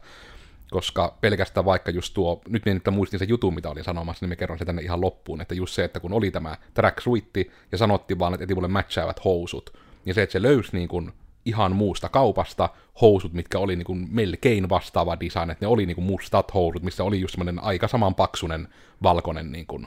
koska 0.70 1.18
pelkästään 1.20 1.64
vaikka 1.64 1.90
just 1.90 2.14
tuo, 2.14 2.42
nyt 2.48 2.64
niin, 2.64 2.76
että 2.76 2.90
muistin 2.90 3.18
se 3.18 3.24
jutun, 3.24 3.54
mitä 3.54 3.70
olin 3.70 3.84
sanomassa, 3.84 4.24
niin 4.24 4.28
me 4.28 4.36
kerron 4.36 4.58
se 4.58 4.64
tänne 4.64 4.82
ihan 4.82 5.00
loppuun, 5.00 5.40
että 5.40 5.54
just 5.54 5.74
se, 5.74 5.84
että 5.84 6.00
kun 6.00 6.12
oli 6.12 6.30
tämä 6.30 6.56
track 6.74 7.00
suitti 7.00 7.50
ja 7.72 7.78
sanottiin 7.78 8.18
vaan, 8.18 8.34
että 8.34 8.44
eti 8.44 8.54
mulle 8.54 8.68
matchaavat 8.68 9.24
housut, 9.24 9.78
niin 10.04 10.14
se, 10.14 10.22
että 10.22 10.32
se 10.32 10.42
löysi 10.42 10.70
niin 10.72 10.88
kuin 10.88 11.12
ihan 11.44 11.76
muusta 11.76 12.08
kaupasta 12.08 12.68
housut, 13.00 13.32
mitkä 13.32 13.58
oli 13.58 13.76
niin 13.76 13.84
kuin 13.84 14.08
melkein 14.10 14.68
vastaava 14.68 15.20
design, 15.20 15.50
että 15.50 15.64
ne 15.64 15.68
oli 15.68 15.86
niin 15.86 15.94
kuin 15.94 16.04
mustat 16.04 16.54
housut, 16.54 16.82
missä 16.82 17.04
oli 17.04 17.20
just 17.20 17.32
semmoinen 17.32 17.64
aika 17.64 17.88
samanpaksunen 17.88 18.68
valkoinen 19.02 19.52
niin 19.52 19.66
kuin 19.66 19.86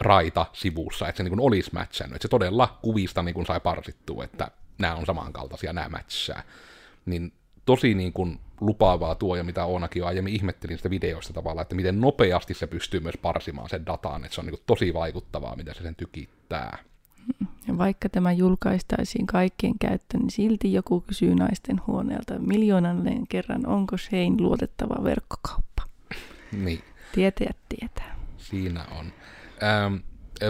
raita 0.00 0.46
sivussa, 0.52 1.08
että 1.08 1.16
se 1.16 1.22
niin 1.22 1.36
kuin 1.36 1.40
olisi 1.40 1.70
matchannut, 1.72 2.16
että 2.16 2.22
se 2.22 2.28
todella 2.28 2.78
kuvista 2.82 3.22
niin 3.22 3.34
kuin 3.34 3.46
sai 3.46 3.60
parsittua, 3.60 4.24
että 4.24 4.50
nämä 4.78 4.94
on 4.94 5.06
samankaltaisia, 5.06 5.72
nämä 5.72 5.88
matchaa. 5.88 6.42
Niin 7.06 7.32
tosi 7.66 7.94
niin 7.94 8.12
kuin 8.12 8.40
lupaavaa 8.60 9.14
tuo, 9.14 9.36
ja 9.36 9.44
mitä 9.44 9.64
Oonakin 9.64 10.00
jo 10.00 10.06
aiemmin 10.06 10.34
ihmettelin 10.34 10.76
sitä 10.76 10.90
videoista 10.90 11.32
tavallaan, 11.32 11.62
että 11.62 11.74
miten 11.74 12.00
nopeasti 12.00 12.54
se 12.54 12.66
pystyy 12.66 13.00
myös 13.00 13.16
parsimaan 13.22 13.68
sen 13.68 13.86
dataan, 13.86 14.24
että 14.24 14.34
se 14.34 14.40
on 14.40 14.46
niin 14.46 14.56
kuin 14.56 14.62
tosi 14.66 14.94
vaikuttavaa, 14.94 15.56
mitä 15.56 15.74
se 15.74 15.82
sen 15.82 15.96
tykittää. 15.96 16.78
Ja 17.68 17.78
vaikka 17.78 18.08
tämä 18.08 18.32
julkaistaisiin 18.32 19.26
kaikkien 19.26 19.78
käyttöön, 19.78 20.20
niin 20.20 20.30
silti 20.30 20.72
joku 20.72 21.00
kysyy 21.00 21.34
naisten 21.34 21.80
huoneelta 21.86 22.38
miljoonalleen 22.38 23.26
kerran, 23.26 23.66
onko 23.66 23.96
Shein 23.96 24.42
luotettava 24.42 25.04
verkkokauppa. 25.04 25.82
niin. 26.52 26.82
Tietäjät 27.12 27.56
tietää. 27.68 28.16
Siinä 28.36 28.84
on. 28.98 29.12
Ähm, 29.62 29.94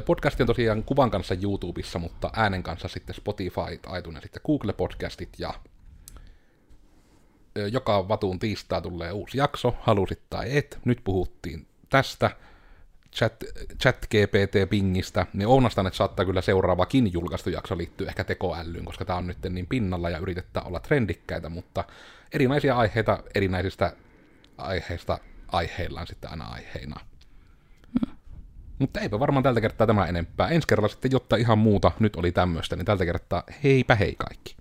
Podcast 0.06 0.40
on 0.40 0.46
tosiaan 0.46 0.84
kuvan 0.84 1.10
kanssa 1.10 1.34
YouTubessa, 1.42 1.98
mutta 1.98 2.30
äänen 2.36 2.62
kanssa 2.62 2.88
sitten 2.88 3.14
Spotify, 3.14 3.60
iTunes, 3.98 4.22
sitten 4.22 4.42
Google-podcastit 4.42 5.28
ja 5.38 5.54
joka 7.72 8.08
vatuun 8.08 8.38
tiistaa 8.38 8.80
tulee 8.80 9.12
uusi 9.12 9.38
jakso, 9.38 9.76
halusit 9.80 10.20
tai 10.30 10.56
et. 10.56 10.78
Nyt 10.84 11.00
puhuttiin 11.04 11.66
tästä 11.88 12.30
chat, 13.16 13.44
chat 13.82 14.06
GPT-pingistä, 14.06 15.26
niin 15.32 15.48
Ounastan, 15.48 15.86
että 15.86 15.96
saattaa 15.96 16.26
kyllä 16.26 16.42
seuraavakin 16.42 17.12
julkaistu 17.12 17.50
jakso 17.50 17.78
liittyä 17.78 18.08
ehkä 18.08 18.24
tekoälyyn, 18.24 18.84
koska 18.84 19.04
tämä 19.04 19.18
on 19.18 19.26
nyt 19.26 19.38
niin 19.50 19.66
pinnalla 19.66 20.10
ja 20.10 20.18
yritetään 20.18 20.66
olla 20.66 20.80
trendikkäitä, 20.80 21.48
mutta 21.48 21.84
erinäisiä 22.32 22.76
aiheita 22.76 23.22
erinäisistä 23.34 23.92
aiheista 24.58 25.18
aiheillaan 25.48 26.06
sitten 26.06 26.30
aina 26.30 26.44
aiheina. 26.44 27.00
Mutta 28.78 29.00
eipä 29.00 29.18
varmaan 29.18 29.42
tältä 29.42 29.60
kertaa 29.60 29.86
tämä 29.86 30.06
enempää. 30.06 30.48
Ensi 30.48 30.68
kerralla 30.68 30.88
sitten 30.88 31.10
jotta 31.10 31.36
ihan 31.36 31.58
muuta, 31.58 31.92
nyt 31.98 32.16
oli 32.16 32.32
tämmöistä, 32.32 32.76
niin 32.76 32.86
tältä 32.86 33.04
kertaa 33.04 33.42
heipä 33.64 33.94
hei 33.94 34.14
kaikki. 34.18 34.56